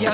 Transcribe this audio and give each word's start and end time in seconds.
Vous 0.00 0.06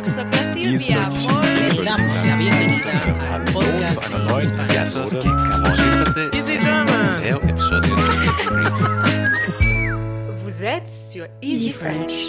êtes 10.65 10.89
sur 10.89 11.27
Easy 11.41 11.71
French. 11.71 12.27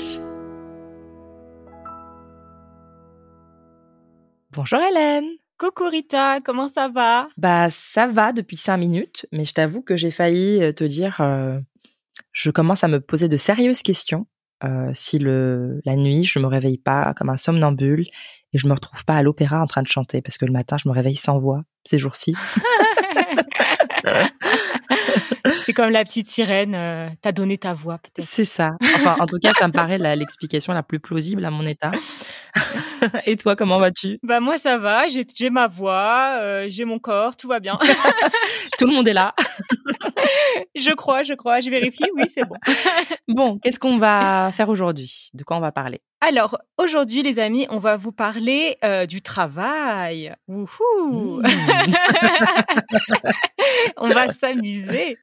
Bonjour 4.51 4.79
Hélène. 4.79 5.25
Coucou 5.57 5.89
Rita, 5.89 6.39
comment 6.41 6.67
ça 6.67 6.89
va? 6.89 7.25
Bah 7.37 7.71
ça 7.71 8.05
va 8.05 8.33
depuis 8.33 8.57
cinq 8.57 8.77
minutes, 8.77 9.25
mais 9.31 9.45
je 9.45 9.53
t'avoue 9.55 9.81
que 9.81 9.97
j'ai 9.97 10.11
failli 10.11 10.63
euh, 10.63 10.73
te 10.73 10.83
dire, 10.83 11.21
euh, 11.21 11.59
je 12.33 12.51
commence 12.51 12.83
à 12.83 12.87
me 12.87 12.99
poser 12.99 13.27
de 13.27 13.37
sérieuses 13.37 13.81
questions 13.81 14.27
euh, 14.63 14.91
si 14.93 15.19
le 15.19 15.81
la 15.85 15.95
nuit 15.95 16.23
je 16.23 16.39
me 16.39 16.47
réveille 16.47 16.77
pas 16.77 17.13
comme 17.15 17.29
un 17.29 17.37
somnambule 17.37 18.07
et 18.53 18.57
je 18.57 18.67
me 18.67 18.73
retrouve 18.73 19.05
pas 19.05 19.15
à 19.15 19.23
l'opéra 19.23 19.61
en 19.61 19.67
train 19.67 19.81
de 19.81 19.87
chanter 19.87 20.21
parce 20.21 20.37
que 20.37 20.45
le 20.45 20.51
matin 20.51 20.77
je 20.77 20.87
me 20.89 20.93
réveille 20.93 21.15
sans 21.15 21.39
voix 21.39 21.63
ces 21.85 21.97
jours-ci. 21.97 22.35
C'est 25.67 25.73
comme 25.73 25.89
la 25.89 26.05
petite 26.05 26.27
sirène, 26.29 26.75
euh, 26.75 27.09
t'as 27.21 27.33
donné 27.33 27.57
ta 27.57 27.73
voix 27.73 27.97
peut-être. 27.97 28.25
C'est 28.25 28.45
ça. 28.45 28.77
Enfin 28.81 29.17
en 29.19 29.25
tout 29.25 29.37
cas 29.37 29.51
ça 29.51 29.67
me 29.67 29.73
paraît 29.73 29.97
l'explication 30.15 30.71
la 30.71 30.81
plus 30.81 31.01
plausible 31.01 31.43
à 31.43 31.49
mon 31.49 31.67
état. 31.67 31.91
et 33.25 33.35
toi 33.35 33.57
comment 33.57 33.77
vas-tu? 33.77 34.17
Bah 34.23 34.39
moi 34.39 34.57
ça 34.57 34.77
va, 34.77 35.09
j'ai 35.09 35.25
j'ai 35.35 35.49
ma 35.49 35.67
voix, 35.67 36.37
euh, 36.39 36.67
j'ai 36.69 36.85
mon 36.85 36.99
corps, 36.99 37.35
tout 37.35 37.49
va 37.49 37.59
bien. 37.59 37.77
Tout 38.79 38.85
le 38.87 38.93
monde 38.93 39.07
est 39.09 39.13
là. 39.13 39.33
je 40.75 40.91
crois, 40.93 41.23
je 41.23 41.33
crois, 41.33 41.59
je 41.59 41.69
vérifie, 41.69 42.05
oui 42.15 42.29
c'est 42.29 42.45
bon. 42.45 42.55
Bon 43.27 43.57
qu'est-ce 43.57 43.79
qu'on 43.79 43.97
va 43.97 44.51
faire 44.53 44.69
aujourd'hui? 44.69 45.31
De 45.33 45.43
quoi 45.43 45.57
on 45.57 45.61
va 45.61 45.73
parler? 45.73 45.99
Alors 46.21 46.59
aujourd'hui 46.77 47.23
les 47.23 47.39
amis, 47.39 47.67
on 47.69 47.79
va 47.79 47.97
vous 47.97 48.13
parler 48.13 48.77
euh, 48.85 49.05
du 49.05 49.21
travail. 49.21 50.33
Wouhou 50.47 51.41
Mmh. 51.41 51.43
on 53.97 54.07
va 54.07 54.31
s'amuser. 54.33 55.17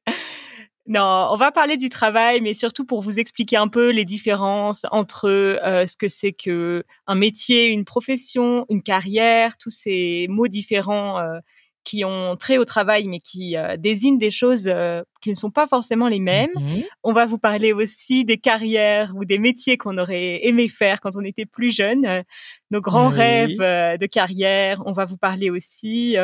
Non, 0.87 1.29
on 1.31 1.37
va 1.37 1.51
parler 1.51 1.79
du 1.79 1.89
travail, 1.89 2.43
mais 2.43 2.53
surtout 2.53 2.85
pour 2.85 3.01
vous 3.01 3.19
expliquer 3.19 3.57
un 3.57 3.69
peu 3.69 3.89
les 3.91 4.05
différences 4.05 4.85
entre 4.91 5.31
euh, 5.31 5.87
ce 5.87 5.97
que 5.97 6.09
c'est 6.09 6.33
que 6.33 6.85
un 7.07 7.15
métier, 7.15 7.71
une 7.71 7.87
profession, 7.87 8.67
une 8.69 8.83
carrière, 8.83 9.57
tous 9.57 9.71
ces 9.71 10.27
mots 10.29 10.47
différents 10.47 11.19
euh, 11.21 11.39
qui 11.85 12.05
ont 12.05 12.35
trait 12.37 12.59
au 12.59 12.65
travail, 12.65 13.07
mais 13.09 13.19
qui 13.19 13.57
euh, 13.57 13.77
désignent 13.77 14.19
des 14.19 14.31
choses 14.31 14.69
euh, 14.69 15.03
qui 15.21 15.31
ne 15.31 15.35
sont 15.35 15.51
pas 15.51 15.67
forcément 15.67 16.09
les 16.09 16.19
mêmes. 16.19 16.51
Mhm. 16.57 16.83
On 17.03 17.13
va 17.13 17.27
vous 17.27 17.39
parler 17.39 17.73
aussi 17.73 18.25
des 18.25 18.39
carrières 18.39 19.13
ou 19.15 19.25
des 19.25 19.39
métiers 19.39 19.77
qu'on 19.77 19.99
aurait 19.99 20.47
aimé 20.47 20.69
faire 20.69 21.01
quand 21.01 21.15
on 21.17 21.23
était 21.23 21.45
plus 21.45 21.75
jeune, 21.75 22.07
euh, 22.07 22.23
nos 22.71 22.81
grands 22.81 23.11
Oui. 23.11 23.17
rêves 23.17 23.61
euh, 23.61 23.97
de 23.99 24.07
carrière. 24.07 24.83
On 24.87 24.93
va 24.93 25.05
vous 25.05 25.19
parler 25.19 25.51
aussi 25.51 26.17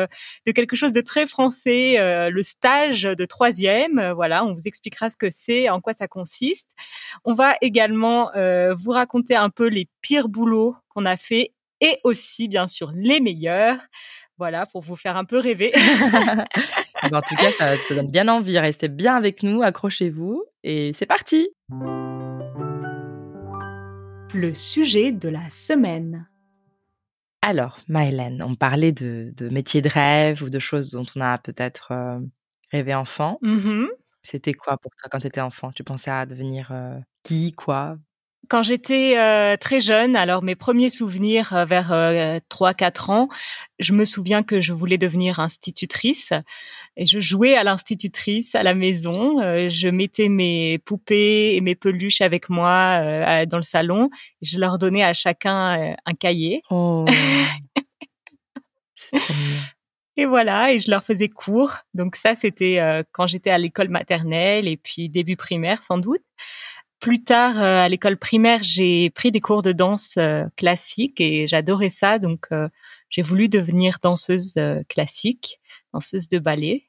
de 0.45 0.51
quelque 0.51 0.75
chose 0.75 0.91
de 0.91 1.01
très 1.01 1.25
français, 1.27 1.95
le 2.29 2.41
stage 2.43 3.03
de 3.03 3.25
troisième. 3.25 4.11
Voilà, 4.15 4.43
on 4.45 4.53
vous 4.53 4.67
expliquera 4.67 5.09
ce 5.09 5.17
que 5.17 5.29
c'est, 5.29 5.69
en 5.69 5.79
quoi 5.79 5.93
ça 5.93 6.07
consiste. 6.07 6.71
On 7.23 7.33
va 7.33 7.55
également 7.61 8.31
vous 8.75 8.91
raconter 8.91 9.35
un 9.35 9.49
peu 9.49 9.67
les 9.67 9.87
pires 10.01 10.27
boulots 10.29 10.75
qu'on 10.89 11.05
a 11.05 11.17
fait 11.17 11.53
et 11.81 11.99
aussi, 12.03 12.47
bien 12.47 12.67
sûr, 12.67 12.91
les 12.95 13.19
meilleurs. 13.19 13.79
Voilà, 14.41 14.65
pour 14.65 14.81
vous 14.81 14.95
faire 14.95 15.17
un 15.17 15.23
peu 15.23 15.37
rêver. 15.37 15.71
Ben, 17.03 17.17
en 17.17 17.21
tout 17.21 17.35
cas, 17.35 17.51
ça, 17.51 17.77
ça 17.77 17.95
donne 17.95 18.09
bien 18.09 18.27
envie. 18.27 18.57
Restez 18.57 18.87
bien 18.87 19.15
avec 19.15 19.43
nous, 19.43 19.61
accrochez-vous 19.61 20.43
et 20.63 20.93
c'est 20.93 21.05
parti. 21.05 21.49
Le 24.33 24.51
sujet 24.53 25.11
de 25.11 25.29
la 25.29 25.47
semaine. 25.51 26.27
Alors, 27.43 27.79
Maëlène, 27.87 28.41
on 28.41 28.55
parlait 28.55 28.91
de, 28.91 29.31
de 29.37 29.49
métiers 29.49 29.83
de 29.83 29.89
rêve 29.89 30.41
ou 30.41 30.49
de 30.49 30.59
choses 30.59 30.89
dont 30.89 31.05
on 31.15 31.21
a 31.21 31.37
peut-être 31.37 31.91
euh, 31.91 32.19
rêvé 32.71 32.95
enfant. 32.95 33.37
Mhm. 33.43 33.89
C'était 34.23 34.53
quoi 34.53 34.77
pour 34.77 34.91
toi 34.95 35.07
quand 35.11 35.19
tu 35.19 35.27
étais 35.27 35.41
enfant? 35.41 35.71
Tu 35.71 35.83
pensais 35.83 36.11
à 36.11 36.25
devenir 36.25 36.71
euh, 36.71 36.97
qui, 37.23 37.53
quoi? 37.53 37.97
Quand 38.49 38.63
j'étais 38.63 39.17
euh, 39.17 39.55
très 39.55 39.79
jeune, 39.79 40.15
alors 40.15 40.43
mes 40.43 40.55
premiers 40.55 40.89
souvenirs 40.89 41.53
euh, 41.53 41.65
vers 41.65 41.91
3-4 42.49 43.11
ans, 43.11 43.29
je 43.79 43.93
me 43.93 44.03
souviens 44.03 44.43
que 44.43 44.61
je 44.61 44.73
voulais 44.73 44.97
devenir 44.97 45.39
institutrice 45.39 46.33
et 46.97 47.05
je 47.05 47.19
jouais 47.19 47.55
à 47.55 47.63
l'institutrice 47.63 48.53
à 48.55 48.63
la 48.63 48.73
maison. 48.73 49.39
Euh, 49.39 49.69
je 49.69 49.87
mettais 49.87 50.29
mes 50.29 50.77
poupées 50.79 51.55
et 51.55 51.61
mes 51.61 51.75
peluches 51.75 52.21
avec 52.21 52.49
moi 52.49 52.99
euh, 53.01 53.45
dans 53.45 53.57
le 53.57 53.63
salon. 53.63 54.09
Et 54.41 54.45
je 54.45 54.59
leur 54.59 54.77
donnais 54.77 55.03
à 55.03 55.13
chacun 55.13 55.79
euh, 55.79 55.93
un 56.05 56.13
cahier. 56.13 56.61
Oh. 56.69 57.05
Et 60.17 60.25
voilà, 60.25 60.73
et 60.73 60.79
je 60.79 60.91
leur 60.91 61.03
faisais 61.03 61.29
cours. 61.29 61.77
Donc 61.93 62.15
ça, 62.15 62.35
c'était 62.35 62.79
euh, 62.79 63.01
quand 63.11 63.27
j'étais 63.27 63.49
à 63.49 63.57
l'école 63.57 63.87
maternelle 63.87 64.67
et 64.67 64.77
puis 64.77 65.09
début 65.09 65.37
primaire 65.37 65.81
sans 65.83 65.97
doute. 65.97 66.21
Plus 67.01 67.23
tard, 67.23 67.57
euh, 67.57 67.79
à 67.79 67.89
l'école 67.89 68.15
primaire, 68.15 68.61
j'ai 68.61 69.09
pris 69.09 69.31
des 69.31 69.39
cours 69.39 69.63
de 69.63 69.71
danse 69.71 70.17
euh, 70.17 70.45
classique 70.55 71.19
et 71.19 71.47
j'adorais 71.47 71.89
ça. 71.89 72.19
Donc 72.19 72.45
euh, 72.51 72.69
j'ai 73.09 73.23
voulu 73.23 73.49
devenir 73.49 73.97
danseuse 74.03 74.53
classique, 74.87 75.59
danseuse 75.93 76.29
de 76.29 76.37
ballet. 76.37 76.83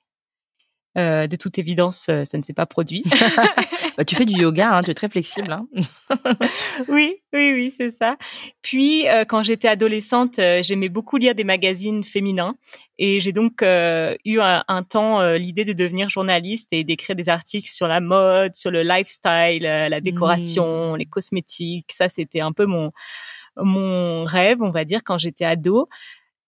Euh, 0.99 1.27
de 1.27 1.37
toute 1.37 1.59
évidence, 1.59 2.07
euh, 2.11 2.25
ça 2.25 2.37
ne 2.37 2.43
s'est 2.43 2.53
pas 2.53 2.67
produit. 2.67 3.05
Bah, 3.99 4.07
tu 4.07 4.17
fais 4.17 4.25
du 4.25 4.41
yoga, 4.41 4.71
hein, 4.71 4.83
tu 4.83 4.91
es 4.91 4.95
très 4.95 5.11
flexible. 5.11 5.53
Hein 5.53 5.67
oui, 6.89 7.17
oui, 7.35 7.53
oui, 7.53 7.71
c'est 7.77 7.91
ça. 7.91 8.17
Puis, 8.63 9.07
euh, 9.07 9.27
quand 9.27 9.43
j'étais 9.43 9.69
adolescente, 9.69 10.39
euh, 10.39 10.63
j'aimais 10.63 10.89
beaucoup 10.89 11.19
lire 11.19 11.35
des 11.35 11.45
magazines 11.45 12.03
féminins 12.03 12.55
et 12.99 13.21
j'ai 13.21 13.33
donc 13.33 13.63
eu 13.63 14.41
un, 14.41 14.65
un 14.67 14.83
temps 14.83 15.35
l'idée 15.35 15.65
de 15.65 15.75
devenir 15.75 16.09
journaliste 16.09 16.69
et 16.73 16.85
d'écrire 16.85 17.17
des 17.17 17.29
articles 17.29 17.69
sur 17.69 17.87
la 17.87 18.01
mode, 18.01 18.55
sur 18.55 18.71
le 18.71 18.83
lifestyle, 18.83 19.63
la 19.63 20.01
décoration, 20.01 20.95
les 20.95 21.07
cosmétiques. 21.07 21.93
Ça, 21.93 22.09
c'était 22.09 22.41
un 22.41 22.53
peu 22.53 22.65
mon 22.65 22.93
mon 23.57 24.25
rêve, 24.25 24.63
on 24.63 24.71
va 24.71 24.85
dire, 24.85 25.01
quand 25.05 25.19
j'étais 25.19 25.45
ado. 25.45 25.89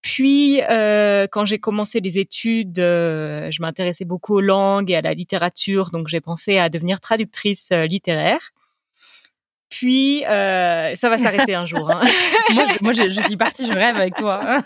Puis, 0.05 0.61
euh, 0.63 1.27
quand 1.33 1.47
j'ai 1.47 1.59
commencé 1.59 1.99
les 1.99 2.19
études, 2.19 2.79
euh, 2.79 3.51
je 3.51 3.63
m'intéressais 3.63 4.05
beaucoup 4.05 4.35
aux 4.35 4.43
langues 4.43 4.91
et 4.91 4.97
à 4.97 5.01
la 5.01 5.15
littérature, 5.15 5.91
donc 5.91 6.09
j'ai 6.09 6.21
pensé 6.21 6.59
à 6.59 6.69
devenir 6.69 7.01
traductrice 7.01 7.71
euh, 7.73 7.87
littéraire. 7.87 8.51
Puis, 9.71 10.23
euh, 10.27 10.95
ça 10.95 11.09
va 11.09 11.17
s'arrêter 11.17 11.55
un 11.55 11.65
jour. 11.65 11.91
hein. 11.91 12.03
moi, 12.55 12.65
je, 12.67 12.85
moi 12.85 12.93
je, 12.93 13.09
je 13.09 13.21
suis 13.23 13.39
partie, 13.39 13.65
je 13.65 13.73
rêve 13.73 13.97
avec 13.97 14.15
toi. 14.17 14.61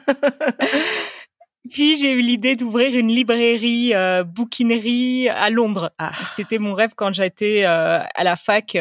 Puis, 1.71 1.97
j'ai 1.97 2.11
eu 2.11 2.21
l'idée 2.21 2.57
d'ouvrir 2.57 2.99
une 2.99 3.13
librairie, 3.13 3.95
euh, 3.95 4.25
bouquinerie 4.25 5.29
à 5.29 5.51
Londres. 5.51 5.93
Ah. 5.99 6.11
C'était 6.35 6.59
mon 6.59 6.75
rêve 6.75 6.95
quand 6.97 7.13
j'étais 7.13 7.63
euh, 7.65 8.01
à 8.13 8.25
la 8.25 8.35
fac. 8.35 8.77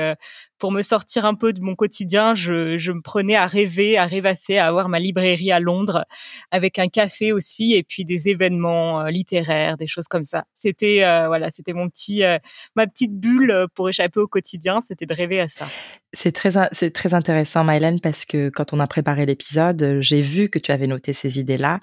Pour 0.58 0.72
me 0.72 0.82
sortir 0.82 1.26
un 1.26 1.36
peu 1.36 1.54
de 1.54 1.62
mon 1.62 1.76
quotidien, 1.76 2.36
je, 2.36 2.78
je 2.78 2.92
me 2.92 3.02
prenais 3.02 3.36
à 3.36 3.46
rêver, 3.46 3.98
à 3.98 4.06
rêvasser, 4.06 4.58
à 4.58 4.68
avoir 4.68 4.90
ma 4.90 5.00
librairie 5.00 5.52
à 5.52 5.60
Londres, 5.60 6.06
avec 6.52 6.80
un 6.80 6.88
café 6.88 7.32
aussi, 7.32 7.74
et 7.74 7.84
puis 7.84 8.06
des 8.06 8.30
événements 8.30 9.02
euh, 9.02 9.10
littéraires, 9.10 9.78
des 9.78 9.88
choses 9.88 10.08
comme 10.08 10.24
ça. 10.24 10.46
C'était 10.54 11.04
euh, 11.04 11.28
voilà, 11.28 11.52
c'était 11.52 11.74
mon 11.74 11.90
petit, 11.90 12.24
euh, 12.24 12.38
ma 12.76 12.88
petite 12.88 13.14
bulle 13.20 13.52
euh, 13.52 13.68
pour 13.74 13.90
échapper 13.90 14.20
au 14.20 14.28
quotidien, 14.28 14.82
c'était 14.82 15.06
de 15.06 15.14
rêver 15.14 15.40
à 15.40 15.48
ça. 15.48 15.68
C'est 16.14 16.32
très, 16.32 16.52
c'est 16.72 16.92
très 16.92 17.14
intéressant, 17.14 17.64
Maëlène, 17.64 18.00
parce 18.00 18.26
que 18.26 18.50
quand 18.50 18.74
on 18.74 18.80
a 18.80 18.88
préparé 18.88 19.26
l'épisode, 19.26 19.84
euh, 19.84 20.02
j'ai 20.02 20.22
vu 20.22 20.50
que 20.50 20.58
tu 20.58 20.72
avais 20.72 20.88
noté 20.88 21.12
ces 21.14 21.38
idées-là 21.40 21.80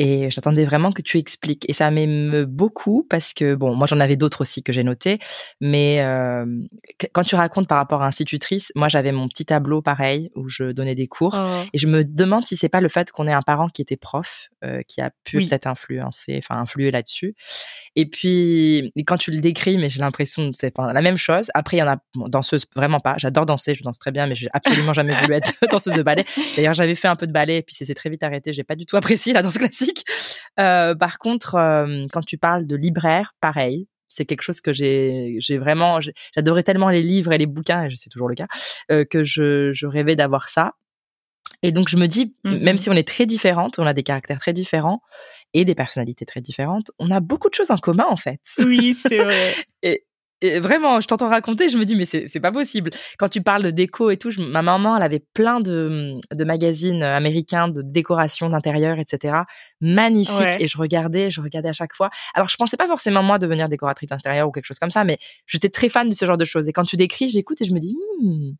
et 0.00 0.30
j'attendais 0.30 0.64
vraiment 0.64 0.92
que 0.92 1.02
tu 1.02 1.18
expliques. 1.18 1.64
Et 1.68 1.72
ça 1.72 1.90
m'émeut 1.90 2.44
beaucoup 2.46 3.04
parce 3.10 3.34
que, 3.34 3.56
bon, 3.56 3.74
moi 3.74 3.88
j'en 3.88 3.98
avais 3.98 4.14
d'autres 4.16 4.42
aussi 4.42 4.62
que 4.62 4.72
j'ai 4.72 4.84
notés, 4.84 5.18
mais 5.60 6.00
euh, 6.02 6.44
qu- 7.00 7.08
quand 7.12 7.24
tu 7.24 7.34
racontes 7.34 7.66
par 7.66 7.78
rapport 7.78 8.02
à 8.02 8.06
institutrice, 8.06 8.70
moi 8.76 8.86
j'avais 8.86 9.10
mon 9.10 9.26
petit 9.26 9.44
tableau 9.44 9.82
pareil 9.82 10.30
où 10.36 10.48
je 10.48 10.70
donnais 10.70 10.94
des 10.94 11.08
cours. 11.08 11.36
Et 11.72 11.78
je 11.78 11.88
me 11.88 12.04
demande 12.04 12.46
si 12.46 12.54
c'est 12.54 12.68
pas 12.68 12.80
le 12.80 12.88
fait 12.88 13.10
qu'on 13.10 13.26
ait 13.26 13.32
un 13.32 13.42
parent 13.42 13.68
qui 13.68 13.82
était 13.82 13.96
prof 13.96 14.48
euh, 14.64 14.82
qui 14.86 15.00
a 15.00 15.10
pu 15.24 15.38
Oui. 15.38 15.48
peut-être 15.48 15.66
influencer, 15.66 16.36
enfin 16.38 16.60
influer 16.60 16.92
là-dessus. 16.92 17.34
Et 17.96 18.06
puis 18.06 18.92
quand 19.04 19.16
tu 19.18 19.32
le 19.32 19.40
décris, 19.40 19.78
mais 19.78 19.88
j'ai 19.88 19.98
l'impression 20.00 20.52
que 20.52 20.56
c'est 20.56 20.72
la 20.78 21.02
même 21.02 21.16
chose. 21.16 21.50
Après 21.54 21.76
il 21.76 21.80
y 21.80 21.82
en 21.82 21.88
a 21.88 21.96
bon, 22.14 22.28
danseuse 22.28 22.66
vraiment 22.76 23.00
pas. 23.00 23.16
J'adore 23.18 23.46
danser, 23.46 23.74
je 23.78 23.84
danse 23.84 23.98
très 23.98 24.10
bien, 24.10 24.26
mais 24.26 24.34
j'ai 24.34 24.48
absolument 24.52 24.92
jamais 24.92 25.18
voulu 25.20 25.34
être 25.34 25.52
danseuse 25.70 25.94
de 25.94 26.02
ballet. 26.02 26.24
D'ailleurs 26.56 26.74
j'avais 26.74 26.94
fait 26.94 27.08
un 27.08 27.16
peu 27.16 27.26
de 27.26 27.32
ballet, 27.32 27.58
et 27.58 27.62
puis 27.62 27.74
c'est 27.74 27.94
très 27.94 28.10
vite 28.10 28.22
arrêté. 28.22 28.52
J'ai 28.52 28.64
pas 28.64 28.76
du 28.76 28.84
tout 28.86 28.96
apprécié 28.96 29.32
la 29.32 29.42
danse 29.42 29.58
classique. 29.58 30.04
Euh, 30.60 30.94
par 30.94 31.18
contre, 31.18 31.54
euh, 31.54 32.06
quand 32.12 32.24
tu 32.24 32.38
parles 32.38 32.66
de 32.66 32.76
libraire, 32.76 33.34
pareil. 33.40 33.86
C'est 34.10 34.24
quelque 34.24 34.40
chose 34.42 34.62
que 34.62 34.72
j'ai, 34.72 35.36
j'ai 35.38 35.58
vraiment, 35.58 36.00
j'adorais 36.34 36.62
tellement 36.62 36.88
les 36.88 37.02
livres 37.02 37.32
et 37.32 37.38
les 37.38 37.44
bouquins, 37.44 37.84
et 37.84 37.90
c'est 37.94 38.08
toujours 38.08 38.28
le 38.30 38.34
cas, 38.34 38.46
euh, 38.90 39.04
que 39.04 39.22
je, 39.22 39.70
je 39.74 39.86
rêvais 39.86 40.16
d'avoir 40.16 40.48
ça. 40.48 40.72
Et 41.62 41.72
donc, 41.72 41.88
je 41.90 41.96
me 41.98 42.06
dis, 42.06 42.34
Mhm. 42.44 42.58
même 42.60 42.78
si 42.78 42.88
on 42.88 42.94
est 42.94 43.06
très 43.06 43.26
différentes, 43.26 43.78
on 43.78 43.86
a 43.86 43.92
des 43.92 44.02
caractères 44.02 44.38
très 44.38 44.54
différents 44.54 45.02
et 45.54 45.64
des 45.66 45.74
personnalités 45.74 46.24
très 46.24 46.40
différentes, 46.40 46.90
on 46.98 47.10
a 47.10 47.20
beaucoup 47.20 47.48
de 47.50 47.54
choses 47.54 47.70
en 47.70 47.76
commun, 47.76 48.06
en 48.08 48.16
fait. 48.16 48.40
Oui, 48.58 48.94
c'est 48.94 49.18
vrai. 49.18 49.54
Et, 49.82 50.04
Et 50.40 50.60
vraiment, 50.60 51.00
je 51.00 51.08
t'entends 51.08 51.28
raconter, 51.28 51.68
je 51.68 51.78
me 51.78 51.84
dis, 51.84 51.96
mais 51.96 52.04
c'est 52.04 52.40
pas 52.40 52.52
possible. 52.52 52.90
Quand 53.18 53.28
tu 53.28 53.42
parles 53.42 53.64
de 53.64 53.70
déco 53.70 54.10
et 54.10 54.16
tout, 54.16 54.30
ma 54.38 54.62
maman, 54.62 54.96
elle 54.96 55.02
avait 55.02 55.22
plein 55.34 55.60
de, 55.60 56.14
de 56.32 56.44
magazines 56.44 57.02
américains 57.02 57.68
de 57.68 57.82
décoration 57.82 58.48
d'intérieur, 58.48 58.98
etc. 58.98 59.38
Magnifiques. 59.80 60.60
Et 60.60 60.68
je 60.68 60.78
regardais, 60.78 61.30
je 61.30 61.40
regardais 61.40 61.70
à 61.70 61.72
chaque 61.72 61.94
fois. 61.94 62.10
Alors, 62.34 62.48
je 62.48 62.56
pensais 62.56 62.76
pas 62.76 62.86
forcément, 62.86 63.22
moi, 63.22 63.38
devenir 63.38 63.68
décoratrice 63.68 64.10
d'intérieur 64.10 64.48
ou 64.48 64.52
quelque 64.52 64.66
chose 64.66 64.78
comme 64.78 64.90
ça, 64.90 65.02
mais 65.04 65.18
j'étais 65.46 65.70
très 65.70 65.88
fan 65.88 66.08
de 66.08 66.14
ce 66.14 66.24
genre 66.24 66.36
de 66.36 66.44
choses. 66.44 66.68
Et 66.68 66.72
quand 66.72 66.84
tu 66.84 66.96
décris, 66.96 67.28
j'écoute 67.28 67.60
et 67.60 67.64
je 67.64 67.74
me 67.74 67.80
dis, 67.80 67.96
hmm, 68.20 68.52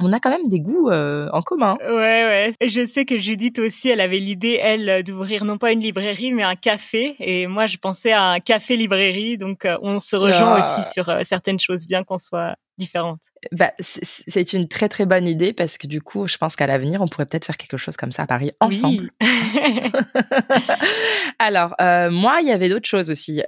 on 0.00 0.12
a 0.12 0.18
quand 0.18 0.30
même 0.30 0.48
des 0.48 0.58
goûts 0.58 0.90
euh, 0.90 1.28
en 1.32 1.42
commun. 1.42 1.76
Ouais, 1.80 1.88
ouais. 1.88 2.52
Et 2.60 2.68
je 2.68 2.84
sais 2.84 3.04
que 3.04 3.16
Judith 3.16 3.60
aussi, 3.60 3.90
elle 3.90 4.00
avait 4.00 4.18
l'idée, 4.18 4.58
elle, 4.60 5.04
d'ouvrir 5.04 5.44
non 5.44 5.56
pas 5.56 5.70
une 5.70 5.80
librairie, 5.80 6.32
mais 6.32 6.42
un 6.42 6.56
café. 6.56 7.14
Et 7.20 7.46
moi, 7.46 7.66
je 7.66 7.76
pensais 7.76 8.10
à 8.10 8.22
un 8.22 8.40
café-librairie. 8.40 9.38
Donc, 9.38 9.64
euh, 9.64 9.78
on 9.82 10.00
se 10.00 10.16
rejoint 10.16 10.58
ah. 10.58 10.58
aussi 10.58 10.92
sur 10.92 11.08
euh, 11.08 11.20
certaines 11.22 11.60
choses, 11.60 11.86
bien 11.86 12.02
qu'on 12.02 12.18
soit 12.18 12.56
différentes. 12.76 13.20
Bah, 13.52 13.70
c'est 13.78 14.52
une 14.52 14.66
très, 14.66 14.88
très 14.88 15.06
bonne 15.06 15.28
idée 15.28 15.52
parce 15.52 15.78
que 15.78 15.86
du 15.86 16.02
coup, 16.02 16.26
je 16.26 16.38
pense 16.38 16.56
qu'à 16.56 16.66
l'avenir, 16.66 17.00
on 17.00 17.06
pourrait 17.06 17.26
peut-être 17.26 17.44
faire 17.44 17.56
quelque 17.56 17.76
chose 17.76 17.96
comme 17.96 18.10
ça 18.10 18.24
à 18.24 18.26
Paris 18.26 18.50
ensemble. 18.58 19.12
Alors, 21.38 21.76
moi, 22.10 22.38
il 22.40 22.48
y 22.48 22.50
avait 22.50 22.68
d'autres 22.68 22.88
choses 22.88 23.12
aussi 23.12 23.42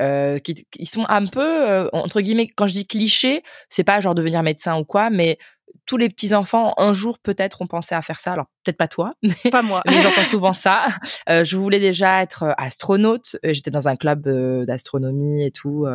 qui, 0.45 0.67
qui, 0.71 0.87
sont 0.87 1.07
un 1.09 1.27
peu, 1.27 1.89
entre 1.93 2.21
guillemets, 2.21 2.47
quand 2.47 2.69
je 2.69 2.75
dis 2.75 2.87
cliché, 2.87 3.43
c'est 3.69 3.83
pas 3.83 3.99
genre 3.99 4.15
devenir 4.15 4.45
médecin 4.45 4.79
ou 4.79 4.85
quoi, 4.85 5.11
mais 5.11 5.39
tous 5.87 5.97
les 5.97 6.09
petits 6.09 6.35
enfants 6.35 6.75
un 6.79 6.93
jour 6.93 7.19
peut-être 7.19 7.63
ont 7.63 7.67
pensé 7.67 7.95
à 7.95 8.03
faire 8.03 8.21
ça. 8.21 8.33
Alors 8.33 8.47
peut-être 8.65 8.77
pas 8.77 8.89
toi, 8.89 9.13
mais, 9.23 9.51
pas 9.51 9.63
moi. 9.63 9.83
mais 9.87 10.03
j'entends 10.03 10.23
souvent 10.23 10.53
ça. 10.53 10.87
Euh, 11.29 11.45
je 11.45 11.57
voulais 11.57 11.79
déjà 11.79 12.23
être 12.23 12.43
euh, 12.43 12.53
astronaute. 12.59 13.37
Euh, 13.45 13.55
j'étais 13.55 13.71
dans 13.71 13.89
un 13.89 13.97
club 13.97 14.29
d'astronomie 14.67 15.45
et 15.45 15.51
tout, 15.51 15.87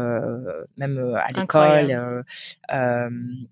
même 0.77 1.15
à 1.15 1.39
l'école. 1.39 2.23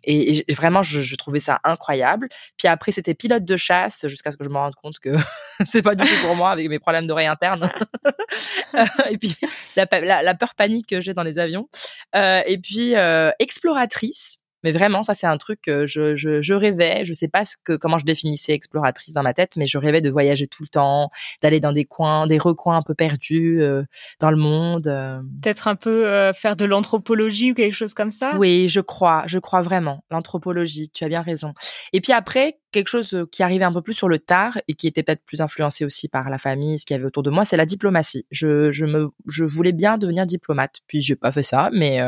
et, 0.04 0.46
vraiment, 0.54 0.82
je, 0.84 1.16
trouvais 1.16 1.42
ça 1.42 1.60
incroyable. 1.66 2.30
Puis 2.58 2.68
après, 2.68 2.94
c'était 2.94 3.14
pilote 3.14 3.44
de 3.44 3.58
chasse 3.58 4.08
jusqu'à 4.08 4.32
ce 4.32 4.38
que 4.38 4.46
je 4.46 4.50
me 4.50 4.58
rende 4.58 4.76
compte 4.76 5.00
que 5.00 5.10
c'est 5.66 5.82
pas 5.82 5.96
du 5.96 6.08
tout 6.08 6.26
pour 6.26 6.36
moi 6.36 6.52
avec 6.52 6.70
mes 6.70 6.80
problèmes 6.80 7.08
d'oreille 7.08 7.28
interne. 7.28 7.70
et 9.10 9.18
puis 9.18 9.36
la, 9.76 10.22
la 10.24 10.36
peur 10.36 10.56
panique 10.56 10.88
que 10.88 11.02
j'ai 11.02 11.14
dans 11.14 11.24
les 11.24 11.40
avions. 11.40 11.68
et 12.16 12.58
puis 12.62 12.94
exploratrice 13.40 14.40
mais 14.64 14.72
vraiment, 14.72 15.04
ça 15.04 15.14
c'est 15.14 15.28
un 15.28 15.38
truc 15.38 15.62
que 15.62 15.88
je, 15.88 16.16
je, 16.16 16.42
je, 16.42 16.54
rêvais. 16.54 17.06
Je 17.06 17.14
sais 17.14 17.28
pas 17.28 17.46
ce 17.46 17.56
que 17.64 17.76
comment 17.76 17.98
je 17.98 18.06
définissais 18.06 18.54
exploratrice 18.54 19.14
dans 19.14 19.24
ma 19.24 19.34
tête, 19.34 19.56
mais 19.56 19.68
je 19.68 19.78
rêvais 19.78 20.02
de 20.02 20.10
voyager 20.10 20.48
tout 20.48 20.64
le 20.64 20.68
temps, 20.68 21.10
d'aller 21.42 21.60
dans 21.60 21.72
des 21.72 21.86
coins, 21.86 22.28
des 22.28 22.38
recoins 22.38 22.78
un 22.78 22.82
peu 22.82 22.94
perdus 22.94 23.62
euh, 23.62 23.84
dans 24.20 24.32
le 24.32 24.38
monde. 24.38 24.88
Euh. 24.88 25.20
Peut-être 25.42 25.68
un 25.68 25.76
peu 25.76 26.08
euh, 26.08 26.34
faire 26.34 26.56
de 26.56 26.66
l'anthropologie 26.66 27.52
ou 27.52 27.54
quelque 27.54 27.74
chose 27.74 27.94
comme 27.94 28.12
ça? 28.12 28.36
Oui, 28.38 28.68
je 28.68 28.82
crois, 28.82 29.24
je 29.28 29.40
crois 29.40 29.62
vraiment 29.62 30.04
l'anthropologie. 30.12 30.90
Tu 30.90 31.04
as 31.04 31.10
bien 31.10 31.22
raison. 31.22 31.54
Et 31.94 32.02
puis 32.02 32.14
après, 32.14 32.58
quelque 32.72 32.90
chose 32.90 33.26
qui 33.32 33.44
arrivait 33.44 33.66
un 33.66 33.74
peu 33.74 33.82
plus 33.82 33.94
sur 33.94 34.10
le 34.10 34.20
tard 34.20 34.60
et 34.68 34.74
qui 34.74 34.88
était 34.88 35.04
peut-être 35.04 35.24
plus 35.26 35.42
influencé 35.42 35.86
aussi 35.86 36.08
par 36.08 36.30
la 36.30 36.38
famille, 36.38 36.78
ce 36.78 36.86
qu'il 36.86 36.96
y 36.96 37.00
avait 37.00 37.08
autour 37.08 37.24
de 37.24 37.30
moi, 37.30 37.46
c'est 37.46 37.58
la 37.58 37.66
diplomatie. 37.66 38.26
Je, 38.30 38.72
je 38.72 38.86
me, 38.86 39.10
je 39.28 39.44
voulais 39.44 39.72
bien 39.72 39.98
devenir 39.98 40.26
diplomate. 40.26 40.80
Puis 40.88 41.02
j'ai 41.02 41.16
pas 41.16 41.32
fait 41.32 41.44
ça, 41.44 41.70
mais 41.74 42.00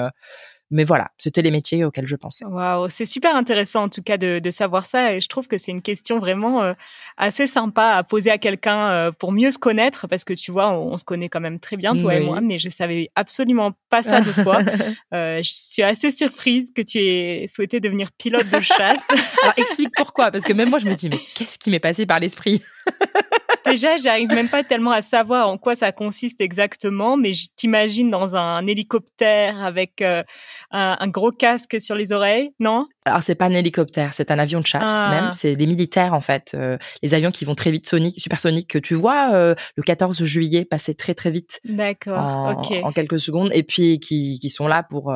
mais 0.71 0.85
voilà, 0.85 1.11
c'était 1.17 1.41
les 1.41 1.51
métiers 1.51 1.83
auxquels 1.83 2.07
je 2.07 2.15
pensais. 2.15 2.45
Waouh, 2.45 2.89
c'est 2.89 3.05
super 3.05 3.35
intéressant 3.35 3.83
en 3.83 3.89
tout 3.89 4.01
cas 4.01 4.17
de, 4.17 4.39
de, 4.39 4.51
savoir 4.51 4.85
ça 4.85 5.13
et 5.13 5.21
je 5.21 5.27
trouve 5.27 5.47
que 5.47 5.57
c'est 5.57 5.71
une 5.71 5.81
question 5.81 6.17
vraiment 6.19 6.63
euh, 6.63 6.73
assez 7.17 7.45
sympa 7.45 7.89
à 7.89 8.03
poser 8.03 8.31
à 8.31 8.37
quelqu'un 8.37 8.89
euh, 8.89 9.11
pour 9.11 9.33
mieux 9.33 9.51
se 9.51 9.57
connaître 9.59 10.07
parce 10.07 10.23
que 10.23 10.33
tu 10.33 10.51
vois, 10.51 10.71
on, 10.71 10.97
se 10.97 11.03
connaît 11.03 11.27
quand 11.27 11.41
même 11.41 11.59
très 11.59 11.75
bien 11.75 11.95
toi 11.95 12.15
et 12.15 12.21
moi, 12.21 12.39
mais 12.41 12.57
je 12.57 12.69
savais 12.69 13.11
absolument 13.15 13.73
pas 13.89 14.01
ça 14.01 14.21
de 14.21 14.31
toi. 14.43 14.59
euh, 15.13 15.41
je 15.43 15.51
suis 15.51 15.83
assez 15.83 16.09
surprise 16.09 16.71
que 16.73 16.81
tu 16.81 16.99
aies 16.99 17.47
souhaité 17.49 17.81
devenir 17.81 18.11
pilote 18.13 18.49
de 18.49 18.61
chasse. 18.61 19.05
Alors 19.43 19.53
explique 19.57 19.91
pourquoi, 19.97 20.31
parce 20.31 20.45
que 20.45 20.53
même 20.53 20.69
moi 20.69 20.79
je 20.79 20.87
me 20.87 20.93
dis 20.93 21.09
mais 21.09 21.19
qu'est-ce 21.35 21.59
qui 21.59 21.69
m'est 21.69 21.79
passé 21.79 22.05
par 22.05 22.19
l'esprit? 22.19 22.61
Déjà, 23.65 23.97
j'arrive 23.97 24.29
même 24.29 24.49
pas 24.49 24.63
tellement 24.63 24.91
à 24.91 25.01
savoir 25.01 25.47
en 25.47 25.57
quoi 25.57 25.75
ça 25.75 25.91
consiste 25.91 26.41
exactement, 26.41 27.17
mais 27.17 27.33
je 27.33 27.47
t'imagine 27.55 28.09
dans 28.09 28.35
un 28.35 28.65
hélicoptère 28.65 29.63
avec 29.63 30.01
euh, 30.01 30.23
un, 30.71 31.07
gros 31.07 31.31
casque 31.31 31.79
sur 31.79 31.95
les 31.95 32.11
oreilles, 32.11 32.51
non? 32.59 32.87
Alors 33.05 33.23
c'est 33.23 33.35
pas 33.35 33.45
un 33.45 33.53
hélicoptère, 33.53 34.13
c'est 34.13 34.31
un 34.31 34.39
avion 34.39 34.59
de 34.59 34.67
chasse 34.67 34.89
ah. 35.03 35.09
même. 35.09 35.33
C'est 35.33 35.55
les 35.55 35.67
militaires 35.67 36.13
en 36.13 36.21
fait, 36.21 36.53
euh, 36.53 36.77
les 37.01 37.13
avions 37.13 37.31
qui 37.31 37.45
vont 37.45 37.55
très 37.55 37.71
vite, 37.71 37.87
soniques, 37.87 38.19
supersoniques 38.19 38.69
que 38.69 38.79
tu 38.79 38.95
vois 38.95 39.33
euh, 39.33 39.55
le 39.75 39.83
14 39.83 40.23
juillet 40.23 40.65
passer 40.65 40.95
très 40.95 41.13
très 41.13 41.31
vite. 41.31 41.59
D'accord. 41.65 42.17
En, 42.83 42.91
quelques 42.91 43.19
secondes, 43.19 43.51
et 43.53 43.63
puis 43.63 43.99
qui, 43.99 44.39
qui 44.39 44.49
sont 44.49 44.67
là 44.67 44.83
pour 44.83 45.13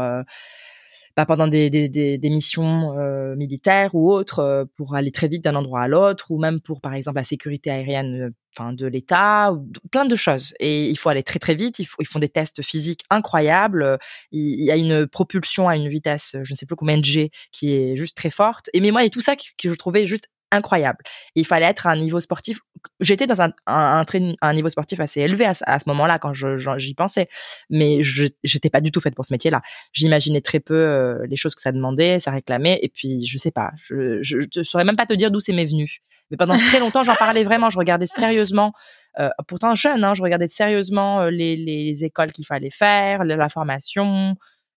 bah, 1.15 1.25
pendant 1.25 1.47
des, 1.47 1.69
des, 1.69 1.87
des, 1.89 2.17
des 2.17 2.29
missions 2.29 2.97
euh, 2.97 3.35
militaires 3.35 3.95
ou 3.95 4.11
autres 4.11 4.39
euh, 4.39 4.65
pour 4.75 4.95
aller 4.95 5.11
très 5.11 5.27
vite 5.27 5.43
d'un 5.43 5.55
endroit 5.55 5.81
à 5.81 5.87
l'autre 5.87 6.31
ou 6.31 6.39
même 6.39 6.59
pour 6.59 6.81
par 6.81 6.93
exemple 6.93 7.17
la 7.17 7.23
sécurité 7.23 7.71
aérienne 7.71 8.21
euh, 8.21 8.29
enfin 8.57 8.73
de 8.73 8.85
l'État 8.85 9.53
plein 9.91 10.05
de 10.05 10.15
choses. 10.15 10.53
Et 10.59 10.89
il 10.89 10.97
faut 10.97 11.09
aller 11.09 11.23
très 11.23 11.39
très 11.39 11.55
vite. 11.55 11.79
Ils, 11.79 11.87
ils 11.99 12.05
font 12.05 12.19
des 12.19 12.29
tests 12.29 12.61
physiques 12.63 13.03
incroyables. 13.09 13.97
Il, 14.31 14.63
y 14.63 14.71
a 14.71 14.75
une 14.75 15.07
propulsion 15.07 15.67
à 15.69 15.75
une 15.75 15.87
vitesse 15.89 16.35
je 16.43 16.53
ne 16.53 16.57
sais 16.57 16.65
plus 16.65 16.75
combien 16.75 16.97
de 16.97 17.05
G 17.05 17.31
qui 17.51 17.73
est 17.73 17.95
juste 17.95 18.17
très 18.17 18.29
forte. 18.29 18.69
Et 18.73 18.81
mais 18.81 18.91
moi 18.91 19.01
a 19.01 19.09
tout 19.09 19.21
ça 19.21 19.35
que, 19.35 19.43
que 19.57 19.69
je 19.69 19.75
trouvais 19.75 20.05
juste 20.05 20.27
incroyable. 20.51 21.03
Il 21.35 21.45
fallait 21.45 21.65
être 21.65 21.87
à 21.87 21.91
un 21.91 21.97
niveau 21.97 22.19
sportif. 22.19 22.59
J'étais 22.99 23.27
dans 23.27 23.41
un, 23.41 23.51
un, 23.67 24.05
un, 24.41 24.53
niveau 24.53 24.69
sportif 24.69 24.99
assez 24.99 25.21
élevé 25.21 25.45
à, 25.45 25.53
ce 25.53 25.83
moment-là 25.87 26.19
quand 26.19 26.33
j'y 26.33 26.93
pensais, 26.93 27.27
mais 27.69 27.99
j'étais 28.43 28.69
pas 28.69 28.81
du 28.81 28.91
tout 28.91 28.99
faite 28.99 29.15
pour 29.15 29.25
ce 29.25 29.33
métier-là. 29.33 29.61
J'imaginais 29.91 30.41
très 30.41 30.59
peu 30.59 30.75
euh, 30.75 31.25
les 31.27 31.35
choses 31.35 31.55
que 31.55 31.61
ça 31.61 31.71
demandait, 31.71 32.19
ça 32.19 32.31
réclamait, 32.31 32.79
et 32.81 32.89
puis 32.89 33.25
je 33.25 33.37
sais 33.37 33.51
pas, 33.51 33.71
je 33.75 34.21
je, 34.21 34.39
je 34.53 34.61
saurais 34.61 34.85
même 34.85 34.95
pas 34.95 35.05
te 35.05 35.13
dire 35.13 35.31
d'où 35.31 35.39
c'est 35.39 35.53
m'est 35.53 35.65
venu. 35.65 36.01
Mais 36.31 36.37
pendant 36.37 36.57
très 36.57 36.79
longtemps, 36.79 37.03
j'en 37.03 37.15
parlais 37.15 37.43
vraiment, 37.43 37.69
je 37.69 37.77
regardais 37.77 38.07
sérieusement. 38.07 38.73
Euh, 39.19 39.29
pourtant 39.47 39.75
jeune, 39.75 40.03
hein, 40.03 40.13
je 40.13 40.21
regardais 40.21 40.47
sérieusement 40.47 41.21
euh, 41.21 41.29
les, 41.29 41.55
les, 41.55 42.03
écoles 42.03 42.33
qu'il 42.33 42.45
fallait 42.45 42.69
faire, 42.69 43.23
la 43.23 43.47
formation, 43.47 44.35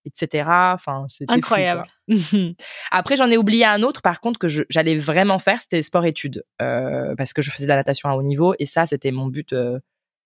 etc. 0.09 0.49
Enfin, 0.75 1.07
c'était 1.09 1.33
incroyable. 1.33 1.87
Après, 2.91 3.17
j'en 3.17 3.31
ai 3.31 3.37
oublié 3.37 3.65
un 3.65 3.83
autre, 3.83 4.03
par 4.03 4.21
contre, 4.21 4.39
que 4.39 4.49
j'allais 4.49 4.97
vraiment 4.97 5.39
faire, 5.39 5.61
c'était 5.61 5.83
sport-études, 5.83 6.45
euh, 6.63 7.15
parce 7.17 7.33
que 7.33 7.43
je 7.43 7.51
faisais 7.51 7.65
de 7.65 7.69
la 7.69 7.77
natation 7.77 8.09
à 8.09 8.15
haut 8.15 8.23
niveau, 8.23 8.55
et 8.59 8.67
ça, 8.67 8.87
c'était 8.87 9.11
mon 9.11 9.27
but 9.27 9.53
euh, 9.53 9.79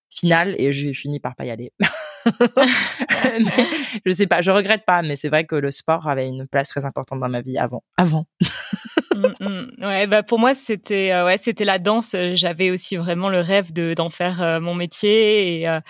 final, 0.08 0.54
et 0.58 0.72
j'ai 0.72 0.94
fini 0.94 1.20
par 1.20 1.34
pas 1.34 1.44
y 1.44 1.50
aller. 1.50 1.72
mais, 2.24 3.66
je 4.06 4.12
sais 4.12 4.26
pas, 4.26 4.42
je 4.42 4.50
regrette 4.50 4.84
pas, 4.86 5.02
mais 5.02 5.16
c'est 5.16 5.28
vrai 5.28 5.44
que 5.44 5.56
le 5.56 5.70
sport 5.70 6.08
avait 6.08 6.28
une 6.28 6.46
place 6.46 6.68
très 6.68 6.84
importante 6.84 7.20
dans 7.20 7.28
ma 7.28 7.40
vie 7.40 7.58
avant. 7.58 7.82
Avant. 7.96 8.26
Mm, 9.14 9.34
mm. 9.40 9.84
Ouais, 9.84 10.06
bah 10.06 10.22
pour 10.22 10.38
moi 10.38 10.54
c'était 10.54 11.12
euh, 11.12 11.24
ouais 11.24 11.38
c'était 11.38 11.64
la 11.64 11.78
danse. 11.78 12.14
J'avais 12.34 12.70
aussi 12.70 12.96
vraiment 12.96 13.28
le 13.28 13.40
rêve 13.40 13.72
de 13.72 13.94
d'en 13.94 14.10
faire 14.10 14.42
euh, 14.42 14.60
mon 14.60 14.74
métier 14.74 15.60
et 15.60 15.68
euh, 15.68 15.80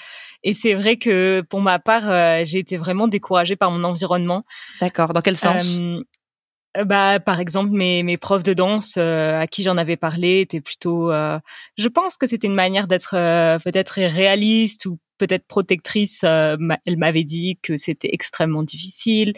et 0.42 0.54
c'est 0.54 0.74
vrai 0.74 0.96
que 0.96 1.42
pour 1.42 1.60
ma 1.60 1.78
part 1.78 2.44
j'ai 2.44 2.58
été 2.58 2.76
vraiment 2.76 3.08
découragée 3.08 3.56
par 3.56 3.70
mon 3.70 3.84
environnement. 3.84 4.44
D'accord. 4.80 5.12
Dans 5.12 5.20
quel 5.22 5.36
sens? 5.36 5.78
Bah, 6.86 7.20
par 7.20 7.38
exemple, 7.38 7.68
mes, 7.70 8.02
mes 8.02 8.16
profs 8.16 8.42
de 8.42 8.54
danse 8.54 8.96
à 8.96 9.46
qui 9.46 9.62
j'en 9.62 9.76
avais 9.76 9.98
parlé 9.98 10.40
étaient 10.40 10.62
plutôt. 10.62 11.12
je 11.12 11.88
pense 11.88 12.16
que 12.16 12.26
c'était 12.26 12.48
une 12.48 12.54
manière 12.54 12.88
d'être 12.88 13.12
peut-être 13.62 14.00
réaliste 14.00 14.86
ou 14.86 14.98
peut-être 15.18 15.46
protectrice. 15.46 16.24
elle 16.24 16.96
m'avait 16.96 17.22
dit 17.22 17.58
que 17.62 17.76
c'était 17.76 18.10
extrêmement 18.12 18.64
difficile 18.64 19.34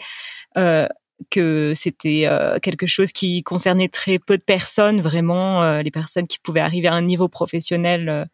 que 1.31 1.73
c'était 1.75 2.23
euh, 2.25 2.59
quelque 2.59 2.87
chose 2.87 3.11
qui 3.11 3.43
concernait 3.43 3.87
très 3.87 4.19
peu 4.19 4.37
de 4.37 4.43
personnes, 4.43 5.01
vraiment 5.01 5.63
euh, 5.63 5.81
les 5.81 5.91
personnes 5.91 6.27
qui 6.27 6.39
pouvaient 6.39 6.59
arriver 6.61 6.87
à 6.87 6.93
un 6.93 7.01
niveau 7.01 7.27
professionnel, 7.27 8.09
euh, 8.09 8.25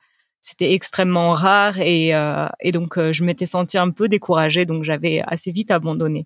c'était 0.41 0.73
extrêmement 0.73 1.33
rare 1.33 1.79
et, 1.79 2.13
et 2.61 2.71
donc 2.71 2.97
je 2.97 3.23
m'étais 3.23 3.45
sentie 3.45 3.77
un 3.77 3.91
peu 3.91 4.07
découragée, 4.07 4.65
donc 4.65 4.83
j'avais 4.83 5.21
assez 5.27 5.51
vite 5.51 5.69
abandonné. 5.69 6.25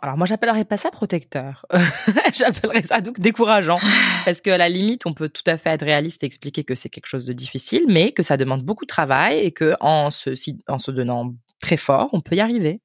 Alors 0.00 0.16
moi 0.16 0.28
j'appellerais 0.28 0.64
pas 0.64 0.76
ça 0.76 0.92
protecteur, 0.92 1.66
j'appellerais 2.34 2.84
ça 2.84 3.00
donc 3.00 3.18
décourageant 3.18 3.80
parce 4.24 4.40
qu'à 4.40 4.56
la 4.56 4.68
limite 4.68 5.06
on 5.06 5.12
peut 5.12 5.28
tout 5.28 5.42
à 5.46 5.56
fait 5.56 5.70
être 5.70 5.84
réaliste 5.84 6.22
et 6.22 6.26
expliquer 6.26 6.62
que 6.62 6.76
c'est 6.76 6.88
quelque 6.88 7.08
chose 7.08 7.24
de 7.24 7.32
difficile, 7.32 7.82
mais 7.88 8.12
que 8.12 8.22
ça 8.22 8.36
demande 8.36 8.62
beaucoup 8.62 8.84
de 8.84 8.90
travail 8.90 9.40
et 9.40 9.50
que 9.50 9.74
en 9.80 10.10
se 10.10 10.30
en 10.68 10.78
se 10.78 10.92
donnant 10.92 11.34
très 11.60 11.76
fort 11.76 12.10
on 12.12 12.20
peut 12.20 12.36
y 12.36 12.40
arriver. 12.40 12.80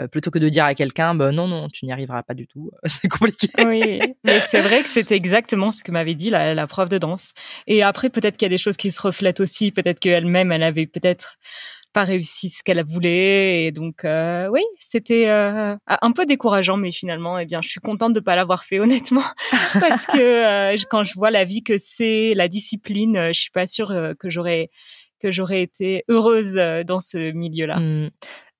Euh, 0.00 0.06
plutôt 0.06 0.30
que 0.30 0.38
de 0.38 0.48
dire 0.48 0.64
à 0.64 0.76
quelqu'un 0.76 1.12
bah, 1.16 1.32
non 1.32 1.48
non 1.48 1.66
tu 1.68 1.84
n'y 1.84 1.90
arriveras 1.90 2.22
pas 2.22 2.34
du 2.34 2.46
tout 2.46 2.70
c'est 2.84 3.08
compliqué. 3.08 3.48
Oui 3.66 3.98
mais 4.22 4.38
c'est 4.40 4.60
vrai 4.60 4.84
que 4.84 4.88
c'était 4.88 5.16
exactement 5.16 5.72
ce 5.72 5.82
que 5.82 5.90
m'avait 5.90 6.14
dit 6.14 6.30
la, 6.30 6.54
la 6.54 6.66
prof 6.68 6.88
de 6.88 6.98
danse. 6.98 7.32
Et 7.66 7.82
après 7.82 8.08
peut-être 8.08 8.36
qu'il 8.36 8.46
y 8.46 8.50
a 8.50 8.54
des 8.54 8.58
choses 8.58 8.76
qui 8.76 8.92
se 8.92 9.02
reflètent 9.02 9.40
aussi 9.40 9.72
peut-être 9.72 9.98
qu'elle-même 9.98 10.52
elle 10.52 10.62
avait 10.62 10.86
peut-être 10.86 11.38
pas 11.92 12.04
réussi 12.04 12.48
ce 12.48 12.62
qu'elle 12.62 12.84
voulait. 12.84 13.64
Et 13.64 13.72
donc 13.72 14.04
euh, 14.04 14.46
oui 14.52 14.62
c'était 14.78 15.28
euh, 15.28 15.74
un 15.88 16.12
peu 16.12 16.26
décourageant 16.26 16.76
mais 16.76 16.92
finalement 16.92 17.36
eh 17.40 17.44
bien 17.44 17.60
je 17.60 17.68
suis 17.68 17.80
contente 17.80 18.12
de 18.12 18.20
pas 18.20 18.36
l'avoir 18.36 18.62
fait 18.62 18.78
honnêtement. 18.80 19.24
Parce 19.80 20.06
que 20.06 20.80
quand 20.84 21.02
je 21.02 21.14
vois 21.14 21.32
la 21.32 21.42
vie 21.42 21.64
que 21.64 21.76
c'est 21.76 22.34
la 22.36 22.46
discipline 22.46 23.32
je 23.32 23.40
suis 23.40 23.50
pas 23.50 23.66
sûre 23.66 23.92
que 24.20 24.30
j'aurais 24.30 24.70
que 25.20 25.32
j'aurais 25.32 25.62
été 25.62 26.04
heureuse 26.08 26.54
dans 26.86 27.00
ce 27.00 27.32
milieu-là. 27.32 27.80
Mmh. 27.80 28.10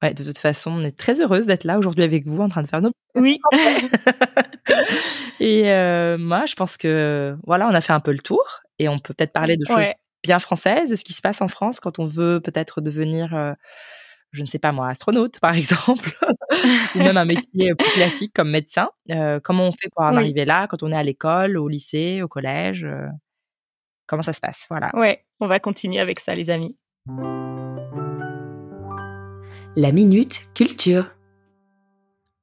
Ouais, 0.02 0.14
de 0.14 0.22
toute 0.22 0.38
façon, 0.38 0.70
on 0.70 0.84
est 0.84 0.96
très 0.96 1.20
heureuse 1.20 1.46
d'être 1.46 1.64
là 1.64 1.76
aujourd'hui 1.78 2.04
avec 2.04 2.26
vous 2.26 2.40
en 2.40 2.48
train 2.48 2.62
de 2.62 2.68
faire 2.68 2.80
nos. 2.80 2.92
Oui. 3.16 3.38
et 5.40 5.70
euh, 5.72 6.16
moi, 6.18 6.46
je 6.46 6.54
pense 6.54 6.76
que 6.76 7.36
voilà, 7.46 7.66
on 7.68 7.74
a 7.74 7.80
fait 7.80 7.92
un 7.92 8.00
peu 8.00 8.12
le 8.12 8.18
tour 8.20 8.60
et 8.78 8.88
on 8.88 8.98
peut 8.98 9.12
peut-être 9.14 9.32
parler 9.32 9.56
de 9.56 9.64
choses 9.66 9.76
Ouais. 9.76 9.94
bien 10.22 10.38
françaises, 10.38 10.90
de 10.90 10.94
ce 10.94 11.04
qui 11.04 11.12
se 11.12 11.20
passe 11.20 11.42
en 11.42 11.48
France 11.48 11.80
quand 11.80 11.98
on 11.98 12.06
veut 12.06 12.40
peut-être 12.40 12.80
devenir, 12.80 13.34
euh, 13.34 13.52
je 14.30 14.42
ne 14.42 14.46
sais 14.46 14.60
pas 14.60 14.70
moi, 14.70 14.88
astronaute 14.88 15.40
par 15.40 15.52
exemple, 15.56 16.10
ou 16.94 16.98
même 16.98 17.16
un 17.16 17.24
métier 17.24 17.74
plus 17.74 17.90
classique 17.94 18.32
comme 18.34 18.50
médecin. 18.50 18.90
Euh, 19.10 19.40
comment 19.42 19.66
on 19.66 19.72
fait 19.72 19.88
pour 19.94 20.04
en 20.04 20.10
Oui. 20.12 20.18
arriver 20.18 20.44
là 20.44 20.68
quand 20.68 20.82
on 20.84 20.92
est 20.92 20.96
à 20.96 21.02
l'école, 21.02 21.56
au 21.58 21.66
lycée, 21.68 22.22
au 22.22 22.28
collège 22.28 22.86
Comment 24.06 24.22
ça 24.22 24.32
se 24.32 24.40
passe? 24.40 24.64
Voilà. 24.70 24.90
Ouais, 24.94 25.24
on 25.40 25.48
va 25.48 25.58
continuer 25.60 26.00
avec 26.00 26.20
ça, 26.20 26.34
les 26.34 26.48
amis. 26.50 26.78
La 29.80 29.92
minute 29.92 30.48
culture. 30.56 31.06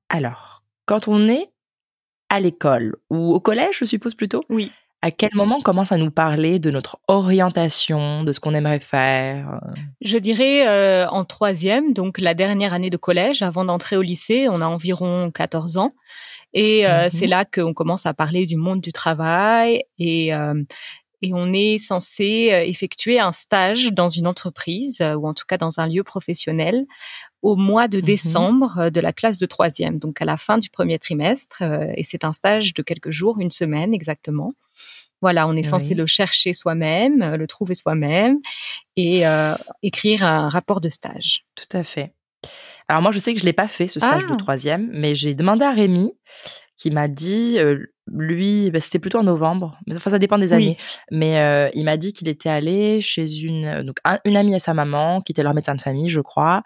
Alors, 0.07 0.63
quand 0.85 1.09
on 1.09 1.27
est 1.27 1.49
à 2.29 2.39
l'école 2.39 2.95
ou 3.09 3.33
au 3.33 3.41
collège, 3.41 3.79
je 3.79 3.83
suppose 3.83 4.13
plutôt, 4.13 4.39
Oui. 4.49 4.71
à 5.01 5.11
quel 5.11 5.31
moment 5.33 5.57
on 5.57 5.61
commence 5.61 5.91
à 5.91 5.97
nous 5.97 6.11
parler 6.11 6.59
de 6.59 6.71
notre 6.71 6.97
orientation, 7.09 8.23
de 8.23 8.31
ce 8.31 8.39
qu'on 8.39 8.53
aimerait 8.53 8.79
faire 8.79 9.59
euh, 9.65 9.71
Je 9.99 10.17
dirais 10.17 10.65
euh, 10.65 11.09
en 11.09 11.25
troisième, 11.25 11.91
donc 11.91 12.19
la 12.19 12.35
dernière 12.35 12.71
année 12.71 12.89
de 12.89 12.95
collège, 12.95 13.41
avant 13.41 13.65
d'entrer 13.65 13.97
au 13.97 14.01
lycée, 14.01 14.47
on 14.49 14.61
a 14.61 14.65
environ 14.67 15.29
14 15.29 15.75
ans. 15.75 15.93
Et 16.53 16.87
euh, 16.87 17.05
Mhm. 17.05 17.09
c'est 17.09 17.27
là 17.27 17.43
qu'on 17.43 17.73
commence 17.73 18.05
à 18.05 18.13
parler 18.13 18.45
du 18.45 18.55
monde 18.55 18.79
du 18.79 18.93
travail 18.93 19.83
et, 19.97 20.33
euh, 20.33 20.63
et 21.21 21.33
on 21.33 21.51
est 21.53 21.79
censé 21.79 22.51
effectuer 22.67 23.19
un 23.19 23.31
stage 23.31 23.91
dans 23.91 24.09
une 24.09 24.27
entreprise 24.27 25.01
ou 25.01 25.27
en 25.27 25.33
tout 25.33 25.45
cas 25.47 25.57
dans 25.57 25.79
un 25.79 25.87
lieu 25.87 26.03
professionnel 26.03 26.85
au 27.49 27.55
mois 27.55 27.87
de 27.87 27.97
Mhm. 27.99 28.03
décembre 28.13 28.77
euh, 28.79 28.89
de 28.89 28.99
la 29.01 29.13
classe 29.13 29.37
de 29.37 29.45
troisième, 29.45 29.99
donc 29.99 30.21
à 30.21 30.25
la 30.25 30.37
fin 30.37 30.57
du 30.57 30.69
premier 30.69 30.97
trimestre. 30.99 31.61
euh, 31.61 31.87
et 31.95 32.03
c'est 32.03 32.23
un 32.23 32.33
stage 32.33 32.73
de 32.73 32.81
quelques 32.81 33.11
jours, 33.11 33.39
une 33.39 33.51
semaine 33.51 33.93
exactement. 33.93 34.53
Voilà, 35.21 35.47
on 35.47 35.55
est 35.55 35.63
censé 35.63 35.89
Oui. 35.89 35.95
le 35.95 36.05
chercher 36.07 36.53
soi-même, 36.53 37.21
euh, 37.21 37.37
le 37.37 37.47
trouver 37.47 37.73
soi-même 37.75 38.39
et 38.95 39.25
euh, 39.27 39.55
écrire 39.83 40.23
un 40.25 40.49
rapport 40.49 40.81
de 40.81 40.89
stage. 40.89 41.45
Tout 41.55 41.71
à 41.77 41.83
fait. 41.83 42.13
Alors 42.87 43.01
moi, 43.01 43.11
je 43.11 43.19
sais 43.19 43.33
que 43.33 43.39
je 43.39 43.45
l'ai 43.45 43.53
pas 43.53 43.67
fait 43.67 43.87
ce 43.87 43.99
stage 43.99 44.23
Ah. 44.27 44.31
de 44.31 44.37
troisième, 44.37 44.89
mais 44.93 45.15
j'ai 45.15 45.33
demandé 45.35 45.63
à 45.65 45.71
Rémi 45.71 46.11
qui 46.77 46.91
m'a 46.91 47.07
dit, 47.07 47.57
euh, 47.57 47.77
lui, 48.11 48.69
bah, 48.71 48.79
c'était 48.79 48.99
plutôt 48.99 49.17
en 49.19 49.23
novembre, 49.23 49.77
mais 49.87 49.95
enfin 49.95 50.09
ça 50.11 50.19
dépend 50.19 50.37
des 50.37 50.53
Oui. 50.53 50.55
années, 50.55 50.77
mais 51.11 51.39
euh, 51.39 51.69
il 51.73 51.85
m'a 51.85 51.97
dit 51.97 52.13
qu'il 52.13 52.27
était 52.29 52.49
allé 52.49 53.01
chez 53.01 53.39
une 53.41 53.81
donc 53.83 53.97
un- 54.03 54.19
une 54.25 54.37
amie 54.37 54.53
à 54.53 54.59
sa 54.59 54.73
maman 54.73 55.21
qui 55.21 55.31
était 55.31 55.41
leur 55.43 55.53
médecin 55.55 55.73
de 55.75 55.81
famille, 55.81 56.09
je 56.09 56.21
crois, 56.21 56.61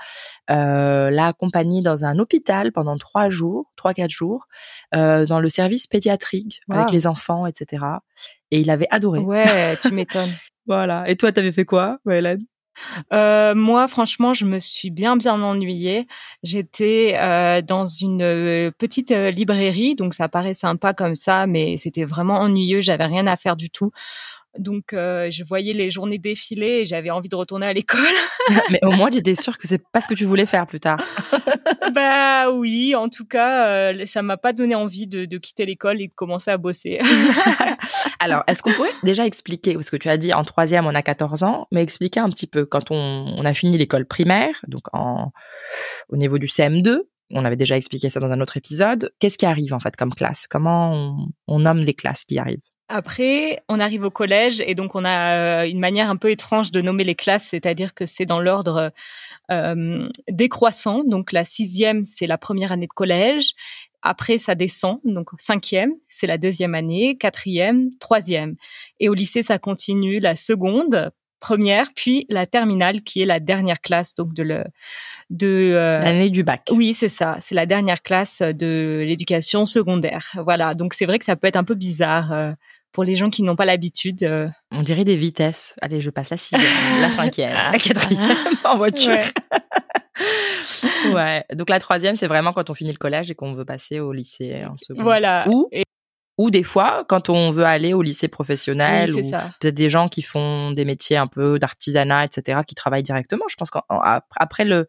euh, 0.52 1.10
l'a 1.10 1.28
accompagnée 1.28 1.82
dans 1.82 2.04
un 2.06 2.20
hôpital 2.20 2.72
pendant 2.72 2.98
trois 2.98 3.30
jours, 3.30 3.72
trois 3.78 3.94
quatre 3.94 4.10
jours, 4.12 4.48
euh, 4.96 5.26
dans 5.26 5.40
le 5.40 5.50
service 5.50 5.88
pédiatrique 5.88 6.62
avec 6.70 6.92
les 6.92 7.08
enfants, 7.08 7.46
etc. 7.46 7.86
Et 8.52 8.60
il 8.60 8.70
avait 8.70 8.88
adoré. 8.90 9.20
Ouais, 9.20 9.78
tu 9.82 9.94
m'étonnes. 9.94 10.36
Voilà. 10.68 11.10
Et 11.10 11.16
toi, 11.16 11.32
t'avais 11.32 11.52
fait 11.52 11.66
quoi, 11.66 11.98
Hélène? 12.08 12.44
Euh, 13.14 13.56
moi, 13.56 13.88
franchement, 13.88 14.34
je 14.34 14.46
me 14.46 14.60
suis 14.60 14.90
bien 14.90 15.18
bien 15.18 15.42
ennuyée. 15.42 16.08
J'étais 16.44 17.16
euh, 17.18 17.62
dans 17.62 17.86
une 17.86 18.22
euh, 18.22 18.72
petite 18.78 19.12
euh, 19.12 19.32
librairie, 19.32 19.96
donc 19.96 20.14
ça 20.14 20.30
paraît 20.30 20.54
sympa 20.54 20.94
comme 20.94 21.16
ça, 21.16 21.48
mais 21.48 21.78
c'était 21.78 22.06
vraiment 22.06 22.40
ennuyeux. 22.40 22.82
J'avais 22.82 23.06
rien 23.06 23.28
à 23.28 23.36
faire 23.36 23.56
du 23.56 23.70
tout. 23.70 23.92
Donc, 24.58 24.94
euh, 24.94 25.30
je 25.30 25.44
voyais 25.44 25.74
les 25.74 25.92
journées 25.92 26.18
défiler 26.18 26.82
et 26.82 26.86
j'avais 26.86 27.12
envie 27.12 27.30
de 27.30 27.36
retourner 27.36 27.68
à 27.68 27.74
l'école. 27.74 28.00
Mais 28.72 28.80
au 28.84 28.92
moins, 28.92 29.10
j'étais 29.12 29.36
sûre 29.36 29.58
que 29.58 29.68
c'est 29.68 29.82
pas 29.92 30.02
ce 30.02 30.08
que 30.08 30.16
tu 30.16 30.26
voulais 30.26 30.48
faire 30.48 30.66
plus 30.66 30.80
tard. 30.80 31.04
bah 31.94 32.50
oui, 32.52 32.96
en 32.96 33.10
tout 33.10 33.26
cas, 33.26 33.68
euh, 33.68 34.06
ça 34.06 34.22
m'a 34.22 34.38
pas 34.38 34.54
donné 34.54 34.74
envie 34.74 35.06
de, 35.06 35.26
de 35.26 35.38
quitter 35.38 35.66
l'école 35.66 36.02
et 36.02 36.08
de 36.08 36.14
commencer 36.14 36.50
à 36.50 36.58
bosser. 36.58 37.00
Alors, 38.20 38.44
est-ce 38.48 38.64
qu'on 38.64 38.72
pourrait 38.72 38.90
déjà 39.04 39.26
expliquer, 39.26 39.74
parce 39.74 39.90
que 39.90 39.98
tu 39.98 40.10
as 40.10 40.18
dit 40.18 40.34
en 40.34 40.44
troisième, 40.44 40.88
on 40.88 40.96
a 40.96 41.04
14 41.04 41.44
ans, 41.44 41.68
mais 41.72 41.84
expliquer 41.84 42.20
un 42.20 42.30
petit 42.30 42.48
peu, 42.48 42.66
quand 42.66 42.92
on, 42.92 42.96
on 43.38 43.46
a 43.46 43.54
fini 43.54 43.78
l'école 43.78 44.06
primaire, 44.06 44.56
donc 44.68 44.84
en, 44.94 45.32
au 46.10 46.18
niveau 46.18 46.40
du 46.40 46.48
CM2, 46.48 47.02
on 47.32 47.46
avait 47.46 47.56
déjà 47.56 47.78
expliqué 47.78 48.10
ça 48.10 48.20
dans 48.20 48.32
un 48.32 48.42
autre 48.42 48.58
épisode, 48.58 49.14
qu'est-ce 49.20 49.38
qui 49.38 49.46
arrive 49.46 49.74
en 49.74 49.80
fait 49.80 49.96
comme 49.96 50.14
classe? 50.14 50.48
Comment 50.48 50.92
on, 50.94 51.28
on 51.48 51.60
nomme 51.60 51.80
les 51.80 51.94
classes 51.94 52.26
qui 52.26 52.40
arrivent? 52.40 52.60
Après, 52.92 53.62
on 53.70 53.80
arrive 53.80 54.04
au 54.04 54.10
collège 54.10 54.64
et 54.66 54.74
donc 54.74 54.96
on 54.96 55.06
a 55.06 55.62
euh, 55.62 55.70
une 55.70 55.80
manière 55.80 56.10
un 56.10 56.16
peu 56.16 56.32
étrange 56.32 56.72
de 56.72 56.82
nommer 56.82 57.04
les 57.04 57.14
classes, 57.14 57.46
c'est-à-dire 57.46 57.94
que 57.94 58.08
c'est 58.08 58.26
dans 58.26 58.40
l'ordre 58.40 58.92
euh, 59.52 60.10
décroissant. 60.28 61.04
Donc 61.04 61.32
la 61.32 61.44
sixième, 61.44 62.04
c'est 62.04 62.26
la 62.26 62.40
première 62.40 62.72
année 62.72 62.88
de 62.88 62.92
collège. 62.92 63.54
Après, 64.02 64.40
ça 64.40 64.56
descend. 64.56 65.00
Donc 65.06 65.30
cinquième, 65.38 65.92
c'est 66.08 66.26
la 66.26 66.40
deuxième 66.40 66.74
année. 66.74 67.16
Quatrième, 67.16 67.92
troisième. 68.00 68.56
Et 69.00 69.08
au 69.08 69.14
lycée, 69.14 69.44
ça 69.44 69.60
continue 69.60 70.20
la 70.20 70.36
seconde, 70.36 71.12
première, 71.40 71.94
puis 71.96 72.26
la 72.30 72.46
terminale, 72.46 73.02
qui 73.02 73.22
est 73.22 73.26
la 73.26 73.40
dernière 73.40 73.82
classe 73.82 74.14
donc 74.16 74.34
de 74.34 74.44
le 74.44 74.64
de 75.30 75.74
euh, 75.76 76.00
L'année 76.00 76.30
du 76.30 76.44
bac. 76.44 76.64
oui, 76.72 76.94
c'est 76.94 77.10
ça. 77.10 77.38
C'est 77.40 77.56
la 77.56 77.66
dernière 77.66 78.02
classe 78.02 78.42
de 78.42 79.04
l'éducation 79.06 79.66
secondaire. 79.66 80.32
Voilà. 80.44 80.74
Donc 80.74 80.94
c'est 80.94 81.06
vrai 81.06 81.20
que 81.20 81.26
ça 81.26 81.36
peut 81.36 81.48
être 81.48 81.56
un 81.56 81.64
peu 81.64 81.76
bizarre 81.76 82.32
euh, 82.32 82.52
pour 82.92 83.04
les 83.04 83.16
gens 83.16 83.30
qui 83.30 83.44
n'ont 83.44 83.56
pas 83.56 83.66
l'habitude. 83.66 84.24
euh. 84.24 84.48
On 84.72 84.82
dirait 84.82 85.04
des 85.06 85.16
vitesses. 85.16 85.76
Allez, 85.82 86.02
je 86.02 86.10
passe 86.10 86.30
la 86.32 86.38
sixième, 86.38 86.62
la 87.02 87.10
cinquième, 87.16 87.54
la 87.54 87.78
quatrième 87.80 88.38
en 88.64 88.78
voiture. 88.78 89.12
Ouais. 89.12 89.24
Ouais. 91.14 91.44
Donc 91.54 91.70
la 91.70 91.80
troisième, 91.80 92.16
c'est 92.16 92.28
vraiment 92.28 92.54
quand 92.54 92.70
on 92.70 92.74
finit 92.74 92.92
le 92.92 92.98
collège 92.98 93.32
et 93.32 93.36
qu'on 93.36 93.54
veut 93.54 93.66
passer 93.66 94.00
au 94.00 94.12
lycée 94.12 94.64
en 94.66 94.76
seconde. 94.78 95.04
Voilà. 95.04 95.46
Ou, 95.48 95.68
Et- 95.72 95.84
ou 96.38 96.52
des 96.52 96.64
fois, 96.64 97.04
quand 97.08 97.30
on 97.30 97.50
veut 97.52 97.66
aller 97.66 97.94
au 97.94 98.02
lycée 98.02 98.28
Oui, 98.28 98.32
professionnel, 98.32 99.10
c'est 99.10 99.28
ou 99.28 99.32
peut-être 99.60 99.76
des 99.76 99.90
gens 99.90 100.08
qui 100.08 100.22
font 100.22 100.72
des 100.72 100.86
métiers 100.86 101.18
un 101.18 101.28
peu 101.28 101.60
d'artisanat, 101.60 102.26
etc., 102.26 102.62
qui 102.66 102.76
travaillent 102.76 103.04
directement. 103.04 103.46
Je 103.50 103.56
pense 103.56 103.70
qu'après 103.72 104.64
le, 104.66 104.88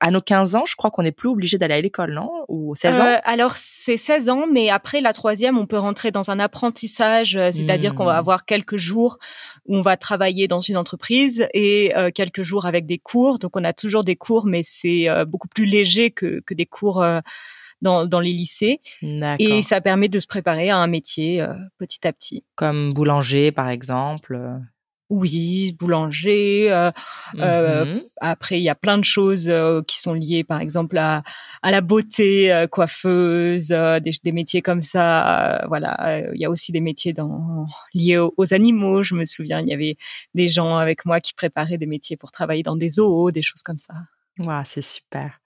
à 0.00 0.10
nos 0.10 0.20
15 0.20 0.54
ans, 0.56 0.64
je 0.66 0.76
crois 0.76 0.90
qu'on 0.90 1.02
n'est 1.02 1.12
plus 1.12 1.28
obligé 1.28 1.58
d'aller 1.58 1.74
à 1.74 1.80
l'école, 1.80 2.14
non? 2.14 2.30
Ou 2.48 2.74
16 2.74 3.00
ans? 3.00 3.04
Euh, 3.04 3.16
alors 3.24 3.52
c'est 3.56 3.96
16 3.96 4.28
ans, 4.28 4.44
mais 4.50 4.70
après 4.70 5.00
la 5.00 5.12
troisième, 5.12 5.58
on 5.58 5.66
peut 5.66 5.78
rentrer 5.78 6.10
dans 6.10 6.30
un 6.30 6.38
apprentissage, 6.38 7.36
euh, 7.36 7.50
c'est-à-dire 7.52 7.94
qu'on 7.94 8.04
va 8.04 8.14
Hmm. 8.14 8.18
avoir 8.18 8.44
quelques 8.44 8.76
jours 8.76 9.18
où 9.66 9.76
on 9.76 9.82
va 9.82 9.96
travailler 9.96 10.48
dans 10.48 10.60
une 10.60 10.76
entreprise 10.76 11.46
et 11.54 11.92
euh, 11.96 12.10
quelques 12.14 12.42
jours 12.42 12.66
avec 12.66 12.86
des 12.86 12.98
cours. 12.98 13.38
Donc 13.38 13.56
on 13.56 13.64
a 13.64 13.72
toujours 13.72 14.04
des 14.04 14.16
cours, 14.16 14.46
mais 14.46 14.62
c'est 14.64 15.08
euh, 15.08 15.24
beaucoup 15.24 15.48
plus 15.48 15.64
léger 15.66 16.10
que, 16.10 16.40
que 16.46 16.54
des 16.54 16.66
cours 16.66 17.04
dans, 17.82 18.06
dans 18.06 18.20
les 18.20 18.32
lycées. 18.32 18.80
Et 19.38 19.62
ça 19.62 19.80
permet 19.80 20.08
de 20.08 20.18
se 20.18 20.26
préparer 20.26 20.70
à 20.70 20.76
un 20.78 20.86
métier 20.86 21.44
petit 21.78 22.06
à 22.06 22.12
petit. 22.12 22.44
Comme 22.56 22.92
boulanger, 22.94 23.52
par 23.52 23.68
exemple. 23.68 24.38
Oui, 25.10 25.72
boulanger. 25.78 26.72
euh, 26.72 26.90
Euh, 27.40 27.84
Mhm. 27.84 28.02
après, 28.20 28.58
il 28.58 28.62
y 28.62 28.68
a 28.68 28.74
plein 28.74 28.96
de 28.98 29.04
choses 29.04 29.48
euh, 29.48 29.82
qui 29.82 30.00
sont 30.00 30.14
liées, 30.14 30.44
par 30.44 30.60
exemple, 30.60 30.96
à, 30.98 31.22
à 31.62 31.70
la 31.70 31.80
beauté, 31.80 32.64
coiffeuse, 32.70 33.68
des, 33.68 34.12
des 34.22 34.32
métiers 34.32 34.62
comme 34.62 34.82
ça. 34.82 35.64
voilà, 35.68 36.22
il 36.34 36.40
y 36.40 36.44
a 36.44 36.50
aussi 36.50 36.72
des 36.72 36.80
métiers 36.80 37.12
dans, 37.12 37.66
liés 37.92 38.18
aux, 38.18 38.32
aux 38.36 38.54
animaux. 38.54 39.02
Je 39.02 39.14
me 39.14 39.24
souviens, 39.24 39.60
il 39.60 39.68
y 39.68 39.74
avait 39.74 39.96
des 40.34 40.48
gens 40.48 40.76
avec 40.76 41.04
moi 41.04 41.20
qui 41.20 41.34
préparaient 41.34 41.78
des 41.78 41.86
métiers 41.86 42.16
pour 42.16 42.32
travailler 42.32 42.62
dans 42.62 42.76
des 42.76 42.88
zoos, 42.90 43.30
des 43.30 43.42
choses 43.42 43.62
comme 43.62 43.78
ça. 43.78 43.94
Ouah, 44.38 44.64
c'est 44.64 44.80
super. 44.82 45.40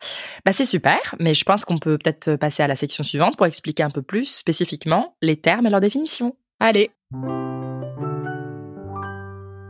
Bah, 0.47 0.53
c'est 0.53 0.65
super, 0.65 1.15
mais 1.21 1.35
je 1.35 1.45
pense 1.45 1.65
qu'on 1.67 1.79
peut 1.79 1.99
peut-être 1.99 2.37
passer 2.37 2.63
à 2.63 2.67
la 2.67 2.77
section 2.77 3.05
suivante 3.05 3.37
pour 3.37 3.45
expliquer 3.47 3.83
un 3.83 3.91
peu 3.91 4.01
plus 4.03 4.25
spécifiquement 4.25 5.17
les 5.21 5.37
termes 5.37 5.67
et 5.67 5.71
leur 5.71 5.81
définition. 5.81 6.37
Allez, 6.59 6.91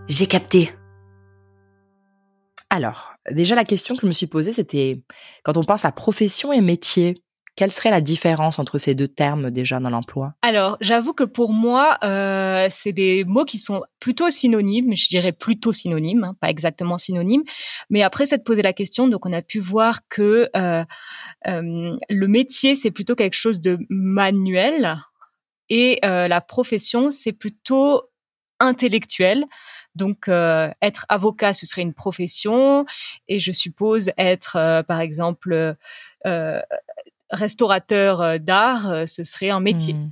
J'ai 0.08 0.26
capté. 0.26 0.70
Alors, 2.70 3.12
déjà 3.30 3.54
la 3.54 3.64
question 3.64 3.94
que 3.94 4.00
je 4.02 4.06
me 4.06 4.12
suis 4.12 4.26
posée, 4.26 4.52
c'était 4.52 5.02
quand 5.44 5.56
on 5.58 5.64
pense 5.64 5.84
à 5.84 5.92
profession 5.92 6.50
et 6.52 6.62
métier, 6.62 7.22
quelle 7.56 7.70
serait 7.70 7.90
la 7.90 8.00
différence 8.00 8.58
entre 8.58 8.78
ces 8.78 8.94
deux 8.94 9.08
termes 9.08 9.50
déjà 9.50 9.80
dans 9.80 9.90
l'emploi? 9.90 10.32
Alors, 10.42 10.78
j'avoue 10.80 11.12
que 11.12 11.24
pour 11.24 11.52
moi, 11.52 11.98
euh, 12.04 12.68
c'est 12.70 12.92
des 12.92 13.24
mots 13.24 13.44
qui 13.44 13.58
sont 13.58 13.82
plutôt 14.00 14.30
synonymes. 14.30 14.94
Je 14.96 15.08
dirais 15.08 15.32
plutôt 15.32 15.72
synonymes, 15.72 16.24
hein, 16.24 16.36
pas 16.40 16.48
exactement 16.48 16.96
synonymes. 16.96 17.42
Mais 17.90 18.02
après, 18.02 18.26
c'est 18.26 18.38
de 18.38 18.42
poser 18.44 18.62
la 18.62 18.72
question. 18.72 19.08
Donc, 19.08 19.26
on 19.26 19.32
a 19.32 19.42
pu 19.42 19.58
voir 19.58 20.00
que 20.08 20.48
euh, 20.56 20.84
euh, 21.48 21.96
le 22.08 22.28
métier, 22.28 22.76
c'est 22.76 22.92
plutôt 22.92 23.14
quelque 23.14 23.36
chose 23.36 23.60
de 23.60 23.78
manuel, 23.90 24.98
et 25.68 25.98
euh, 26.04 26.28
la 26.28 26.40
profession, 26.40 27.10
c'est 27.10 27.32
plutôt 27.32 28.04
intellectuel. 28.60 29.44
Donc, 29.94 30.28
euh, 30.28 30.70
être 30.80 31.06
avocat, 31.08 31.52
ce 31.52 31.66
serait 31.66 31.82
une 31.82 31.94
profession, 31.94 32.86
et 33.26 33.38
je 33.38 33.52
suppose 33.52 34.10
être, 34.16 34.56
euh, 34.56 34.82
par 34.82 35.00
exemple, 35.00 35.76
euh, 36.26 36.60
restaurateur 37.30 38.40
d'art, 38.40 39.06
ce 39.06 39.22
serait 39.22 39.50
un 39.50 39.60
métier. 39.60 39.92
Hmm. 39.92 40.10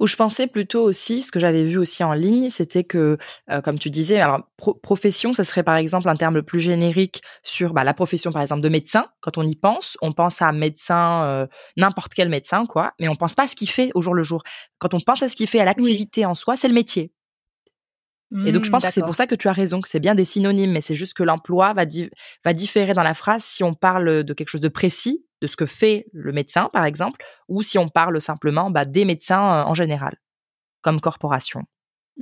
Ou 0.00 0.06
je 0.06 0.16
pensais 0.16 0.46
plutôt 0.46 0.82
aussi, 0.82 1.22
ce 1.22 1.32
que 1.32 1.40
j'avais 1.40 1.64
vu 1.64 1.78
aussi 1.78 2.04
en 2.04 2.12
ligne, 2.12 2.50
c'était 2.50 2.84
que, 2.84 3.16
euh, 3.50 3.62
comme 3.62 3.78
tu 3.78 3.88
disais, 3.88 4.20
alors 4.20 4.40
profession, 4.82 5.32
ce 5.32 5.44
serait 5.44 5.62
par 5.62 5.76
exemple 5.76 6.10
un 6.10 6.16
terme 6.16 6.42
plus 6.42 6.60
générique 6.60 7.22
sur 7.42 7.72
bah, 7.72 7.84
la 7.84 7.94
profession, 7.94 8.32
par 8.32 8.42
exemple, 8.42 8.60
de 8.60 8.68
médecin. 8.68 9.06
Quand 9.20 9.38
on 9.38 9.46
y 9.46 9.56
pense, 9.56 9.96
on 10.02 10.12
pense 10.12 10.42
à 10.42 10.52
médecin, 10.52 11.48
n'importe 11.78 12.12
quel 12.12 12.28
médecin, 12.28 12.66
quoi, 12.66 12.92
mais 13.00 13.08
on 13.08 13.16
pense 13.16 13.34
pas 13.34 13.44
à 13.44 13.46
ce 13.46 13.56
qu'il 13.56 13.70
fait 13.70 13.90
au 13.94 14.02
jour 14.02 14.12
le 14.12 14.22
jour. 14.22 14.42
Quand 14.78 14.92
on 14.92 15.00
pense 15.00 15.22
à 15.22 15.28
ce 15.28 15.36
qu'il 15.36 15.48
fait, 15.48 15.60
à 15.60 15.64
l'activité 15.64 16.26
en 16.26 16.34
soi, 16.34 16.56
c'est 16.56 16.68
le 16.68 16.74
métier. 16.74 17.12
Et 18.44 18.52
donc, 18.52 18.64
je 18.64 18.70
Hmm, 18.70 18.70
pense 18.70 18.84
que 18.84 18.92
c'est 18.92 19.02
pour 19.02 19.14
ça 19.14 19.26
que 19.26 19.34
tu 19.34 19.48
as 19.48 19.52
raison, 19.52 19.80
que 19.80 19.88
c'est 19.88 20.00
bien 20.00 20.14
des 20.14 20.24
synonymes, 20.24 20.70
mais 20.72 20.80
c'est 20.80 20.94
juste 20.94 21.14
que 21.14 21.22
l'emploi 21.22 21.72
va, 21.74 21.84
di- 21.86 22.10
va 22.44 22.52
différer 22.52 22.94
dans 22.94 23.02
la 23.02 23.14
phrase 23.14 23.42
si 23.44 23.64
on 23.64 23.74
parle 23.74 24.22
de 24.24 24.32
quelque 24.34 24.48
chose 24.48 24.60
de 24.60 24.68
précis, 24.68 25.24
de 25.42 25.46
ce 25.46 25.56
que 25.56 25.66
fait 25.66 26.06
le 26.12 26.32
médecin, 26.32 26.70
par 26.72 26.84
exemple, 26.84 27.24
ou 27.48 27.62
si 27.62 27.78
on 27.78 27.88
parle 27.88 28.20
simplement 28.20 28.70
bah, 28.70 28.84
des 28.84 29.04
médecins 29.04 29.60
euh, 29.60 29.64
en 29.64 29.74
général, 29.74 30.16
comme 30.82 31.00
corporation. 31.00 31.62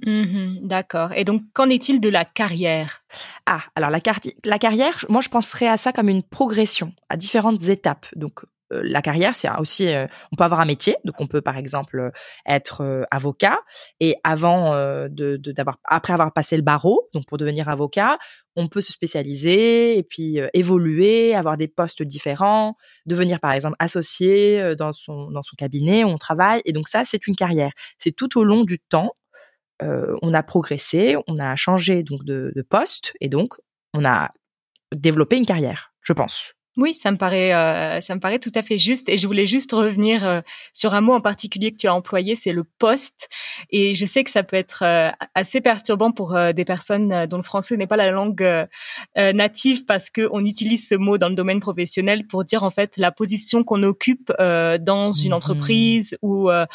Mhm, 0.07 0.67
D'accord. 0.69 1.13
Et 1.13 1.25
donc, 1.25 1.43
qu'en 1.53 1.69
est-il 1.71 2.01
de 2.01 2.09
la 2.09 2.25
carrière? 2.25 3.05
Ah, 3.47 3.61
alors 3.75 3.91
la, 3.91 4.01
la 4.45 4.59
carrière, 4.59 5.05
moi 5.09 5.21
je 5.21 5.29
penserais 5.29 5.69
à 5.69 5.77
ça 5.77 5.93
comme 5.93 6.09
une 6.09 6.23
progression, 6.23 6.93
à 7.09 7.17
différentes 7.17 7.69
étapes. 7.69 8.07
Donc 8.15 8.43
la 8.71 9.03
carrière, 9.03 9.35
c'est 9.35 9.49
aussi, 9.59 9.89
euh, 9.89 10.07
on 10.33 10.37
peut 10.37 10.45
avoir 10.45 10.61
un 10.61 10.65
métier, 10.65 10.97
donc 11.05 11.21
on 11.21 11.27
peut 11.27 11.41
par 11.41 11.57
exemple 11.57 11.99
euh, 11.99 12.11
être 12.47 12.83
euh, 12.83 13.05
avocat 13.11 13.59
et 14.01 14.17
avant 14.25 14.73
euh, 14.75 15.09
de, 15.09 15.37
d'avoir, 15.37 15.79
après 15.85 16.13
avoir 16.13 16.33
passé 16.33 16.57
le 16.57 16.63
barreau, 16.63 17.09
donc 17.15 17.27
pour 17.27 17.39
devenir 17.39 17.69
avocat, 17.69 18.19
on 18.57 18.69
peut 18.69 18.81
se 18.81 18.93
spécialiser 18.93 19.99
et 19.99 20.03
puis 20.03 20.41
euh, 20.41 20.49
évoluer, 20.55 21.35
avoir 21.35 21.57
des 21.57 21.69
postes 21.69 22.03
différents, 22.03 22.77
devenir 23.05 23.39
par 23.41 23.53
exemple 23.53 23.77
associé 23.79 24.61
euh, 24.61 24.75
dans 24.75 24.93
son 24.93 25.31
dans 25.31 25.43
son 25.43 25.57
cabinet 25.57 26.05
où 26.05 26.09
on 26.09 26.19
travaille. 26.19 26.63
Et 26.65 26.73
donc 26.73 26.89
ça, 26.89 27.05
c'est 27.05 27.27
une 27.27 27.37
carrière. 27.37 27.71
C'est 27.99 28.13
tout 28.13 28.39
au 28.39 28.45
long 28.45 28.65
du 28.65 28.79
temps 28.79 29.13
euh, 29.83 30.17
on 30.23 30.33
a 30.35 30.43
progressé, 30.43 31.17
on 31.27 31.39
a 31.39 31.55
changé 31.57 32.03
donc 32.03 32.25
de 32.25 32.63
poste 32.69 33.13
et 33.21 33.29
donc 33.29 33.55
on 33.95 34.05
a 34.07 34.31
développé 34.95 35.37
une 35.37 35.47
carrière, 35.47 35.93
je 36.03 36.13
pense. 36.15 36.56
Oui, 36.77 36.93
ça 36.95 37.11
me 37.11 37.17
paraît, 37.17 37.55
euh, 37.55 38.01
ça 38.03 38.15
me 38.15 38.21
paraît 38.21 38.39
tout 38.39 38.53
à 38.55 38.63
fait 38.63 38.77
juste. 38.77 39.09
Et 39.09 39.17
je 39.17 39.27
voulais 39.27 39.47
juste 39.47 39.73
revenir 39.73 40.27
euh, 40.29 40.41
sur 40.75 40.93
un 40.95 41.01
mot 41.01 41.15
en 41.15 41.23
particulier 41.23 41.73
que 41.73 41.79
tu 41.79 41.87
as 41.87 41.95
employé, 41.95 42.37
c'est 42.37 42.53
le 42.53 42.65
poste. 42.65 43.29
Et 43.71 43.95
je 43.95 44.05
sais 44.05 44.25
que 44.25 44.31
ça 44.31 44.43
peut 44.43 44.57
être 44.57 44.83
euh, 44.85 45.11
assez 45.35 45.63
perturbant 45.63 46.13
pour 46.13 46.37
euh, 46.37 46.53
des 46.53 46.67
personnes 46.67 47.13
euh, 47.13 47.27
dont 47.27 47.39
le 47.39 47.43
français 47.43 47.77
n'est 47.79 47.87
pas 47.87 47.97
la 47.97 48.11
langue 48.11 48.43
euh, 48.43 48.67
native, 49.33 49.87
parce 49.87 50.11
que 50.11 50.29
on 50.33 50.45
utilise 50.45 50.87
ce 50.87 50.95
mot 50.95 51.17
dans 51.17 51.31
le 51.31 51.35
domaine 51.35 51.61
professionnel 51.61 52.27
pour 52.27 52.45
dire 52.45 52.63
en 52.63 52.71
fait 52.71 52.97
la 52.99 53.11
position 53.11 53.65
qu'on 53.65 53.83
occupe 53.83 54.31
euh, 54.39 54.77
dans 54.79 55.13
une 55.13 55.29
Mhm. 55.31 55.37
entreprise 55.37 56.19
ou 56.23 56.51
euh, 56.51 56.67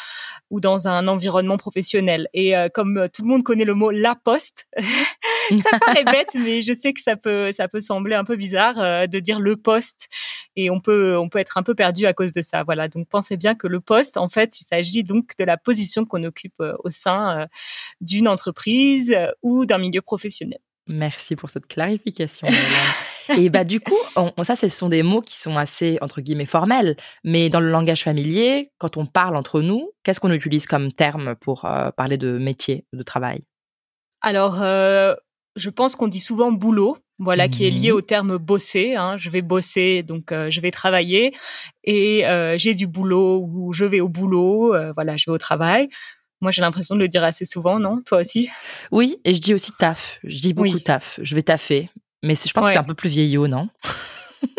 ou 0.50 0.60
dans 0.60 0.88
un 0.88 1.06
environnement 1.08 1.56
professionnel. 1.58 2.28
Et 2.34 2.56
euh, 2.56 2.68
comme 2.68 3.08
tout 3.14 3.22
le 3.22 3.28
monde 3.28 3.44
connaît 3.44 3.64
le 3.64 3.74
mot 3.74 3.90
la 3.90 4.14
poste, 4.16 4.66
ça 5.58 5.78
paraît 5.78 6.04
bête, 6.04 6.34
mais 6.34 6.62
je 6.62 6.74
sais 6.74 6.92
que 6.92 7.00
ça 7.00 7.16
peut, 7.16 7.52
ça 7.52 7.68
peut 7.68 7.80
sembler 7.80 8.14
un 8.14 8.24
peu 8.24 8.36
bizarre 8.36 8.78
euh, 8.80 9.06
de 9.06 9.18
dire 9.20 9.40
le 9.40 9.56
poste, 9.56 10.08
et 10.56 10.70
on 10.70 10.80
peut, 10.80 11.16
on 11.18 11.28
peut 11.28 11.38
être 11.38 11.58
un 11.58 11.62
peu 11.62 11.74
perdu 11.74 12.06
à 12.06 12.12
cause 12.12 12.32
de 12.32 12.42
ça. 12.42 12.62
Voilà. 12.62 12.88
Donc 12.88 13.08
pensez 13.08 13.36
bien 13.36 13.54
que 13.54 13.66
le 13.66 13.80
poste, 13.80 14.16
en 14.16 14.28
fait, 14.28 14.60
il 14.60 14.64
s'agit 14.64 15.04
donc 15.04 15.30
de 15.38 15.44
la 15.44 15.56
position 15.56 16.04
qu'on 16.04 16.22
occupe 16.24 16.60
euh, 16.60 16.74
au 16.84 16.90
sein 16.90 17.40
euh, 17.42 17.46
d'une 18.00 18.28
entreprise 18.28 19.14
ou 19.42 19.66
d'un 19.66 19.78
milieu 19.78 20.02
professionnel. 20.02 20.58
Merci 20.88 21.36
pour 21.36 21.48
cette 21.48 21.68
clarification. 21.68 22.48
Et 23.36 23.50
bah 23.50 23.62
du 23.62 23.78
coup, 23.78 23.96
on, 24.16 24.32
on- 24.36 24.42
ça, 24.42 24.56
ce 24.56 24.66
sont 24.68 24.88
des 24.88 25.04
mots 25.04 25.22
qui 25.22 25.36
sont 25.38 25.56
assez 25.56 25.96
entre 26.00 26.20
guillemets 26.20 26.44
formels, 26.44 26.96
mais 27.22 27.48
dans 27.50 27.60
le 27.60 27.70
langage 27.70 28.02
familier, 28.02 28.72
quand 28.78 28.96
on 28.96 29.06
parle 29.06 29.36
entre 29.36 29.62
nous, 29.62 29.92
qu'est-ce 30.02 30.18
qu'on 30.18 30.32
utilise 30.32 30.66
comme 30.66 30.90
terme 30.92 31.36
pour 31.36 31.64
euh, 31.66 31.92
parler 31.92 32.18
de 32.18 32.36
métier, 32.36 32.84
de 32.92 33.02
travail? 33.04 33.44
Alors, 34.22 34.60
euh, 34.60 35.14
je 35.56 35.70
pense 35.70 35.96
qu'on 35.96 36.08
dit 36.08 36.20
souvent 36.20 36.52
boulot, 36.52 36.96
voilà, 37.18 37.48
qui 37.48 37.64
est 37.66 37.70
lié 37.70 37.90
Mhm. 37.90 37.96
au 37.96 38.00
terme 38.00 38.36
bosser. 38.38 38.94
Hein. 38.96 39.16
Je 39.18 39.30
vais 39.30 39.42
bosser, 39.42 40.02
donc 40.02 40.32
euh, 40.32 40.50
je 40.50 40.60
vais 40.60 40.70
travailler, 40.70 41.32
et 41.84 42.26
euh, 42.26 42.56
j'ai 42.58 42.74
du 42.74 42.86
boulot 42.86 43.46
ou 43.48 43.72
je 43.72 43.84
vais 43.84 44.00
au 44.00 44.08
boulot, 44.08 44.74
euh, 44.74 44.92
voilà, 44.94 45.16
je 45.16 45.30
vais 45.30 45.34
au 45.34 45.38
travail. 45.38 45.88
Moi, 46.40 46.50
j'ai 46.50 46.60
l'impression 46.62 46.96
de 46.96 47.00
le 47.00 47.06
dire 47.08 47.22
assez 47.22 47.44
souvent, 47.44 47.78
non? 47.78 48.00
Toi 48.04 48.18
aussi? 48.20 48.48
Oui, 48.90 49.18
et 49.24 49.32
je 49.34 49.40
dis 49.40 49.54
aussi 49.54 49.70
taf. 49.78 50.18
Je 50.24 50.40
dis 50.40 50.52
beaucoup 50.54 50.74
Oui. 50.74 50.82
taf. 50.82 51.20
Je 51.22 51.34
vais 51.36 51.42
taffer. 51.42 51.88
Mais 52.24 52.34
je 52.34 52.52
pense 52.52 52.66
que 52.66 52.72
c'est 52.72 52.78
un 52.78 52.82
peu 52.84 52.94
plus 52.94 53.10
vieillot, 53.10 53.46
non? 53.46 53.68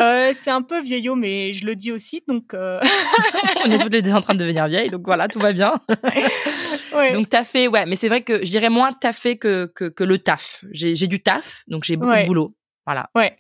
Euh, 0.02 0.32
c'est 0.34 0.50
un 0.52 0.62
peu 0.62 0.82
vieillot, 0.82 1.16
mais 1.16 1.54
je 1.54 1.66
le 1.66 1.76
dis 1.76 1.92
aussi, 1.92 2.24
donc 2.28 2.54
euh, 2.54 2.80
On 3.66 3.72
est 3.72 3.78
toutes 3.80 3.94
les 3.94 4.02
deux 4.02 4.14
en 4.14 4.22
train 4.22 4.34
de 4.34 4.40
devenir 4.40 4.68
vieilles, 4.68 4.90
donc 4.90 5.04
voilà, 5.06 5.28
tout 5.28 5.40
va 5.40 5.54
bien. 5.54 5.74
ouais. 6.96 7.12
Donc 7.14 7.30
taffer, 7.30 7.68
ouais, 7.68 7.86
mais 7.86 7.96
c'est 7.96 8.08
vrai 8.08 8.22
que 8.22 8.44
je 8.46 8.50
dirais 8.52 8.70
moins 8.70 8.92
taffer 8.94 9.38
que, 9.38 9.72
que, 9.76 9.86
que 9.86 10.04
le 10.04 10.18
taf. 10.20 10.64
J'ai 10.72 10.96
j'ai 10.96 11.08
du 11.08 11.22
taf, 11.22 11.64
donc 11.68 11.84
j'ai 11.84 11.96
beaucoup 11.96 12.12
Ouais. 12.12 12.24
de 12.24 12.28
boulot. 12.28 12.56
Voilà. 12.86 13.10
ouais. 13.16 13.38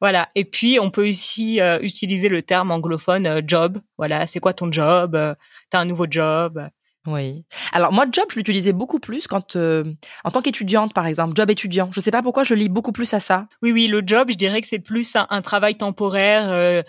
Voilà. 0.00 0.26
Et 0.34 0.44
puis, 0.44 0.80
on 0.80 0.90
peut 0.90 1.08
aussi 1.08 1.60
euh, 1.60 1.78
utiliser 1.80 2.28
le 2.28 2.42
terme 2.42 2.72
anglophone 2.72 3.26
euh, 3.28 3.40
job. 3.46 3.78
Voilà, 3.98 4.26
c'est 4.26 4.40
quoi 4.40 4.52
ton 4.52 4.70
job? 4.72 5.14
Euh, 5.14 5.34
T'as 5.70 5.78
un 5.78 5.84
nouveau 5.84 6.06
job? 6.10 6.60
Oui. 7.06 7.44
Alors 7.72 7.92
moi, 7.92 8.04
job, 8.12 8.26
je 8.30 8.36
l'utilisais 8.36 8.72
beaucoup 8.72 9.00
plus 9.00 9.26
quand, 9.26 9.56
euh, 9.56 9.84
en 10.24 10.30
tant 10.30 10.42
qu'étudiante, 10.42 10.92
par 10.92 11.06
exemple, 11.06 11.34
job 11.34 11.50
étudiant. 11.50 11.88
Je 11.92 12.00
sais 12.00 12.10
pas 12.10 12.22
pourquoi 12.22 12.44
je 12.44 12.54
lis 12.54 12.68
beaucoup 12.68 12.92
plus 12.92 13.14
à 13.14 13.20
ça. 13.20 13.46
Oui, 13.62 13.72
oui, 13.72 13.86
le 13.86 14.02
job, 14.04 14.28
je 14.30 14.36
dirais 14.36 14.60
que 14.60 14.66
c'est 14.66 14.78
plus 14.80 15.16
un, 15.16 15.42
travail 15.42 15.76
temporaire 15.76 16.50
euh, 16.52 16.82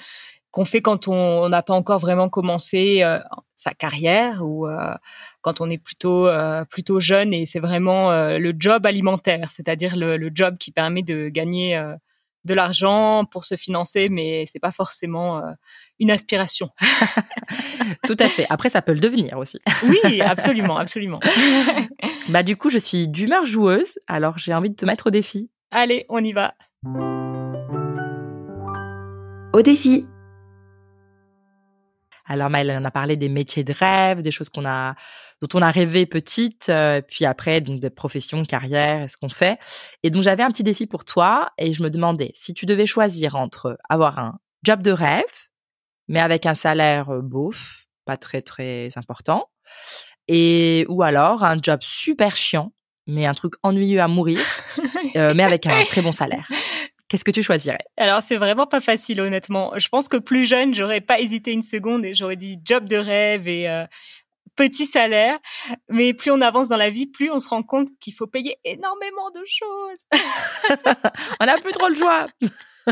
qu'on 0.51 0.65
fait 0.65 0.81
quand 0.81 1.07
on 1.07 1.47
n'a 1.47 1.61
pas 1.61 1.73
encore 1.73 1.99
vraiment 1.99 2.27
commencé 2.27 3.03
euh, 3.03 3.19
sa 3.55 3.71
carrière 3.71 4.41
ou 4.43 4.67
quand 5.41 5.61
on 5.61 5.69
est 5.69 5.77
plutôt 5.77 6.27
plutôt 6.69 6.99
jeune 6.99 7.33
et 7.33 7.45
c'est 7.45 7.59
vraiment 7.59 8.09
le 8.11 8.53
job 8.57 8.85
alimentaire, 8.87 9.51
c'est-à-dire 9.51 9.95
le, 9.95 10.31
job 10.33 10.57
qui 10.57 10.71
permet 10.71 11.03
de 11.03 11.29
gagner 11.29 11.79
de 12.45 12.53
l'argent 12.53 13.25
pour 13.25 13.43
se 13.45 13.55
financer, 13.55 14.09
mais 14.09 14.45
c'est 14.51 14.59
pas 14.59 14.71
forcément 14.71 15.37
euh, 15.37 15.51
une 15.99 16.11
aspiration. 16.11 16.69
Tout 18.07 18.17
à 18.19 18.29
fait. 18.29 18.45
Après, 18.49 18.69
ça 18.69 18.81
peut 18.81 18.93
le 18.93 18.99
devenir 18.99 19.37
aussi. 19.37 19.59
Oui, 19.83 20.21
absolument, 20.21 20.77
absolument. 20.77 21.19
Bah 22.29 22.43
du 22.43 22.55
coup, 22.55 22.69
je 22.69 22.77
suis 22.77 23.07
d'humeur 23.07 23.45
joueuse, 23.45 23.99
alors 24.07 24.37
j'ai 24.37 24.53
envie 24.53 24.69
de 24.69 24.75
te 24.75 24.85
mettre 24.85 25.07
au 25.07 25.09
défi. 25.09 25.49
Allez, 25.71 26.05
on 26.07 26.23
y 26.23 26.33
va. 26.33 26.53
Au 29.53 29.61
défi. 29.61 30.05
Alors 32.25 32.49
Maëlle, 32.49 32.77
on 32.79 32.85
a 32.85 32.91
parlé 32.91 33.17
des 33.17 33.29
métiers 33.29 33.63
de 33.63 33.73
rêve, 33.73 34.21
des 34.21 34.31
choses 34.31 34.49
qu'on 34.49 34.65
a, 34.65 34.95
dont 35.41 35.47
on 35.53 35.61
a 35.61 35.71
rêvé 35.71 36.05
petite, 36.05 36.69
euh, 36.69 37.01
puis 37.01 37.25
après 37.25 37.61
donc 37.61 37.79
des 37.79 37.89
professions, 37.89 38.43
carrières, 38.43 39.09
ce 39.09 39.17
qu'on 39.17 39.29
fait. 39.29 39.59
Et 40.03 40.09
donc 40.09 40.23
j'avais 40.23 40.43
un 40.43 40.49
petit 40.49 40.63
défi 40.63 40.85
pour 40.85 41.05
toi 41.05 41.49
et 41.57 41.73
je 41.73 41.83
me 41.83 41.89
demandais 41.89 42.31
si 42.33 42.53
tu 42.53 42.65
devais 42.65 42.85
choisir 42.85 43.35
entre 43.35 43.77
avoir 43.89 44.19
un 44.19 44.39
job 44.63 44.81
de 44.81 44.91
rêve, 44.91 45.23
mais 46.07 46.19
avec 46.19 46.45
un 46.45 46.53
salaire 46.53 47.09
euh, 47.09 47.21
beauf, 47.21 47.85
pas 48.05 48.17
très 48.17 48.41
très 48.41 48.89
important, 48.95 49.49
et 50.27 50.85
ou 50.89 51.03
alors 51.03 51.43
un 51.43 51.57
job 51.61 51.79
super 51.81 52.35
chiant, 52.35 52.71
mais 53.07 53.25
un 53.25 53.33
truc 53.33 53.53
ennuyeux 53.63 54.01
à 54.01 54.07
mourir, 54.07 54.39
euh, 55.15 55.33
mais 55.35 55.43
avec 55.43 55.65
un 55.65 55.83
très 55.85 56.01
bon 56.01 56.11
salaire. 56.11 56.47
Qu'est-ce 57.11 57.25
que 57.25 57.31
tu 57.31 57.43
choisirais? 57.43 57.83
Alors 57.97 58.21
c'est 58.21 58.37
vraiment 58.37 58.67
pas 58.67 58.79
facile 58.79 59.19
honnêtement. 59.19 59.73
Je 59.75 59.89
pense 59.89 60.07
que 60.07 60.15
plus 60.15 60.45
jeune, 60.45 60.73
j'aurais 60.73 61.01
pas 61.01 61.19
hésité 61.19 61.51
une 61.51 61.61
seconde 61.61 62.05
et 62.05 62.13
j'aurais 62.13 62.37
dit 62.37 62.57
job 62.63 62.87
de 62.87 62.95
rêve 62.95 63.49
et 63.49 63.67
euh, 63.67 63.85
petit 64.55 64.85
salaire. 64.85 65.37
Mais 65.89 66.13
plus 66.13 66.31
on 66.31 66.39
avance 66.39 66.69
dans 66.69 66.77
la 66.77 66.89
vie, 66.89 67.07
plus 67.07 67.29
on 67.29 67.41
se 67.41 67.49
rend 67.49 67.63
compte 67.63 67.89
qu'il 67.99 68.13
faut 68.13 68.27
payer 68.27 68.59
énormément 68.63 69.29
de 69.35 69.41
choses. 69.45 70.05
On 71.41 71.45
n'a 71.45 71.57
plus 71.57 71.73
trop 71.73 71.89
le 71.89 71.95
choix. 71.95 72.27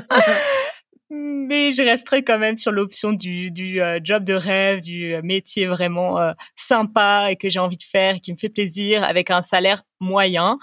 Mais 1.11 1.71
je 1.71 1.81
resterai 1.81 2.23
quand 2.23 2.37
même 2.37 2.57
sur 2.57 2.71
l'option 2.71 3.13
du, 3.13 3.49
du 3.49 3.81
euh, 3.81 3.99
job 4.03 4.23
de 4.23 4.33
rêve, 4.33 4.81
du 4.81 5.15
euh, 5.15 5.21
métier 5.23 5.65
vraiment 5.65 6.19
euh, 6.19 6.33
sympa 6.55 7.31
et 7.31 7.35
que 7.35 7.49
j'ai 7.49 7.59
envie 7.59 7.77
de 7.77 7.83
faire 7.83 8.15
et 8.15 8.19
qui 8.19 8.31
me 8.31 8.37
fait 8.37 8.49
plaisir 8.49 9.03
avec 9.03 9.31
un 9.31 9.41
salaire 9.41 9.81
moyen, 9.99 10.59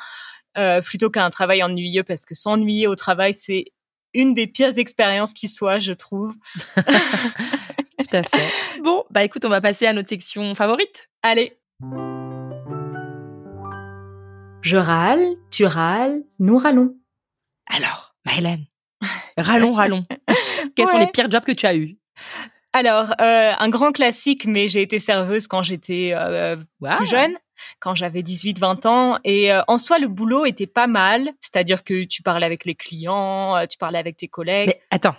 euh, 0.57 0.81
plutôt 0.81 1.11
qu'un 1.11 1.31
travail 1.31 1.63
ennuyeux 1.63 2.03
parce 2.03 2.25
que 2.25 2.35
s'ennuyer 2.35 2.87
au 2.87 2.95
travail, 2.95 3.35
c'est 3.35 3.67
une 4.15 4.35
des 4.35 4.47
pires 4.47 4.79
expériences 4.79 5.35
qui 5.35 5.49
soit, 5.49 5.79
je 5.79 5.93
trouve. 5.93 6.35
Tout 6.77 8.17
à 8.17 8.23
fait. 8.23 8.81
Bon, 8.83 9.05
bah 9.11 9.25
écoute, 9.25 9.45
on 9.45 9.49
va 9.49 9.61
passer 9.61 9.87
à 9.87 9.93
notre 9.93 10.09
section 10.09 10.55
favorite. 10.55 11.09
Allez. 11.23 11.57
Je 14.63 14.77
râle, 14.77 15.25
tu 15.51 15.65
râles, 15.65 16.23
nous 16.39 16.57
râlons. 16.57 16.97
Alors, 17.67 18.15
Maëlène, 18.25 18.67
rallons, 19.37 19.73
rallons. 19.73 20.07
Quels 20.77 20.89
sont 20.89 20.99
les 20.99 21.07
pires 21.07 21.31
jobs 21.31 21.45
que 21.45 21.53
tu 21.53 21.67
as 21.67 21.77
eus? 21.77 21.99
Alors, 22.77 23.15
euh, 23.23 23.53
un 23.59 23.71
grand 23.71 23.91
classique, 23.91 24.45
mais 24.45 24.69
j'ai 24.69 24.83
été 24.83 24.99
serveuse 24.99 25.47
quand 25.47 25.63
j'étais 25.63 26.13
euh, 26.15 26.57
plus 26.83 27.07
jeune, 27.07 27.33
quand 27.81 27.95
j'avais 27.95 28.21
18-20 28.21 28.87
ans. 28.87 29.19
Et 29.25 29.51
euh, 29.51 29.63
en 29.67 29.79
soi, 29.79 29.99
le 29.99 30.09
boulot 30.09 30.45
était 30.45 30.67
pas 30.67 30.87
mal. 30.87 31.31
C'est-à-dire 31.41 31.85
que 31.85 32.05
tu 32.05 32.23
parlais 32.23 32.45
avec 32.45 32.67
les 32.67 32.75
clients, 32.75 33.67
tu 33.67 33.79
parlais 33.79 33.99
avec 33.99 34.19
tes 34.19 34.29
collègues. 34.29 34.69
Mais 34.69 34.83
attends, 34.91 35.15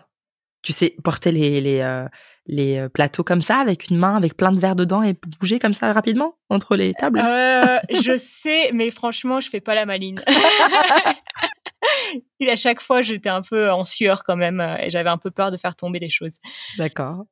Tu 0.62 0.72
sais 0.72 0.94
porter 1.04 1.32
les 1.32 1.60
les 1.60 2.06
les 2.46 2.88
plateaux 2.90 3.24
comme 3.24 3.42
ça 3.42 3.58
avec 3.58 3.90
une 3.90 3.98
main 3.98 4.16
avec 4.16 4.38
plein 4.38 4.52
de 4.52 4.60
verres 4.60 4.76
dedans 4.76 5.02
et 5.02 5.16
bouger 5.40 5.58
comme 5.58 5.74
ça 5.74 5.92
rapidement 5.92 6.36
entre 6.50 6.76
les 6.76 6.94
tables? 6.94 7.20
Je 7.20 8.18
sais, 8.20 8.70
mais 8.72 8.92
franchement, 8.92 9.40
je 9.40 9.50
fais 9.50 9.62
pas 9.62 9.74
la 9.74 9.88
maline. 9.88 10.22
et 12.40 12.52
à 12.52 12.56
chaque 12.56 12.82
fois, 12.82 13.02
j'étais 13.02 13.30
un 13.30 13.42
peu 13.42 13.72
en 13.72 13.84
sueur 13.84 14.24
quand 14.24 14.36
même 14.36 14.62
et 14.80 14.92
j'avais 14.92 15.10
un 15.10 15.18
peu 15.18 15.32
peur 15.32 15.50
de 15.50 15.58
faire 15.58 15.76
tomber 15.76 15.98
les 15.98 16.12
choses. 16.12 16.38
D'accord. 16.78 17.26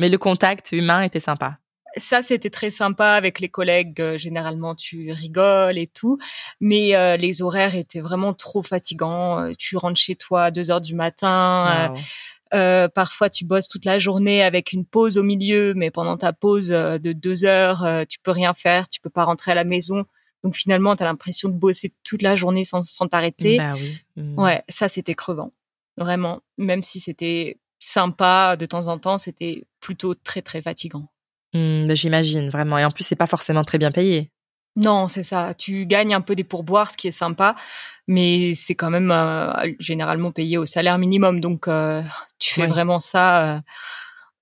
Mais 0.00 0.08
le 0.08 0.16
contact 0.18 0.72
humain 0.72 1.02
était 1.02 1.20
sympa. 1.20 1.58
Ça, 1.96 2.22
c'était 2.22 2.50
très 2.50 2.70
sympa 2.70 3.12
avec 3.12 3.38
les 3.38 3.48
collègues. 3.48 4.00
euh, 4.00 4.16
généralement, 4.16 4.74
tu 4.74 5.12
rigoles 5.12 5.76
et 5.76 5.88
tout, 5.88 6.18
mais 6.60 6.94
euh, 6.94 7.16
les 7.16 7.42
horaires 7.42 7.74
étaient 7.74 8.00
vraiment 8.00 8.32
trop 8.32 8.62
fatigants. 8.62 9.40
Euh, 9.40 9.52
Tu 9.58 9.76
rentres 9.76 10.00
chez 10.00 10.16
toi 10.16 10.44
à 10.44 10.50
2 10.50 10.70
heures 10.70 10.80
du 10.80 10.94
matin. 10.94 11.92
Wow. 12.52 12.88
Parfois, 12.94 13.28
tu 13.28 13.44
bosses 13.44 13.68
toute 13.68 13.84
la 13.84 13.98
journée 13.98 14.42
avec 14.42 14.72
une 14.72 14.86
pause 14.86 15.18
au 15.18 15.22
milieu, 15.22 15.74
mais 15.74 15.90
pendant 15.90 16.16
ta 16.16 16.32
pause 16.32 16.68
de 16.68 17.12
deux 17.12 17.44
heures, 17.44 17.86
tu 18.08 18.18
peux 18.20 18.32
rien 18.32 18.54
faire, 18.54 18.88
tu 18.88 19.00
peux 19.00 19.10
pas 19.10 19.24
rentrer 19.24 19.52
à 19.52 19.54
la 19.54 19.64
maison. 19.64 20.04
Donc 20.42 20.54
finalement, 20.54 20.96
tu 20.96 21.02
as 21.02 21.06
l'impression 21.06 21.48
de 21.48 21.54
bosser 21.54 21.92
toute 22.02 22.22
la 22.22 22.34
journée 22.34 22.64
sans, 22.64 22.80
sans 22.80 23.06
t'arrêter. 23.06 23.58
Bah 23.58 23.74
oui. 23.76 23.98
Mm. 24.16 24.38
Ouais, 24.38 24.64
ça, 24.68 24.88
c'était 24.88 25.14
crevant. 25.14 25.52
Vraiment. 25.96 26.40
Même 26.56 26.82
si 26.82 26.98
c'était 26.98 27.58
sympa 27.78 28.56
de 28.56 28.66
temps 28.66 28.88
en 28.88 28.98
temps, 28.98 29.18
c'était 29.18 29.64
plutôt 29.80 30.14
très, 30.14 30.42
très 30.42 30.62
fatigant. 30.62 31.08
Mm, 31.54 31.86
bah, 31.88 31.94
J'imagine 31.94 32.48
vraiment. 32.50 32.78
Et 32.78 32.84
en 32.84 32.90
plus, 32.90 33.04
c'est 33.04 33.16
pas 33.16 33.26
forcément 33.26 33.64
très 33.64 33.78
bien 33.78 33.90
payé. 33.90 34.30
Non, 34.76 35.08
c'est 35.08 35.24
ça. 35.24 35.52
Tu 35.58 35.84
gagnes 35.84 36.14
un 36.14 36.20
peu 36.20 36.36
des 36.36 36.44
pourboires, 36.44 36.92
ce 36.92 36.96
qui 36.96 37.08
est 37.08 37.12
sympa, 37.12 37.56
mais 38.06 38.54
c'est 38.54 38.76
quand 38.76 38.88
même 38.90 39.10
euh, 39.10 39.52
généralement 39.80 40.30
payé 40.30 40.58
au 40.58 40.64
salaire 40.64 40.96
minimum. 40.96 41.40
Donc, 41.40 41.66
euh, 41.66 42.02
tu 42.38 42.54
fais 42.54 42.62
Ouais. 42.62 42.68
vraiment 42.68 43.00
ça 43.00 43.60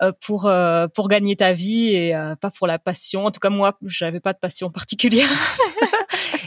euh, 0.03 0.13
pour 0.21 0.51
pour 0.95 1.09
gagner 1.09 1.35
ta 1.35 1.53
vie 1.55 1.95
et 1.95 2.13
pas 2.41 2.51
pour 2.51 2.67
la 2.67 2.79
passion. 2.79 3.25
En 3.25 3.31
tout 3.31 3.41
cas, 3.41 3.49
moi, 3.51 3.79
j'avais 3.87 4.21
pas 4.21 4.33
de 4.35 4.39
passion 4.39 4.71
particulière. 4.71 5.29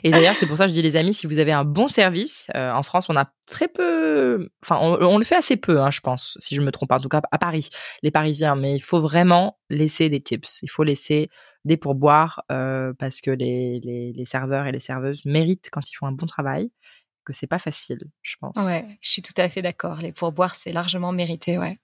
Et 0.04 0.12
d'ailleurs, 0.12 0.36
c'est 0.36 0.48
pour 0.48 0.58
ça 0.58 0.66
que 0.66 0.70
je 0.70 0.74
dis 0.74 0.82
les 0.82 0.96
amis, 0.96 1.14
si 1.14 1.28
vous 1.28 1.40
avez 1.40 1.52
un 1.52 1.64
bon 1.64 1.88
service, 1.88 2.48
euh, 2.56 2.72
en 2.72 2.84
France, 2.84 3.08
on 3.10 3.16
a 3.16 3.32
très 3.46 3.68
peu, 3.68 4.50
enfin, 4.64 4.78
on, 4.82 5.02
on 5.02 5.18
le 5.18 5.24
fait 5.24 5.36
assez 5.36 5.58
peu, 5.58 5.82
hein, 5.82 5.92
je 5.92 6.00
pense, 6.02 6.38
si 6.40 6.56
je 6.56 6.62
me 6.62 6.72
trompe 6.72 6.90
pas, 6.90 6.98
en 6.98 7.02
tout 7.02 7.10
cas 7.10 7.22
à 7.32 7.38
Paris, 7.38 7.70
les 8.02 8.12
Parisiens. 8.12 8.56
Mais 8.56 8.76
il 8.76 8.82
faut 8.82 9.02
vraiment 9.02 9.60
laisser 9.70 10.10
des 10.10 10.20
tips. 10.20 10.62
Il 10.64 10.70
faut 10.70 10.84
laisser 10.84 11.30
des 11.66 11.78
pourboires 11.78 12.44
euh, 12.52 12.94
parce 12.98 13.22
que 13.22 13.32
les, 13.32 13.80
les, 13.84 14.14
les 14.14 14.26
serveurs 14.26 14.66
et 14.66 14.72
les 14.72 14.80
serveuses 14.80 15.26
méritent 15.26 15.70
quand 15.72 15.88
ils 15.90 15.96
font 15.96 16.08
un 16.08 16.12
bon 16.12 16.26
travail, 16.26 16.72
que 17.24 17.34
c'est 17.34 17.48
pas 17.48 17.60
facile, 17.60 18.00
je 18.24 18.36
pense. 18.40 18.56
ouais, 18.58 18.88
je 19.00 19.10
suis 19.10 19.22
tout 19.22 19.34
à 19.38 19.48
fait 19.48 19.62
d'accord. 19.62 19.98
Les 19.98 20.12
pourboires, 20.12 20.56
c'est 20.56 20.72
largement 20.72 21.12
mérité, 21.12 21.60
ouais. 21.60 21.80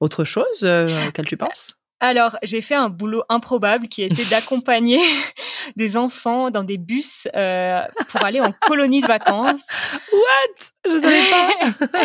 Autre 0.00 0.24
chose 0.24 0.64
euh, 0.64 0.88
auquel 1.08 1.26
tu 1.26 1.36
penses? 1.36 1.78
Alors, 2.04 2.36
j'ai 2.42 2.60
fait 2.60 2.74
un 2.74 2.90
boulot 2.90 3.22
improbable 3.30 3.88
qui 3.88 4.02
était 4.02 4.26
d'accompagner 4.26 4.98
des 5.76 5.96
enfants 5.96 6.50
dans 6.50 6.62
des 6.62 6.76
bus 6.76 7.26
euh, 7.34 7.80
pour 8.08 8.22
aller 8.26 8.40
en 8.40 8.52
colonie 8.60 9.00
de 9.00 9.06
vacances. 9.06 9.66
What? 10.12 10.90
Je 10.92 11.00
savais 11.00 11.22
pas. 11.30 11.96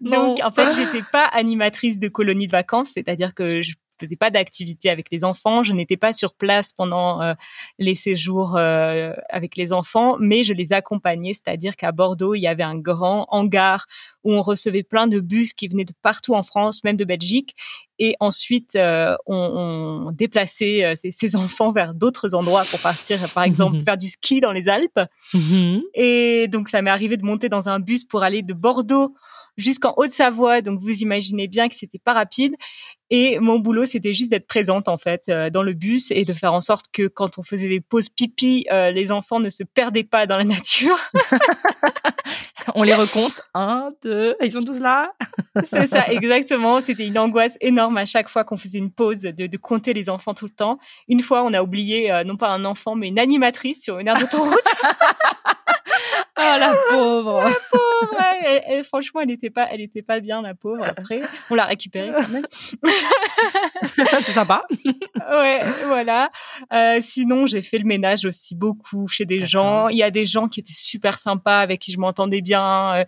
Donc, 0.02 0.40
en 0.44 0.50
fait, 0.50 0.74
j'étais 0.76 1.02
pas 1.10 1.24
animatrice 1.24 1.98
de 1.98 2.08
colonie 2.08 2.46
de 2.46 2.52
vacances, 2.52 2.90
c'est-à-dire 2.92 3.32
que 3.34 3.62
je 3.62 3.72
faisais 3.98 4.16
pas 4.16 4.30
d'activité 4.30 4.90
avec 4.90 5.10
les 5.10 5.24
enfants, 5.24 5.62
je 5.62 5.72
n'étais 5.72 5.96
pas 5.96 6.12
sur 6.12 6.34
place 6.34 6.72
pendant 6.72 7.20
euh, 7.22 7.34
les 7.78 7.94
séjours 7.94 8.56
euh, 8.56 9.12
avec 9.28 9.56
les 9.56 9.72
enfants, 9.72 10.16
mais 10.18 10.44
je 10.44 10.52
les 10.52 10.72
accompagnais, 10.72 11.32
c'est-à-dire 11.32 11.76
qu'à 11.76 11.92
Bordeaux, 11.92 12.34
il 12.34 12.40
y 12.40 12.46
avait 12.46 12.62
un 12.62 12.76
grand 12.76 13.26
hangar 13.30 13.86
où 14.24 14.32
on 14.32 14.42
recevait 14.42 14.82
plein 14.82 15.06
de 15.06 15.20
bus 15.20 15.52
qui 15.52 15.68
venaient 15.68 15.84
de 15.84 15.94
partout 16.02 16.34
en 16.34 16.42
France, 16.42 16.84
même 16.84 16.96
de 16.96 17.04
Belgique, 17.04 17.54
et 17.98 18.14
ensuite 18.20 18.76
euh, 18.76 19.16
on, 19.26 20.06
on 20.06 20.12
déplaçait 20.12 20.94
ces, 20.96 21.10
ces 21.10 21.36
enfants 21.36 21.72
vers 21.72 21.94
d'autres 21.94 22.34
endroits 22.34 22.64
pour 22.64 22.80
partir, 22.80 23.28
par 23.32 23.44
exemple, 23.44 23.80
faire 23.80 23.98
du 23.98 24.08
ski 24.08 24.40
dans 24.40 24.52
les 24.52 24.68
Alpes. 24.68 25.00
Mhm. 25.34 25.82
Et 25.94 26.46
donc, 26.48 26.68
ça 26.68 26.82
m'est 26.82 26.90
arrivé 26.90 27.16
de 27.16 27.24
monter 27.24 27.48
dans 27.48 27.68
un 27.68 27.80
bus 27.80 28.04
pour 28.04 28.22
aller 28.22 28.42
de 28.42 28.54
Bordeaux 28.54 29.14
jusqu'en 29.56 29.94
Haute-Savoie. 29.96 30.60
Donc, 30.62 30.80
vous 30.80 31.02
imaginez 31.02 31.48
bien 31.48 31.68
que 31.68 31.74
c'était 31.74 31.98
pas 31.98 32.12
rapide. 32.12 32.54
Et 33.10 33.38
mon 33.38 33.58
boulot, 33.58 33.86
c'était 33.86 34.12
juste 34.12 34.30
d'être 34.30 34.46
présente, 34.46 34.88
en 34.88 34.98
fait, 34.98 35.24
euh, 35.28 35.50
dans 35.50 35.62
le 35.62 35.72
bus 35.72 36.10
et 36.10 36.24
de 36.24 36.34
faire 36.34 36.52
en 36.52 36.60
sorte 36.60 36.86
que 36.92 37.06
quand 37.06 37.38
on 37.38 37.42
faisait 37.42 37.68
des 37.68 37.80
pauses 37.80 38.08
pipi, 38.08 38.66
euh, 38.70 38.90
les 38.90 39.12
enfants 39.12 39.40
ne 39.40 39.50
se 39.50 39.64
perdaient 39.64 40.04
pas 40.04 40.26
dans 40.26 40.36
la 40.36 40.44
nature. 40.44 40.98
On 42.74 42.82
les 42.82 42.94
recompte. 42.94 43.42
Un, 43.54 43.90
deux, 44.02 44.36
ils 44.42 44.52
sont 44.52 44.64
tous 44.64 44.80
là. 44.80 45.12
C'est 45.64 45.86
ça, 45.86 46.06
exactement. 46.08 46.80
C'était 46.80 47.06
une 47.06 47.18
angoisse 47.18 47.56
énorme 47.60 47.96
à 47.96 48.06
chaque 48.06 48.28
fois 48.28 48.44
qu'on 48.44 48.56
faisait 48.56 48.78
une 48.78 48.90
pause 48.90 49.20
de, 49.20 49.46
de 49.46 49.56
compter 49.56 49.92
les 49.92 50.08
enfants 50.08 50.34
tout 50.34 50.46
le 50.46 50.52
temps. 50.52 50.78
Une 51.08 51.20
fois, 51.20 51.42
on 51.44 51.52
a 51.52 51.62
oublié, 51.62 52.12
euh, 52.12 52.24
non 52.24 52.36
pas 52.36 52.48
un 52.48 52.64
enfant, 52.64 52.94
mais 52.94 53.08
une 53.08 53.18
animatrice 53.18 53.82
sur 53.82 53.98
une 53.98 54.08
aire 54.08 54.18
d'autoroute. 54.18 54.58
Oh 56.38 56.56
la 56.58 56.74
pauvre. 56.90 57.44
Ouais, 57.44 58.38
elle- 58.44 58.62
elle- 58.66 58.84
franchement, 58.84 59.20
elle 59.22 59.28
n'était 59.28 59.50
pas, 59.50 59.66
elle 59.70 59.80
était 59.80 60.02
pas 60.02 60.20
bien, 60.20 60.40
la 60.42 60.54
pauvre. 60.54 60.84
Après, 60.84 61.20
on 61.50 61.54
l'a 61.56 61.64
récupérée 61.64 62.12
quand 62.14 62.28
même. 62.28 62.46
c'est 64.20 64.32
sympa. 64.32 64.64
ouais, 65.30 65.60
voilà. 65.86 66.30
Euh, 66.72 66.98
sinon, 67.00 67.46
j'ai 67.46 67.62
fait 67.62 67.78
le 67.78 67.84
ménage 67.84 68.24
aussi 68.24 68.54
beaucoup 68.54 69.08
chez 69.08 69.24
des 69.24 69.46
gens. 69.46 69.88
Il 69.88 69.96
y 69.98 70.02
a 70.02 70.10
des 70.10 70.26
gens 70.26 70.48
qui 70.48 70.60
étaient 70.60 70.72
super 70.72 71.18
sympas, 71.18 71.58
avec 71.58 71.80
qui 71.80 71.92
je 71.92 71.98
m'entendais 71.98 72.40
bien, 72.40 72.94
euh, 73.00 73.04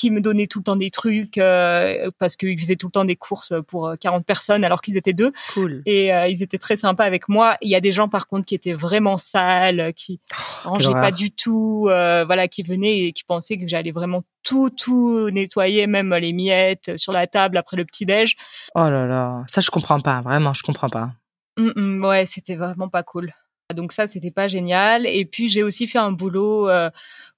qui 0.00 0.10
me 0.10 0.22
donnaient 0.22 0.46
tout 0.46 0.60
le 0.60 0.64
temps 0.64 0.76
des 0.76 0.90
trucs 0.90 1.36
euh, 1.36 2.10
parce 2.18 2.36
qu'ils 2.36 2.58
faisaient 2.58 2.76
tout 2.76 2.86
le 2.86 2.92
temps 2.92 3.04
des 3.04 3.16
courses 3.16 3.52
pour 3.66 3.86
euh, 3.86 3.96
40 3.96 4.24
personnes 4.24 4.64
alors 4.64 4.80
qu'ils 4.80 4.96
étaient 4.96 5.12
deux. 5.12 5.30
Cool. 5.52 5.82
Et 5.84 6.10
euh, 6.14 6.26
ils 6.26 6.42
étaient 6.42 6.56
très 6.56 6.76
sympas 6.76 7.04
avec 7.04 7.28
moi. 7.28 7.58
Il 7.60 7.68
y 7.68 7.74
a 7.74 7.82
des 7.82 7.92
gens 7.92 8.08
par 8.08 8.26
contre 8.26 8.46
qui 8.46 8.54
étaient 8.54 8.72
vraiment 8.72 9.18
sales, 9.18 9.92
qui 9.94 10.18
rangeaient 10.64 10.86
horreur. 10.86 11.02
pas 11.02 11.10
du 11.10 11.30
tout, 11.30 11.88
euh, 11.90 12.24
voilà, 12.24 12.48
qui 12.48 12.62
venaient 12.62 13.00
et 13.00 13.12
qui 13.12 13.24
pensaient 13.24 13.58
que 13.58 13.68
j'allais 13.68 13.90
vraiment 13.90 14.22
tout 14.42 14.70
tout 14.70 15.28
nettoyer, 15.28 15.86
même 15.86 16.14
les 16.14 16.32
miettes 16.32 16.96
sur 16.96 17.12
la 17.12 17.26
table 17.26 17.58
après 17.58 17.76
le 17.76 17.84
petit 17.84 18.06
déj. 18.06 18.36
Oh 18.74 18.88
là 18.88 19.06
là, 19.06 19.44
ça 19.48 19.60
je 19.60 19.70
comprends 19.70 20.00
pas, 20.00 20.22
vraiment, 20.22 20.54
je 20.54 20.62
comprends 20.62 20.88
pas. 20.88 21.10
Mm, 21.58 21.72
mm, 21.76 22.04
ouais, 22.06 22.24
c'était 22.24 22.56
vraiment 22.56 22.88
pas 22.88 23.02
cool. 23.02 23.34
Donc 23.74 23.92
ça, 23.92 24.06
c'était 24.06 24.30
pas 24.30 24.48
génial. 24.48 25.06
Et 25.06 25.24
puis 25.24 25.48
j'ai 25.48 25.62
aussi 25.62 25.86
fait 25.86 25.98
un 25.98 26.12
boulot 26.12 26.68
euh, 26.68 26.90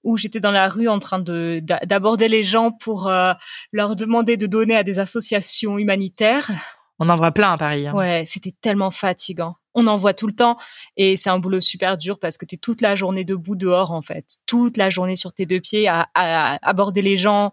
où 0.04 0.16
j'étais 0.16 0.40
dans 0.40 0.50
la 0.50 0.68
rue 0.68 0.88
en 0.88 0.98
train 0.98 1.18
de 1.18 1.60
d'a- 1.62 1.80
d'aborder 1.84 2.28
les 2.28 2.42
gens 2.44 2.70
pour 2.72 3.08
euh, 3.08 3.32
leur 3.72 3.96
demander 3.96 4.36
de 4.36 4.46
donner 4.46 4.76
à 4.76 4.82
des 4.82 4.98
associations 4.98 5.78
humanitaires. 5.78 6.50
On 6.98 7.08
en 7.08 7.16
voit 7.16 7.32
plein 7.32 7.52
à 7.52 7.58
Paris. 7.58 7.86
hein. 7.88 7.94
Ouais, 7.94 8.24
c'était 8.26 8.54
tellement 8.60 8.90
fatigant. 8.90 9.56
On 9.74 9.86
en 9.86 9.96
voit 9.96 10.12
tout 10.12 10.26
le 10.26 10.34
temps 10.34 10.58
et 10.98 11.16
c'est 11.16 11.30
un 11.30 11.38
boulot 11.38 11.60
super 11.62 11.96
dur 11.96 12.18
parce 12.18 12.36
que 12.36 12.44
tu 12.44 12.56
es 12.56 12.58
toute 12.58 12.82
la 12.82 12.94
journée 12.94 13.24
debout 13.24 13.56
dehors 13.56 13.90
en 13.90 14.02
fait, 14.02 14.36
toute 14.46 14.76
la 14.76 14.90
journée 14.90 15.16
sur 15.16 15.32
tes 15.32 15.46
deux 15.46 15.60
pieds 15.60 15.88
à, 15.88 16.08
à 16.14 16.58
aborder 16.68 17.00
les 17.00 17.16
gens 17.16 17.52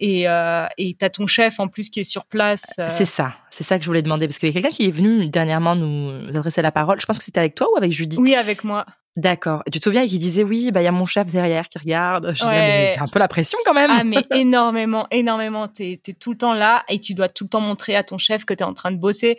et 0.00 0.28
euh, 0.28 0.66
et 0.78 0.96
t'as 0.98 1.10
ton 1.10 1.26
chef 1.28 1.60
en 1.60 1.68
plus 1.68 1.88
qui 1.90 2.00
est 2.00 2.04
sur 2.04 2.24
place. 2.26 2.64
euh, 2.80 2.86
C'est 2.88 3.04
ça, 3.04 3.34
c'est 3.50 3.62
ça 3.64 3.78
que 3.78 3.84
je 3.84 3.88
voulais 3.88 4.02
demander 4.02 4.26
parce 4.26 4.38
qu'il 4.38 4.48
y 4.48 4.50
a 4.50 4.54
quelqu'un 4.54 4.74
qui 4.74 4.86
est 4.88 4.90
venu 4.90 5.28
dernièrement 5.28 5.76
nous 5.76 6.28
adresser 6.36 6.62
la 6.62 6.72
parole. 6.72 7.00
Je 7.00 7.06
pense 7.06 7.18
que 7.18 7.24
c'était 7.24 7.40
avec 7.40 7.54
toi 7.54 7.68
ou 7.72 7.76
avec 7.76 7.92
Judith? 7.92 8.18
oui 8.20 8.34
avec 8.34 8.64
moi. 8.64 8.84
D'accord. 9.16 9.64
Tu 9.70 9.80
te 9.80 9.84
souviens 9.84 10.06
qui 10.06 10.18
disait 10.18 10.44
oui, 10.44 10.70
bah 10.70 10.80
il 10.80 10.84
y 10.84 10.86
a 10.86 10.92
mon 10.92 11.04
chef 11.04 11.26
derrière 11.26 11.68
qui 11.68 11.78
regarde. 11.78 12.32
Je 12.34 12.44
Ouais. 12.44 12.92
c'est 12.94 13.00
un 13.02 13.08
peu 13.08 13.18
la 13.18 13.26
pression 13.26 13.58
quand 13.64 13.74
même. 13.74 13.90
Ah 13.92 14.04
mais 14.04 14.24
énormément, 14.34 15.08
énormément. 15.10 15.66
T'es 15.66 16.00
es 16.06 16.12
tout 16.14 16.30
le 16.30 16.38
temps 16.38 16.54
là 16.54 16.84
et 16.88 17.00
tu 17.00 17.12
dois 17.14 17.28
tout 17.28 17.42
le 17.44 17.50
temps 17.50 17.60
montrer 17.60 17.96
à 17.96 18.04
ton 18.04 18.18
chef 18.18 18.44
que 18.44 18.54
t'es 18.54 18.62
en 18.64 18.72
train 18.72 18.92
de 18.92 18.96
bosser. 18.98 19.36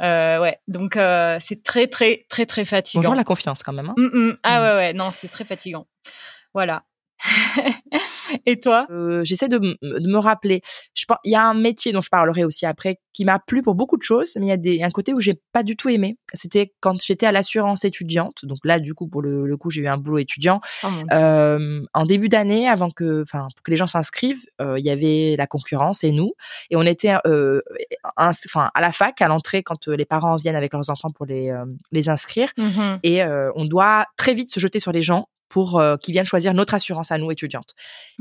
Euh, 0.00 0.40
ouais, 0.40 0.58
donc 0.66 0.96
euh, 0.96 1.36
c'est 1.40 1.62
très 1.62 1.86
très 1.88 2.24
très 2.30 2.46
très 2.46 2.64
fatigant. 2.64 3.00
Bonjour 3.02 3.14
la 3.14 3.22
confiance 3.24 3.62
quand 3.62 3.74
même. 3.74 3.90
hein. 3.90 3.94
Mm, 3.98 4.06
mm. 4.30 4.36
Ah 4.42 4.58
Mm. 4.60 4.62
ouais 4.64 4.74
ouais, 4.76 4.92
non 4.94 5.10
c'est 5.12 5.28
très 5.28 5.44
fatigant. 5.44 5.86
Voilà. 6.54 6.82
et 8.46 8.58
toi? 8.58 8.86
Euh, 8.90 9.22
J'essaie 9.24 9.48
de, 9.48 9.58
me 9.58 10.18
rappeler. 10.18 10.62
Il 11.24 11.32
y 11.32 11.34
a 11.34 11.44
un 11.44 11.54
métier 11.54 11.92
dont 11.92 12.00
je 12.00 12.10
parlerai 12.10 12.44
aussi 12.44 12.66
après 12.66 12.98
qui 13.12 13.24
m'a 13.24 13.38
plu 13.38 13.60
pour 13.62 13.74
beaucoup 13.74 13.98
de 13.98 14.02
choses, 14.02 14.36
mais 14.40 14.46
il 14.46 14.48
y 14.48 14.52
a 14.52 14.56
des, 14.56 14.82
un 14.82 14.90
côté 14.90 15.12
où 15.12 15.20
j'ai 15.20 15.34
pas 15.52 15.62
du 15.62 15.76
tout 15.76 15.90
aimé. 15.90 16.16
C'était 16.32 16.72
quand 16.80 17.00
j'étais 17.02 17.26
à 17.26 17.32
l'assurance 17.32 17.84
étudiante. 17.84 18.44
Donc 18.44 18.58
là, 18.64 18.80
du 18.80 18.94
coup, 18.94 19.06
pour 19.06 19.20
le, 19.22 19.46
le 19.46 19.56
coup, 19.56 19.70
j'ai 19.70 19.82
eu 19.82 19.86
un 19.88 19.98
boulot 19.98 20.18
étudiant. 20.18 20.60
Oh. 20.82 20.88
Euh, 21.12 21.82
en 21.92 22.04
début 22.04 22.28
d'année, 22.28 22.68
avant 22.68 22.90
que, 22.90 23.22
enfin, 23.22 23.48
pour 23.54 23.62
que 23.62 23.70
les 23.70 23.76
gens 23.76 23.86
s'inscrivent, 23.86 24.44
euh, 24.60 24.78
il 24.78 24.84
y 24.84 24.90
avait 24.90 25.36
la 25.36 25.46
concurrence 25.46 26.04
et 26.04 26.10
nous, 26.10 26.32
et 26.70 26.76
on 26.76 26.82
était, 26.82 27.14
enfin, 28.16 28.70
à 28.74 28.80
la 28.80 28.92
fac, 28.92 29.20
à 29.20 29.28
l'entrée, 29.28 29.62
quand 29.62 29.88
les 29.88 30.04
parents 30.06 30.36
viennent 30.36 30.56
avec 30.56 30.72
leurs 30.72 30.88
enfants 30.90 31.10
pour 31.10 31.26
les 31.26 31.52
les 31.90 32.08
inscrire, 32.08 32.50
Mhm. 32.56 32.98
et 33.02 33.22
on 33.54 33.64
doit 33.64 34.06
très 34.16 34.34
vite 34.34 34.50
se 34.50 34.60
jeter 34.60 34.78
sur 34.78 34.92
les 34.92 35.02
gens 35.02 35.28
pour 35.52 35.78
euh, 35.78 35.98
qu'ils 35.98 36.12
viennent 36.12 36.24
choisir 36.24 36.54
notre 36.54 36.72
assurance 36.72 37.12
à 37.12 37.18
nous 37.18 37.30
étudiantes. 37.30 37.74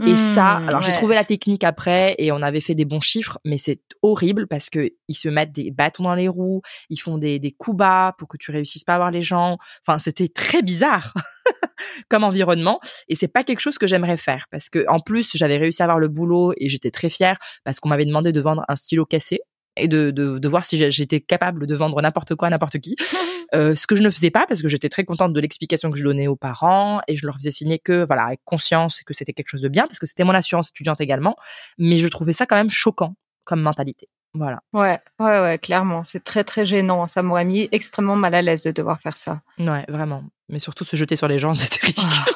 et 0.06 0.18
ça, 0.18 0.60
Mmh, 0.60 0.68
alors 0.68 0.82
j'ai 0.82 0.92
trouvé 0.92 1.16
la 1.16 1.24
technique 1.24 1.64
après 1.64 2.16
et 2.18 2.32
on 2.34 2.42
avait 2.42 2.60
fait 2.60 2.76
des 2.76 2.84
bons 2.84 3.00
chiffres, 3.00 3.40
mais 3.46 3.58
c'est 3.58 3.80
horrible 4.02 4.48
parce 4.48 4.70
que 4.70 4.92
ils 5.08 5.16
se 5.16 5.30
mettent 5.30 5.54
des 5.54 5.72
bâtons 5.72 6.04
dans 6.04 6.14
les 6.14 6.28
roues, 6.28 6.62
ils 6.90 6.98
font 6.98 7.18
des, 7.18 7.40
des 7.40 7.52
coups 7.52 7.78
bas 7.78 8.14
pour 8.18 8.28
que 8.28 8.36
tu 8.38 8.52
réussisses 8.52 8.84
pas 8.84 8.96
à 8.96 8.98
voir 8.98 9.12
les 9.12 9.22
gens. 9.22 9.58
Enfin, 9.86 9.98
c'était 9.98 10.28
très 10.28 10.62
bizarre 10.62 11.14
comme 12.10 12.26
environnement 12.26 12.82
et 13.08 13.16
c'est 13.16 13.30
pas 13.30 13.46
quelque 13.46 13.62
chose 13.62 13.78
que 13.78 13.88
j'aimerais 13.88 14.18
faire 14.18 14.48
parce 14.52 14.70
que 14.70 14.86
en 14.90 15.00
plus 15.00 15.32
j'avais 15.34 15.58
réussi 15.58 15.82
à 15.82 15.86
avoir 15.86 16.00
le 16.00 16.10
boulot 16.10 16.54
et 16.58 16.68
j'étais 16.68 16.92
très 16.92 17.10
fière 17.10 17.38
parce 17.64 17.80
qu'on 17.80 17.88
m'avait 17.88 18.06
demandé 18.06 18.34
de 18.34 18.42
vendre 18.42 18.66
un 18.68 18.76
stylo 18.76 19.06
cassé 19.06 19.40
et 19.78 19.88
de, 19.88 20.12
de, 20.12 20.38
de 20.38 20.48
voir 20.50 20.66
si 20.66 20.92
j'étais 20.92 21.22
capable 21.22 21.66
de 21.66 21.76
vendre 21.76 22.02
n'importe 22.02 22.36
quoi 22.36 22.48
à 22.50 22.52
n'importe 22.52 22.80
qui. 22.80 22.96
Euh, 23.54 23.76
ce 23.76 23.86
que 23.86 23.96
je 23.96 24.02
ne 24.02 24.10
faisais 24.10 24.32
pas 24.32 24.46
parce 24.48 24.62
que 24.62 24.68
j'étais 24.70 24.88
très 24.88 25.04
contente 25.04 25.34
de 25.34 25.40
l'explication 25.42 25.92
que 25.92 25.98
je 25.98 26.04
donnais 26.04 26.28
aux 26.28 26.38
parents 26.38 27.02
et 27.08 27.18
je 27.18 27.26
leur 27.26 27.36
faisais 27.36 27.52
signer 27.52 27.80
que 27.80 28.06
voilà 28.06 28.24
avec 28.24 28.40
conscience 28.46 29.02
que 29.02 29.14
c'était 29.14 29.34
quelque 29.34 29.50
chose 29.50 29.62
de 29.62 29.68
bien 29.68 29.88
parce 29.88 30.00
que 30.00 30.06
c'était 30.06 30.24
mon 30.24 30.34
assurance 30.34 30.70
étudiante 30.70 31.02
également. 31.02 31.36
Mais 31.78 31.98
je 31.98 32.08
trouvais 32.08 32.34
ça 32.34 32.46
quand 32.46 32.56
même 32.56 32.70
choquant 32.70 33.16
comme 33.44 33.62
mentalité. 33.62 34.08
Voilà. 34.34 34.62
Ouais, 34.72 35.00
ouais, 35.20 35.42
ouais, 35.42 35.58
clairement. 35.58 36.04
C'est 36.04 36.24
très, 36.24 36.44
très 36.44 36.66
gênant. 36.66 37.06
Ça 37.08 37.22
m'aurait 37.22 37.44
mis 37.44 37.68
extrêmement 37.72 38.16
mal 38.16 38.34
à 38.34 38.42
l'aise 38.42 38.64
de 38.64 38.72
devoir 38.72 39.02
faire 39.02 39.18
ça. 39.18 39.42
Ouais, 39.60 39.84
vraiment. 39.90 40.24
Mais 40.48 40.60
surtout 40.60 40.86
se 40.86 40.96
jeter 40.96 41.16
sur 41.16 41.28
les 41.28 41.40
gens, 41.40 41.54
c'était 41.54 41.86
ridicule. 41.86 42.34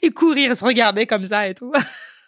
et 0.00 0.10
courir, 0.10 0.56
se 0.56 0.64
regarder 0.64 1.06
comme 1.06 1.26
ça 1.26 1.48
et 1.48 1.54
tout. 1.54 1.72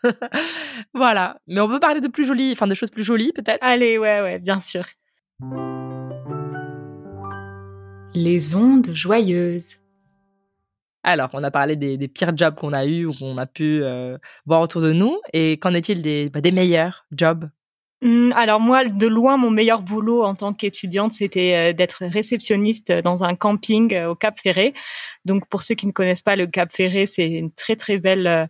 voilà. 0.94 1.38
Mais 1.46 1.60
on 1.60 1.68
peut 1.68 1.80
parler 1.80 2.00
de 2.00 2.08
plus 2.08 2.26
jolies, 2.26 2.52
enfin 2.52 2.66
de 2.66 2.74
choses 2.74 2.90
plus 2.90 3.04
jolies 3.04 3.32
peut-être? 3.32 3.62
Allez, 3.62 3.96
ouais, 3.96 4.20
ouais, 4.20 4.38
bien 4.38 4.60
sûr. 4.60 4.84
Les 8.14 8.54
ondes 8.54 8.94
joyeuses. 8.94 9.76
Alors, 11.02 11.30
on 11.32 11.42
a 11.42 11.50
parlé 11.50 11.74
des, 11.74 12.08
pires 12.08 12.36
jobs 12.36 12.54
qu'on 12.54 12.72
a 12.72 12.86
eu 12.86 13.06
ou 13.06 13.12
qu'on 13.12 13.36
a 13.38 13.46
pu 13.46 13.82
euh, 13.82 14.16
voir 14.46 14.60
autour 14.60 14.82
de 14.82 14.92
nous. 14.92 15.20
Et 15.32 15.58
qu'en 15.58 15.74
est-il 15.74 16.00
des, 16.00 16.30
bah, 16.30 16.40
meilleurs 16.52 17.06
jobs? 17.10 17.50
Alors 18.34 18.60
moi, 18.60 18.84
de 18.84 19.06
loin, 19.06 19.38
mon 19.38 19.50
meilleur 19.50 19.80
boulot 19.80 20.24
en 20.24 20.34
tant 20.34 20.52
qu'étudiante, 20.52 21.12
c'était 21.12 21.70
euh, 21.70 21.72
d'être 21.72 22.04
réceptionniste 22.04 22.92
dans 22.92 23.24
un 23.24 23.34
camping 23.34 23.94
euh, 23.94 24.10
au 24.10 24.14
Cap 24.14 24.38
Ferré. 24.38 24.74
Donc 25.24 25.48
pour 25.48 25.62
ceux 25.62 25.74
qui 25.74 25.86
ne 25.86 25.92
connaissent 25.92 26.20
pas 26.22 26.36
le 26.36 26.46
Cap 26.46 26.70
Ferré, 26.70 27.06
c'est 27.06 27.26
une 27.30 27.50
très 27.50 27.76
très 27.76 27.96
belle 27.98 28.26
euh, 28.26 28.46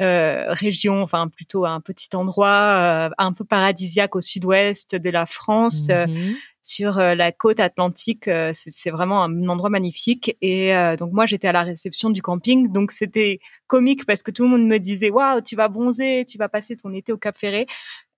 euh, 0.00 0.44
région, 0.52 1.02
enfin 1.02 1.26
plutôt 1.28 1.64
un 1.64 1.80
petit 1.80 2.14
endroit 2.14 3.08
euh, 3.08 3.10
un 3.18 3.32
peu 3.32 3.44
paradisiaque 3.44 4.14
au 4.14 4.20
sud-ouest 4.20 4.94
de 4.94 5.10
la 5.10 5.26
France. 5.26 5.88
euh, 5.90 6.06
Mhm. 6.06 6.34
sur 6.66 6.98
euh, 6.98 7.14
la 7.14 7.30
côte 7.32 7.60
atlantique. 7.60 8.26
euh, 8.28 8.50
c'est 8.54 8.90
vraiment 8.90 9.24
un 9.24 9.42
endroit 9.48 9.68
magnifique. 9.70 10.34
Et 10.40 10.74
euh, 10.74 10.96
donc 10.96 11.12
moi, 11.12 11.26
j'étais 11.26 11.48
à 11.48 11.52
la 11.52 11.62
réception 11.62 12.08
du 12.10 12.22
camping. 12.22 12.72
Donc 12.72 12.90
c'était 12.92 13.40
comique 13.66 14.06
parce 14.06 14.22
que 14.22 14.30
tout 14.30 14.44
le 14.44 14.48
monde 14.50 14.66
me 14.66 14.78
disait 14.78 15.10
waouh, 15.10 15.40
tu 15.42 15.56
vas 15.56 15.68
bronzer, 15.68 16.24
tu 16.26 16.38
vas 16.38 16.48
passer 16.48 16.76
ton 16.76 16.92
été 16.94 17.12
au 17.12 17.18
Cap 17.18 17.36
Ferré. 17.36 17.66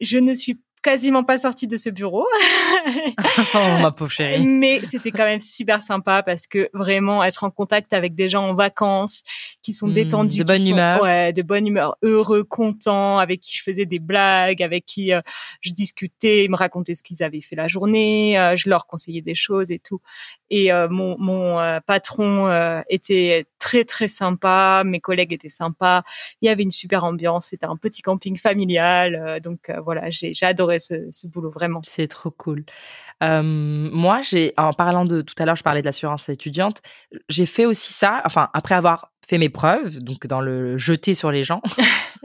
Je 0.00 0.18
ne 0.18 0.32
suis 0.34 0.60
quasiment 0.86 1.24
pas 1.24 1.36
sortie 1.38 1.66
de 1.66 1.76
ce 1.76 1.90
bureau. 1.90 2.24
Oh, 3.54 3.78
ma 3.82 3.90
pauvre 3.90 4.10
chérie. 4.10 4.46
Mais 4.46 4.80
c'était 4.86 5.10
quand 5.10 5.24
même 5.24 5.40
super 5.40 5.82
sympa 5.82 6.22
parce 6.22 6.46
que 6.46 6.68
vraiment 6.72 7.22
être 7.24 7.44
en 7.44 7.50
contact 7.50 7.92
avec 7.92 8.14
des 8.14 8.28
gens 8.28 8.44
en 8.50 8.54
vacances 8.54 9.22
qui 9.62 9.72
sont 9.72 9.88
Mm, 9.88 9.92
détendus, 9.92 10.38
de 10.38 10.44
bonne 10.44 10.58
sont- 10.58 10.70
humeur. 10.72 11.02
ouais, 11.02 11.32
de 11.32 11.42
bonne 11.42 11.66
humeur, 11.66 11.96
heureux, 12.02 12.44
contents, 12.44 13.18
avec 13.18 13.40
qui 13.40 13.56
je 13.56 13.62
faisais 13.62 13.84
des 13.86 13.98
blagues, 13.98 14.62
avec 14.62 14.86
qui 14.86 15.12
euh, 15.12 15.20
je 15.60 15.72
discutais, 15.72 16.44
ils 16.44 16.50
me 16.50 16.56
racontaient 16.56 16.94
ce 16.94 17.02
qu'ils 17.02 17.22
avaient 17.22 17.40
fait 17.40 17.56
la 17.56 17.68
journée, 17.68 18.38
euh, 18.38 18.54
je 18.56 18.68
leur 18.70 18.86
conseillais 18.86 19.22
des 19.22 19.34
choses 19.34 19.70
et 19.70 19.78
tout. 19.78 20.00
Et 20.50 20.72
euh, 20.72 20.88
mon, 20.88 21.16
mon 21.18 21.80
patron 21.86 22.48
était 22.88 23.46
très 23.58 23.84
très 23.84 24.08
sympa, 24.08 24.82
mes 24.84 25.00
collègues 25.00 25.32
étaient 25.32 25.48
sympas, 25.48 26.02
il 26.40 26.46
y 26.46 26.48
avait 26.48 26.62
une 26.62 26.70
super 26.70 27.04
ambiance, 27.04 27.46
c'était 27.46 27.66
un 27.66 27.76
petit 27.76 28.02
camping 28.02 28.38
familial, 28.38 29.40
donc 29.42 29.70
voilà, 29.84 30.10
j'ai 30.10 30.32
j'ai 30.32 30.46
ce, 30.78 31.08
ce 31.10 31.26
boulot 31.26 31.50
vraiment. 31.50 31.80
C'est 31.84 32.08
trop 32.08 32.30
cool. 32.30 32.64
Euh, 33.22 33.42
moi, 33.42 34.20
j'ai, 34.22 34.52
en 34.56 34.72
parlant 34.72 35.04
de 35.04 35.22
tout 35.22 35.34
à 35.38 35.44
l'heure, 35.44 35.56
je 35.56 35.62
parlais 35.62 35.80
de 35.80 35.86
l'assurance 35.86 36.28
étudiante. 36.28 36.82
J'ai 37.28 37.46
fait 37.46 37.66
aussi 37.66 37.92
ça. 37.92 38.22
Enfin, 38.24 38.48
après 38.54 38.74
avoir 38.74 39.12
fait 39.26 39.38
mes 39.38 39.48
preuves, 39.48 39.98
donc 39.98 40.26
dans 40.26 40.40
le 40.40 40.76
jeter 40.76 41.14
sur 41.14 41.30
les 41.30 41.44
gens, 41.44 41.62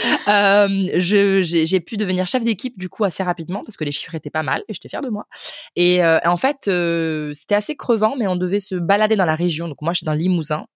euh, 0.28 0.88
j'ai, 0.94 1.80
pu 1.80 1.96
devenir 1.96 2.26
chef 2.26 2.44
d'équipe 2.44 2.78
du 2.78 2.88
coup 2.88 3.04
assez 3.04 3.22
rapidement 3.22 3.62
parce 3.64 3.76
que 3.76 3.84
les 3.84 3.92
chiffres 3.92 4.14
étaient 4.14 4.30
pas 4.30 4.42
mal 4.42 4.62
et 4.68 4.74
j'étais 4.74 4.88
fière 4.88 5.00
de 5.00 5.08
moi. 5.08 5.26
Et 5.76 6.02
euh, 6.04 6.18
en 6.24 6.36
fait, 6.36 6.68
euh, 6.68 7.32
c'était 7.34 7.54
assez 7.54 7.76
crevant, 7.76 8.14
mais 8.16 8.26
on 8.26 8.36
devait 8.36 8.60
se 8.60 8.74
balader 8.74 9.16
dans 9.16 9.24
la 9.24 9.34
région. 9.34 9.68
Donc 9.68 9.82
moi, 9.82 9.92
je 9.92 9.98
suis 9.98 10.04
dans 10.04 10.12
le 10.12 10.18
Limousin. 10.18 10.66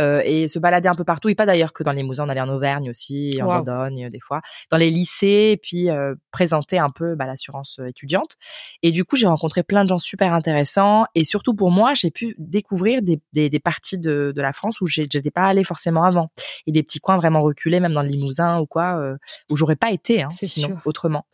Euh, 0.00 0.22
et 0.24 0.48
se 0.48 0.58
balader 0.58 0.88
un 0.88 0.94
peu 0.94 1.04
partout 1.04 1.28
et 1.28 1.34
pas 1.34 1.44
d'ailleurs 1.46 1.72
que 1.72 1.82
dans 1.82 1.92
les 1.92 2.00
Limousin 2.00 2.24
on 2.24 2.28
allait 2.30 2.40
en 2.40 2.48
Auvergne 2.48 2.88
aussi 2.88 3.38
en 3.42 3.46
Wow. 3.46 3.64
Dordogne 3.64 4.08
des 4.08 4.20
fois 4.20 4.40
dans 4.70 4.78
les 4.78 4.90
lycées 4.90 5.50
et 5.52 5.56
puis 5.58 5.90
euh, 5.90 6.14
présenter 6.30 6.78
un 6.78 6.88
peu 6.88 7.16
bah, 7.16 7.26
l'assurance 7.26 7.78
euh, 7.80 7.86
étudiante. 7.86 8.36
Et 8.82 8.92
du 8.92 9.04
coup 9.04 9.16
j'ai 9.16 9.26
rencontré 9.26 9.62
plein 9.62 9.84
de 9.84 9.88
gens 9.90 9.98
super 9.98 10.32
intéressants 10.32 11.04
et 11.14 11.24
surtout 11.24 11.54
pour 11.54 11.70
moi 11.70 11.92
j'ai 11.94 12.10
pu 12.10 12.34
découvrir 12.38 13.02
des, 13.02 13.20
des, 13.34 13.50
des 13.50 13.60
parties 13.60 13.98
de, 13.98 14.32
de 14.34 14.40
la 14.42 14.52
France 14.52 14.80
où 14.80 14.86
j'étais 14.86 15.30
pas 15.30 15.42
allée 15.42 15.64
forcément 15.64 16.04
avant. 16.04 16.30
Et 16.66 16.72
des 16.72 16.82
petits 16.82 17.00
coins 17.00 17.16
vraiment 17.16 17.42
reculés 17.42 17.80
même 17.80 17.92
dans 17.92 18.02
le 18.02 18.08
Limousin 18.08 18.60
ou 18.60 18.66
quoi 18.66 18.96
euh, 18.98 19.16
où 19.50 19.56
j'aurais 19.56 19.76
pas 19.76 19.90
été 19.90 20.22
hein, 20.22 20.30
sinon 20.30 20.68
sûr. 20.68 20.78
autrement. 20.86 21.26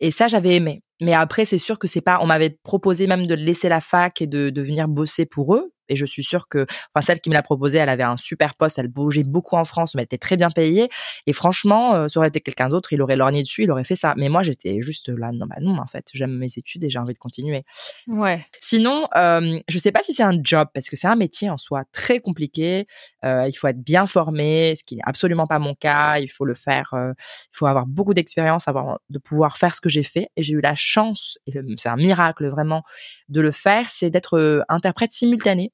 Et 0.00 0.10
ça 0.10 0.26
j'avais 0.26 0.56
aimé. 0.56 0.82
Mais 1.00 1.14
après 1.14 1.44
c'est 1.44 1.58
sûr 1.58 1.78
que 1.78 1.86
c'est 1.86 2.00
pas 2.00 2.18
on 2.22 2.26
m'avait 2.26 2.58
proposé 2.64 3.06
même 3.06 3.26
de 3.28 3.34
laisser 3.34 3.68
la 3.68 3.80
fac 3.80 4.20
et 4.20 4.26
de, 4.26 4.50
de 4.50 4.62
venir 4.62 4.88
bosser 4.88 5.26
pour 5.26 5.54
eux 5.54 5.72
et 5.90 5.96
je 5.96 6.06
suis 6.06 6.22
sûre 6.22 6.48
que 6.48 6.66
enfin 6.94 7.04
celle 7.04 7.20
qui 7.20 7.28
me 7.28 7.34
l'a 7.34 7.42
proposé 7.42 7.78
elle 7.78 7.88
avait 7.88 8.02
un 8.02 8.16
super 8.16 8.54
poste 8.54 8.78
elle 8.78 8.88
bougeait 8.88 9.24
beaucoup 9.24 9.56
en 9.56 9.64
France 9.64 9.94
mais 9.94 10.02
elle 10.02 10.06
était 10.06 10.18
très 10.18 10.36
bien 10.36 10.50
payée 10.50 10.88
et 11.26 11.32
franchement 11.32 11.94
euh, 11.94 12.08
ça 12.08 12.20
aurait 12.20 12.28
été 12.28 12.40
quelqu'un 12.40 12.68
d'autre 12.68 12.92
il 12.92 13.02
aurait 13.02 13.16
lorgné 13.16 13.42
dessus 13.42 13.64
il 13.64 13.70
aurait 13.70 13.84
fait 13.84 13.96
ça 13.96 14.14
mais 14.16 14.28
moi 14.28 14.42
j'étais 14.42 14.80
juste 14.80 15.08
là 15.10 15.30
non 15.32 15.46
bah 15.46 15.56
non 15.60 15.78
en 15.78 15.86
fait 15.86 16.06
j'aime 16.14 16.38
mes 16.38 16.48
études 16.56 16.84
et 16.84 16.90
j'ai 16.90 16.98
envie 16.98 17.14
de 17.14 17.18
continuer 17.18 17.64
Ouais. 18.06 18.44
Sinon, 18.60 19.08
euh, 19.16 19.58
je 19.68 19.78
sais 19.78 19.92
pas 19.92 20.02
si 20.02 20.12
c'est 20.12 20.22
un 20.22 20.38
job 20.42 20.68
parce 20.74 20.88
que 20.88 20.96
c'est 20.96 21.06
un 21.06 21.16
métier 21.16 21.50
en 21.50 21.56
soi 21.56 21.84
très 21.92 22.20
compliqué. 22.20 22.86
Euh, 23.24 23.46
il 23.48 23.52
faut 23.52 23.66
être 23.68 23.82
bien 23.82 24.06
formé, 24.06 24.74
ce 24.76 24.84
qui 24.84 24.96
n'est 24.96 25.02
absolument 25.04 25.46
pas 25.46 25.58
mon 25.58 25.74
cas. 25.74 26.18
Il 26.18 26.28
faut 26.28 26.44
le 26.44 26.54
faire. 26.54 26.92
euh, 26.94 27.12
il 27.52 27.56
faut 27.56 27.66
avoir 27.66 27.86
beaucoup 27.86 28.14
d'expérience, 28.14 28.68
avoir 28.68 29.00
de 29.10 29.18
pouvoir 29.18 29.56
faire 29.58 29.74
ce 29.74 29.80
que 29.80 29.88
j'ai 29.88 30.02
fait. 30.02 30.28
Et 30.36 30.42
j'ai 30.42 30.54
eu 30.54 30.60
la 30.60 30.74
chance, 30.74 31.38
et 31.46 31.52
c'est 31.78 31.88
un 31.88 31.96
miracle 31.96 32.48
vraiment, 32.48 32.82
de 33.28 33.40
le 33.40 33.50
faire. 33.52 33.90
C'est 33.90 34.10
d'être 34.10 34.64
interprète 34.68 35.12
simultané 35.12 35.72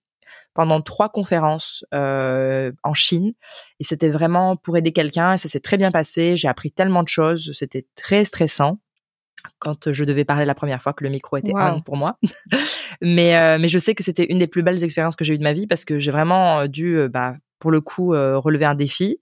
pendant 0.56 0.80
trois 0.80 1.08
conférences 1.08 1.84
euh, 1.94 2.72
en 2.82 2.94
Chine 2.94 3.34
et 3.78 3.84
c'était 3.84 4.08
vraiment 4.08 4.56
pour 4.56 4.76
aider 4.76 4.92
quelqu'un 4.92 5.34
et 5.34 5.36
ça 5.36 5.48
s'est 5.48 5.60
très 5.60 5.76
bien 5.76 5.92
passé. 5.92 6.34
J'ai 6.34 6.48
appris 6.48 6.72
tellement 6.72 7.02
de 7.02 7.08
choses. 7.08 7.52
C'était 7.52 7.86
très 7.94 8.24
stressant 8.24 8.78
quand 9.60 9.92
je 9.92 10.04
devais 10.04 10.24
parler 10.24 10.44
la 10.44 10.54
première 10.54 10.82
fois 10.82 10.92
que 10.92 11.04
le 11.04 11.10
micro 11.10 11.36
était 11.36 11.52
Wow. 11.52 11.76
on 11.76 11.80
pour 11.80 11.96
moi. 11.96 12.18
mais 13.00 13.36
euh, 13.36 13.58
mais 13.60 13.68
je 13.68 13.78
sais 13.78 13.94
que 13.94 14.02
c'était 14.02 14.24
une 14.24 14.38
des 14.38 14.46
plus 14.46 14.62
belles 14.62 14.82
expériences 14.82 15.14
que 15.14 15.24
j'ai 15.24 15.34
eues 15.34 15.38
de 15.38 15.44
ma 15.44 15.52
vie 15.52 15.66
parce 15.66 15.84
que 15.84 15.98
j'ai 15.98 16.10
vraiment 16.10 16.60
euh, 16.60 16.66
dû 16.66 16.98
bah 17.08 17.36
pour 17.58 17.70
le 17.70 17.80
coup 17.80 18.14
euh, 18.14 18.38
relever 18.38 18.64
un 18.64 18.74
défi. 18.74 19.18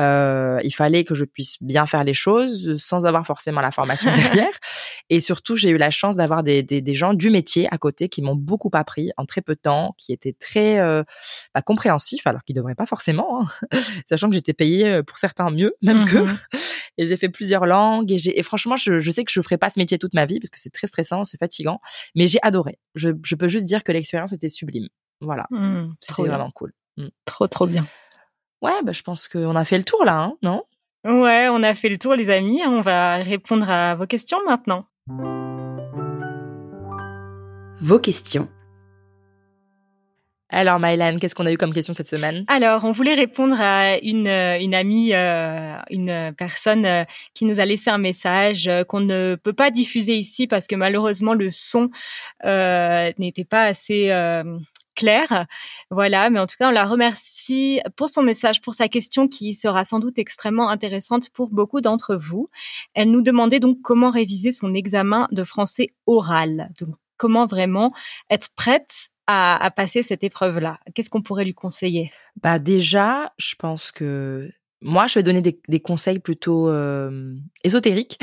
Euh, 0.00 0.58
il 0.62 0.74
fallait 0.74 1.04
que 1.04 1.14
je 1.14 1.24
puisse 1.24 1.56
bien 1.60 1.86
faire 1.86 2.04
les 2.04 2.14
choses 2.14 2.76
sans 2.76 3.06
avoir 3.06 3.26
forcément 3.26 3.60
la 3.60 3.70
formation 3.70 4.12
derrière. 4.14 4.52
Et 5.10 5.20
surtout, 5.20 5.56
j'ai 5.56 5.70
eu 5.70 5.76
la 5.76 5.90
chance 5.90 6.16
d'avoir 6.16 6.42
des, 6.42 6.62
des, 6.62 6.80
des 6.80 6.94
gens 6.94 7.14
du 7.14 7.30
métier 7.30 7.68
à 7.72 7.78
côté 7.78 8.08
qui 8.08 8.22
m'ont 8.22 8.36
beaucoup 8.36 8.70
appris 8.74 9.10
en 9.16 9.24
très 9.24 9.40
peu 9.40 9.54
de 9.54 9.60
temps, 9.60 9.94
qui 9.98 10.12
étaient 10.12 10.34
très 10.38 10.78
euh, 10.78 11.02
bah, 11.54 11.62
compréhensifs, 11.62 12.26
alors 12.26 12.44
qu'ils 12.44 12.54
devraient 12.54 12.74
pas 12.74 12.86
forcément, 12.86 13.42
hein. 13.42 13.78
sachant 14.08 14.28
que 14.28 14.34
j'étais 14.34 14.52
payée 14.52 14.88
euh, 14.88 15.02
pour 15.02 15.18
certains 15.18 15.50
mieux, 15.50 15.74
même 15.82 16.04
que. 16.04 16.18
Mhm. 16.18 16.38
Et 17.00 17.06
j'ai 17.06 17.16
fait 17.16 17.28
plusieurs 17.28 17.64
langues 17.64 18.10
et, 18.10 18.16
et 18.36 18.42
franchement, 18.42 18.74
je, 18.74 18.98
je 18.98 19.10
sais 19.12 19.22
que 19.22 19.30
je 19.30 19.40
ferai 19.40 19.56
pas 19.56 19.70
ce 19.70 19.78
métier 19.78 19.98
toute 19.98 20.14
ma 20.14 20.26
vie 20.26 20.40
parce 20.40 20.50
que 20.50 20.58
c'est 20.58 20.70
très 20.72 20.88
stressant, 20.88 21.22
c'est 21.22 21.38
fatigant, 21.38 21.80
mais 22.16 22.26
j'ai 22.26 22.40
adoré. 22.42 22.80
Je, 22.96 23.10
je 23.22 23.36
peux 23.36 23.46
juste 23.46 23.66
dire 23.66 23.84
que 23.84 23.92
l'expérience 23.92 24.32
était 24.32 24.48
sublime. 24.48 24.88
Voilà, 25.20 25.46
Mmh, 25.50 25.94
c'était 26.00 26.28
vraiment 26.28 26.50
cool. 26.50 26.72
Trop, 27.24 27.46
trop 27.46 27.68
bien. 27.68 27.86
Ouais, 28.60 28.82
bah, 28.82 28.92
je 28.92 29.02
pense 29.02 29.28
qu'on 29.28 29.54
a 29.54 29.64
fait 29.64 29.78
le 29.78 29.84
tour 29.84 30.04
là, 30.04 30.18
hein, 30.18 30.34
non? 30.42 30.64
Ouais, 31.04 31.48
on 31.48 31.62
a 31.62 31.74
fait 31.74 31.88
le 31.88 31.96
tour, 31.98 32.14
les 32.16 32.28
amis. 32.28 32.60
On 32.66 32.80
va 32.80 33.16
répondre 33.16 33.70
à 33.70 33.94
vos 33.94 34.06
questions 34.06 34.38
maintenant. 34.46 34.84
Vos 37.80 38.00
questions. 38.00 38.48
Alors, 40.50 40.80
Mylan, 40.80 41.18
qu'est-ce 41.18 41.34
qu'on 41.34 41.44
a 41.44 41.52
eu 41.52 41.58
comme 41.58 41.74
question 41.74 41.92
cette 41.92 42.08
semaine? 42.08 42.44
Alors, 42.48 42.84
on 42.84 42.90
voulait 42.90 43.14
répondre 43.14 43.60
à 43.60 43.98
une, 43.98 44.26
euh, 44.26 44.58
une 44.58 44.74
amie, 44.74 45.12
euh, 45.12 45.76
une 45.90 46.32
personne 46.36 46.86
euh, 46.86 47.04
qui 47.34 47.44
nous 47.44 47.60
a 47.60 47.66
laissé 47.66 47.90
un 47.90 47.98
message 47.98 48.66
euh, 48.66 48.82
qu'on 48.82 49.00
ne 49.00 49.36
peut 49.36 49.52
pas 49.52 49.70
diffuser 49.70 50.14
ici 50.16 50.46
parce 50.46 50.66
que 50.66 50.74
malheureusement 50.74 51.34
le 51.34 51.50
son 51.50 51.90
euh, 52.46 53.12
n'était 53.18 53.44
pas 53.44 53.64
assez 53.64 54.10
euh, 54.10 54.42
clair. 54.98 55.46
Voilà, 55.90 56.28
mais 56.28 56.38
en 56.38 56.46
tout 56.46 56.56
cas, 56.58 56.68
on 56.68 56.72
la 56.72 56.84
remercie 56.84 57.80
pour 57.96 58.08
son 58.08 58.22
message, 58.22 58.60
pour 58.60 58.74
sa 58.74 58.88
question 58.88 59.28
qui 59.28 59.54
sera 59.54 59.84
sans 59.84 60.00
doute 60.00 60.18
extrêmement 60.18 60.68
intéressante 60.68 61.30
pour 61.30 61.48
beaucoup 61.48 61.80
d'entre 61.80 62.16
vous. 62.16 62.50
Elle 62.94 63.10
nous 63.10 63.22
demandait 63.22 63.60
donc 63.60 63.78
comment 63.82 64.10
réviser 64.10 64.52
son 64.52 64.74
examen 64.74 65.28
de 65.30 65.44
français 65.44 65.88
oral. 66.06 66.70
Donc, 66.80 66.94
comment 67.16 67.46
vraiment 67.46 67.92
être 68.28 68.48
prête 68.56 69.08
à, 69.26 69.56
à 69.64 69.70
passer 69.70 70.02
cette 70.02 70.24
épreuve-là? 70.24 70.78
Qu'est-ce 70.94 71.10
qu'on 71.10 71.22
pourrait 71.22 71.44
lui 71.44 71.54
conseiller? 71.54 72.12
Bah 72.42 72.58
déjà, 72.58 73.32
je 73.38 73.54
pense 73.54 73.90
que 73.92 74.50
moi, 74.80 75.06
je 75.06 75.18
vais 75.18 75.22
donner 75.22 75.42
des, 75.42 75.60
des 75.68 75.80
conseils 75.80 76.18
plutôt 76.20 76.68
euh, 76.68 77.34
ésotériques. 77.64 78.18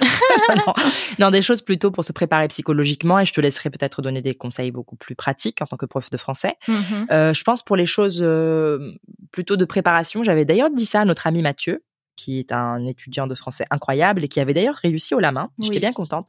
non, 0.56 0.74
non, 1.18 1.30
des 1.30 1.42
choses 1.42 1.62
plutôt 1.62 1.90
pour 1.90 2.04
se 2.04 2.12
préparer 2.12 2.48
psychologiquement 2.48 3.18
et 3.18 3.24
je 3.24 3.32
te 3.32 3.40
laisserai 3.40 3.70
peut-être 3.70 4.02
donner 4.02 4.22
des 4.22 4.34
conseils 4.34 4.70
beaucoup 4.70 4.96
plus 4.96 5.14
pratiques 5.14 5.62
en 5.62 5.66
tant 5.66 5.76
que 5.76 5.86
prof 5.86 6.10
de 6.10 6.16
français. 6.16 6.56
Mhm. 6.68 7.06
Euh, 7.10 7.32
je 7.32 7.44
pense 7.44 7.62
pour 7.62 7.76
les 7.76 7.86
choses 7.86 8.20
euh, 8.22 8.92
plutôt 9.30 9.56
de 9.56 9.64
préparation, 9.64 10.22
j'avais 10.24 10.44
d'ailleurs 10.44 10.70
dit 10.70 10.86
ça 10.86 11.00
à 11.02 11.04
notre 11.04 11.26
ami 11.26 11.42
Mathieu 11.42 11.84
qui 12.16 12.38
est 12.38 12.52
un 12.52 12.84
étudiant 12.84 13.26
de 13.26 13.34
français 13.34 13.64
incroyable 13.70 14.22
et 14.24 14.28
qui 14.28 14.40
avait 14.40 14.52
d'ailleurs 14.52 14.74
réussi 14.74 15.14
au 15.14 15.20
la 15.20 15.32
main. 15.32 15.48
J'étais 15.58 15.76
Oui. 15.76 15.80
bien 15.80 15.92
contente. 15.92 16.26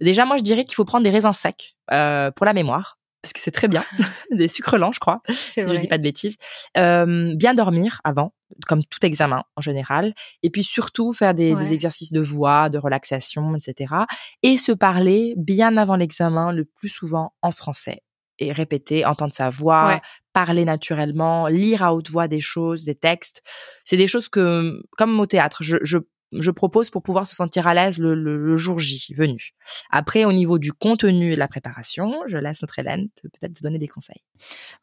Déjà, 0.00 0.24
moi, 0.24 0.36
je 0.36 0.42
dirais 0.44 0.64
qu'il 0.64 0.76
faut 0.76 0.84
prendre 0.84 1.02
des 1.02 1.10
raisins 1.10 1.32
secs 1.32 1.74
euh, 1.90 2.30
pour 2.30 2.46
la 2.46 2.52
mémoire. 2.52 2.98
Parce 3.22 3.32
que 3.32 3.40
c'est 3.40 3.50
très 3.52 3.68
bien. 3.68 3.84
des 4.30 4.48
sucres 4.48 4.78
lents, 4.78 4.92
je 4.92 4.98
crois 5.00 5.22
si 5.28 5.60
je 5.60 5.66
vrai. 5.66 5.78
dis 5.78 5.86
pas 5.88 5.98
de 5.98 6.02
bêtises. 6.02 6.38
Euh, 6.76 7.34
bien 7.36 7.54
dormir 7.54 8.00
avant, 8.04 8.34
comme 8.66 8.84
tout 8.84 9.04
examen 9.06 9.44
en 9.56 9.60
général. 9.60 10.14
Et 10.42 10.50
puis 10.50 10.64
surtout 10.64 11.12
faire 11.12 11.32
des, 11.34 11.54
Ouais. 11.54 11.60
des 11.62 11.72
exercices 11.72 12.12
de 12.12 12.20
voix, 12.20 12.68
de 12.68 12.78
relaxation, 12.78 13.54
etc. 13.54 13.94
Et 14.42 14.56
se 14.56 14.72
parler 14.72 15.34
bien 15.36 15.76
avant 15.76 15.96
l'examen, 15.96 16.52
le 16.52 16.64
plus 16.64 16.88
souvent 16.88 17.32
en 17.42 17.50
français. 17.52 18.02
Et 18.38 18.50
répéter, 18.52 19.04
entendre 19.04 19.34
sa 19.34 19.50
voix, 19.50 19.86
Ouais. 19.86 20.00
parler 20.32 20.64
naturellement, 20.64 21.46
lire 21.46 21.84
à 21.84 21.94
haute 21.94 22.10
voix 22.10 22.26
des 22.26 22.40
choses, 22.40 22.84
des 22.84 22.94
textes. 22.96 23.42
C'est 23.84 23.96
des 23.98 24.08
choses 24.08 24.28
que, 24.28 24.82
comme 24.96 25.20
au 25.20 25.26
théâtre, 25.26 25.62
je, 25.62 25.76
je, 25.82 25.98
je 26.32 26.50
propose 26.50 26.90
pour 26.90 27.02
pouvoir 27.02 27.26
se 27.26 27.34
sentir 27.34 27.66
à 27.66 27.74
l'aise 27.74 27.98
le, 27.98 28.56
jour 28.56 28.78
J 28.78 29.12
venu. 29.14 29.50
Après, 29.90 30.24
au 30.24 30.32
niveau 30.32 30.58
du 30.58 30.72
contenu 30.72 31.32
et 31.32 31.34
de 31.34 31.38
la 31.38 31.48
préparation, 31.48 32.14
je 32.26 32.36
laisse 32.36 32.62
notre 32.62 32.78
Hélène 32.78 33.08
peut-être 33.22 33.54
te 33.54 33.62
donner 33.62 33.78
des 33.78 33.88
conseils. 33.88 34.22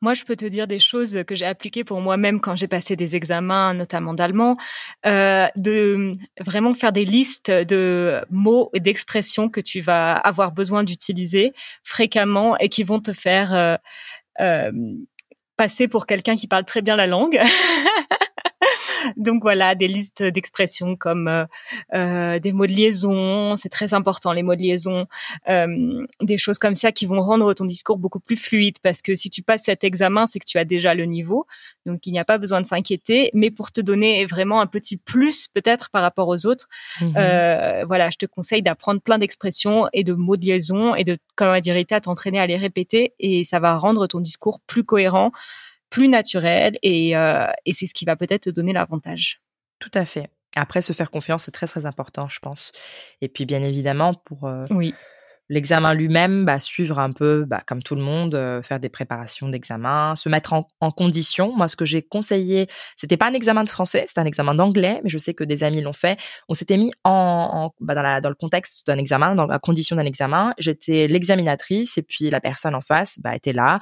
Moi, 0.02 0.14
je 0.14 0.24
peux 0.24 0.36
te 0.36 0.46
dire 0.46 0.68
des 0.68 0.80
choses 0.80 1.24
que 1.26 1.36
j'ai 1.36 1.46
appliquées 1.46 1.84
pour 1.84 2.02
moi-même 2.02 2.40
quand 2.40 2.56
j'ai 2.56 2.68
passé 2.68 2.96
des 2.96 3.16
examens, 3.16 3.74
notamment 3.74 4.14
d'allemand, 4.14 4.58
euh, 5.06 5.48
de 5.56 6.16
vraiment 6.40 6.74
faire 6.74 6.92
des 6.92 7.06
listes 7.06 7.52
de 7.52 8.22
mots 8.30 8.70
et 8.74 8.80
d'expressions 8.80 9.50
que 9.50 9.62
tu 9.62 9.82
vas 9.82 10.16
avoir 10.16 10.52
besoin 10.52 10.84
d'utiliser 10.84 11.54
fréquemment 11.84 12.58
et 12.58 12.70
qui 12.70 12.84
vont 12.84 13.00
te 13.00 13.14
faire 13.14 13.54
euh, 13.54 13.76
euh, 14.40 14.72
passer 15.58 15.88
pour 15.88 16.06
quelqu'un 16.06 16.36
qui 16.36 16.48
parle 16.48 16.66
très 16.66 16.82
bien 16.82 16.96
la 16.96 17.08
langue. 17.08 17.40
Donc 19.18 19.42
voilà, 19.42 19.76
des 19.76 19.88
listes 19.88 20.24
d'expressions 20.24 20.96
comme 20.96 21.28
euh, 21.28 21.46
euh, 21.94 22.40
des 22.40 22.52
mots 22.54 22.66
de 22.68 22.72
liaison, 22.72 23.56
c'est 23.58 23.70
très 23.70 23.94
important 23.94 24.34
les 24.34 24.44
mots 24.44 24.56
de 24.56 24.62
liaison, 24.62 25.06
euh, 25.50 26.06
des 26.22 26.38
choses 26.38 26.58
comme 26.58 26.76
ça 26.76 26.92
qui 26.92 27.06
vont 27.06 27.22
rendre 27.22 27.54
ton 27.54 27.66
discours 27.66 27.98
beaucoup 27.98 28.20
plus 28.20 28.38
fluide 28.38 28.78
parce 28.82 29.02
que 29.02 29.16
si 29.16 29.30
tu 29.30 29.42
passes 29.42 29.64
cet 29.64 29.84
examen, 29.84 30.26
c'est 30.28 30.40
que 30.40 30.46
tu 30.46 30.58
as 30.58 30.66
déjà 30.66 30.94
le 30.94 31.06
niveau, 31.06 31.46
donc 31.86 32.06
il 32.06 32.12
n'y 32.12 32.20
a 32.20 32.26
pas 32.26 32.38
besoin 32.38 32.62
de 32.62 32.66
s'inquiéter, 32.66 33.30
mais 33.34 33.52
pour 33.52 33.72
te 33.72 33.82
donner 33.82 34.26
vraiment 34.26 34.62
un 34.62 34.68
petit 34.68 34.98
plus 34.98 35.48
peut-être 35.48 35.90
par 35.90 36.02
rapport 36.02 36.28
aux 36.28 36.46
autres, 36.46 36.68
Mhm. 37.02 37.14
euh, 37.18 37.84
voilà, 37.88 38.10
je 38.10 38.18
te 38.18 38.26
conseille 38.26 38.62
d'apprendre 38.62 39.02
plein 39.02 39.18
d'expressions 39.18 39.88
et 39.94 40.04
de 40.04 40.14
mots 40.14 40.38
de 40.38 40.46
liaison 40.46 40.96
et 40.96 41.04
de, 41.04 41.18
comme 41.36 41.50
a 41.50 41.62
dit 41.62 41.72
Rita, 41.72 42.00
t'entraîner 42.02 42.40
à 42.40 42.48
les 42.48 42.58
répéter 42.58 43.14
et 43.20 43.44
ça 43.44 43.60
va 43.60 43.78
rendre 43.78 44.08
ton 44.08 44.20
discours 44.20 44.60
plus 44.68 44.84
cohérent, 44.84 45.32
plus 45.90 46.08
naturel 46.08 46.78
et, 46.84 47.16
euh, 47.16 47.48
et 47.66 47.74
c'est 47.74 47.88
ce 47.88 47.94
qui 47.94 48.06
va 48.06 48.16
peut-être 48.16 48.44
te 48.44 48.50
donner 48.50 48.74
l'avantage. 48.74 49.40
Tout 49.80 49.92
à 49.94 50.06
fait. 50.06 50.30
Après, 50.56 50.82
se 50.82 50.94
faire 50.94 51.12
confiance, 51.12 51.44
c'est 51.44 51.52
très 51.52 51.68
très 51.68 51.86
important, 51.86 52.28
je 52.28 52.40
pense. 52.40 52.72
Et 53.22 53.28
puis, 53.30 53.46
bien 53.46 53.62
évidemment, 53.64 54.14
pour 54.14 54.46
euh, 54.46 54.66
Oui. 54.72 54.94
l'examen 55.48 55.94
lui-même, 55.94 56.44
bah, 56.46 56.60
suivre 56.60 57.00
un 57.00 57.12
peu, 57.12 57.46
bah, 57.48 57.62
comme 57.68 57.82
tout 57.84 57.96
le 57.96 58.02
monde, 58.02 58.34
euh, 58.36 58.62
faire 58.64 58.80
des 58.80 58.90
préparations 58.90 59.48
d'examen, 59.48 60.16
se 60.16 60.28
mettre 60.28 60.54
en, 60.54 60.68
en 60.80 60.92
condition. 60.92 61.56
Moi, 61.56 61.68
ce 61.68 61.76
que 61.76 61.86
j'ai 61.86 62.02
conseillé, 62.02 62.68
c'était 62.98 63.16
pas 63.18 63.28
un 63.30 63.34
examen 63.34 63.64
de 63.64 63.70
français, 63.70 64.06
c'était 64.08 64.22
un 64.22 64.26
examen 64.26 64.54
d'anglais, 64.56 65.00
mais 65.04 65.10
je 65.10 65.18
sais 65.20 65.34
que 65.36 65.44
des 65.44 65.64
amis 65.64 65.82
l'ont 65.82 65.94
fait. 65.94 66.20
On 66.50 66.54
s'était 66.56 66.78
mis 66.78 66.92
en, 67.04 67.12
en- 67.12 67.74
bah, 67.80 67.94
dans, 67.96 68.02
la, 68.04 68.20
dans 68.22 68.30
le 68.30 68.36
contexte 68.36 68.86
d'un 68.88 68.98
examen, 68.98 69.36
dans 69.36 69.46
la 69.46 69.60
condition 69.60 69.96
d'un 69.96 70.06
examen. 70.06 70.52
J'étais 70.58 71.08
l'examinatrice 71.08 71.98
et 71.98 72.04
puis 72.04 72.30
la 72.32 72.42
personne 72.42 72.74
en 72.76 72.82
face 72.82 73.20
était 73.34 73.54
là. 73.54 73.80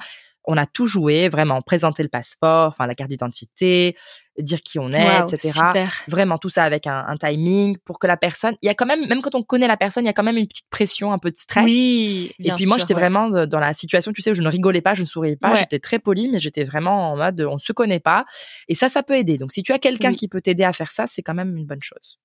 On 0.50 0.56
a 0.56 0.64
tout 0.66 0.86
joué, 0.86 1.28
vraiment, 1.28 1.60
présenter 1.60 2.02
le 2.02 2.08
passeport, 2.08 2.68
enfin 2.68 2.86
la 2.86 2.94
carte 2.94 3.10
d'identité, 3.10 3.94
dire 4.38 4.62
qui 4.62 4.78
on 4.78 4.90
est, 4.92 5.18
etc 5.20 5.50
Super. 5.52 5.92
vraiment 6.08 6.38
tout 6.38 6.48
ça 6.48 6.64
avec 6.64 6.86
un, 6.86 7.04
un 7.06 7.16
timing 7.16 7.76
pour 7.84 7.98
que 7.98 8.06
la 8.06 8.16
personne 8.16 8.54
il 8.62 8.66
y 8.66 8.68
a 8.68 8.74
quand 8.74 8.86
même 8.86 9.04
même 9.08 9.20
quand 9.20 9.34
on 9.34 9.42
connaît 9.42 9.66
la 9.66 9.76
personne 9.76 10.04
il 10.04 10.06
y 10.06 10.10
a 10.10 10.12
quand 10.12 10.22
même 10.22 10.36
une 10.36 10.46
petite 10.46 10.70
pression 10.70 11.12
un 11.12 11.18
peu 11.18 11.30
de 11.32 11.36
stress 11.36 11.64
Oui. 11.64 12.32
et 12.38 12.52
puis 12.52 12.66
moi 12.66 12.78
j'étais 12.78 12.94
ouais. 12.94 13.00
vraiment 13.00 13.28
dans 13.46 13.58
la 13.58 13.74
situation 13.74 14.12
tu 14.12 14.22
sais 14.22 14.30
où 14.30 14.34
je 14.34 14.42
ne 14.42 14.48
rigolais 14.48 14.80
pas 14.80 14.94
je 14.94 15.02
ne 15.02 15.06
souriais 15.08 15.34
pas 15.36 15.50
Ouais. 15.50 15.56
j'étais 15.56 15.80
très 15.80 15.98
polie 15.98 16.28
mais 16.28 16.38
j'étais 16.38 16.62
vraiment 16.62 17.10
en 17.12 17.16
mode 17.16 17.40
on 17.40 17.58
se 17.58 17.72
connaît 17.72 17.98
pas 17.98 18.24
et 18.68 18.76
ça 18.76 18.88
ça 18.88 19.02
peut 19.02 19.16
aider 19.16 19.38
donc 19.38 19.50
si 19.52 19.64
tu 19.64 19.72
as 19.72 19.80
quelqu'un 19.80 20.10
Oui. 20.10 20.16
qui 20.16 20.28
peut 20.28 20.40
t'aider 20.40 20.62
à 20.64 20.72
faire 20.72 20.92
ça 20.92 21.08
c'est 21.08 21.22
quand 21.22 21.34
même 21.34 21.56
une 21.56 21.66
bonne 21.66 21.82
chose 21.82 22.20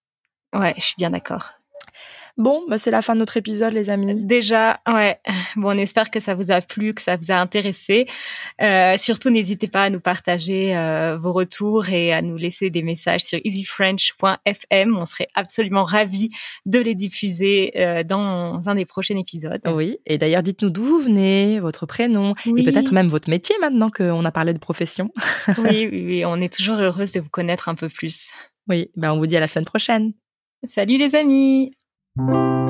Ouais, 0.53 0.75
je 0.77 0.83
suis 0.83 0.95
bien 0.99 1.09
d'accord. 1.09 1.49
Bon 2.37 2.63
bah 2.69 2.77
c'est 2.77 2.91
la 2.91 3.01
fin 3.01 3.13
de 3.13 3.19
notre 3.19 3.37
épisode 3.37 3.73
les 3.73 3.89
amis 3.89 4.15
Déjà, 4.25 4.79
ouais. 4.87 5.19
Bon, 5.55 5.69
on 5.75 5.77
espère 5.77 6.09
que 6.09 6.19
ça 6.19 6.33
vous 6.33 6.49
a 6.51 6.61
plu, 6.61 6.93
que 6.93 7.01
ça 7.01 7.15
vous 7.15 7.31
a 7.31 7.35
intéressé. 7.35 8.07
Euh, 8.61 8.97
surtout, 8.97 9.29
n'hésitez 9.29 9.67
pas 9.67 9.83
à 9.83 9.89
nous 9.89 9.99
partager 9.99 10.75
euh, 10.75 11.15
vos 11.17 11.31
retours 11.31 11.89
et 11.89 12.11
à 12.11 12.21
nous 12.21 12.37
laisser 12.37 12.69
des 12.71 12.81
messages 12.81 13.21
sur 13.21 13.39
easyfrench.fm. 13.43 14.97
On 14.97 15.05
serait 15.05 15.27
absolument 15.35 15.83
ravis 15.83 16.29
de 16.65 16.79
les 16.79 16.95
diffuser 16.95 17.73
euh, 17.77 18.03
dans 18.03 18.67
un 18.67 18.75
des 18.75 18.85
prochains 18.85 19.17
épisodes. 19.17 19.61
oui 19.67 19.99
et 20.05 20.17
d'ailleurs 20.17 20.43
dites-nous 20.43 20.69
d'où 20.69 20.83
vous 20.83 20.99
venez 20.99 21.59
votre 21.59 21.85
prénom 21.85 22.33
Oui. 22.45 22.61
et 22.61 22.71
peut-être 22.71 22.91
même 22.93 23.07
votre 23.09 23.29
métier 23.29 23.55
maintenant 23.61 23.89
qu'on 23.89 24.25
a 24.25 24.31
parlé 24.31 24.53
de 24.53 24.59
profession 24.59 25.11
oui, 25.59 25.87
oui, 25.91 26.03
oui, 26.05 26.25
on 26.25 26.41
est 26.41 26.53
toujours 26.53 26.77
heureuse 26.77 27.11
de 27.11 27.19
vous 27.19 27.29
connaître 27.29 27.69
un 27.69 27.75
peu 27.75 27.89
plus. 27.89 28.29
oui 28.67 28.89
bah 28.95 29.13
on 29.13 29.17
vous 29.17 29.27
dit 29.27 29.37
à 29.37 29.39
la 29.39 29.47
semaine 29.47 29.65
prochaine 29.65 30.13
Salut 30.65 30.97
les 30.97 31.15
amis 31.15 31.73
thank 32.15 32.29
you 32.29 32.62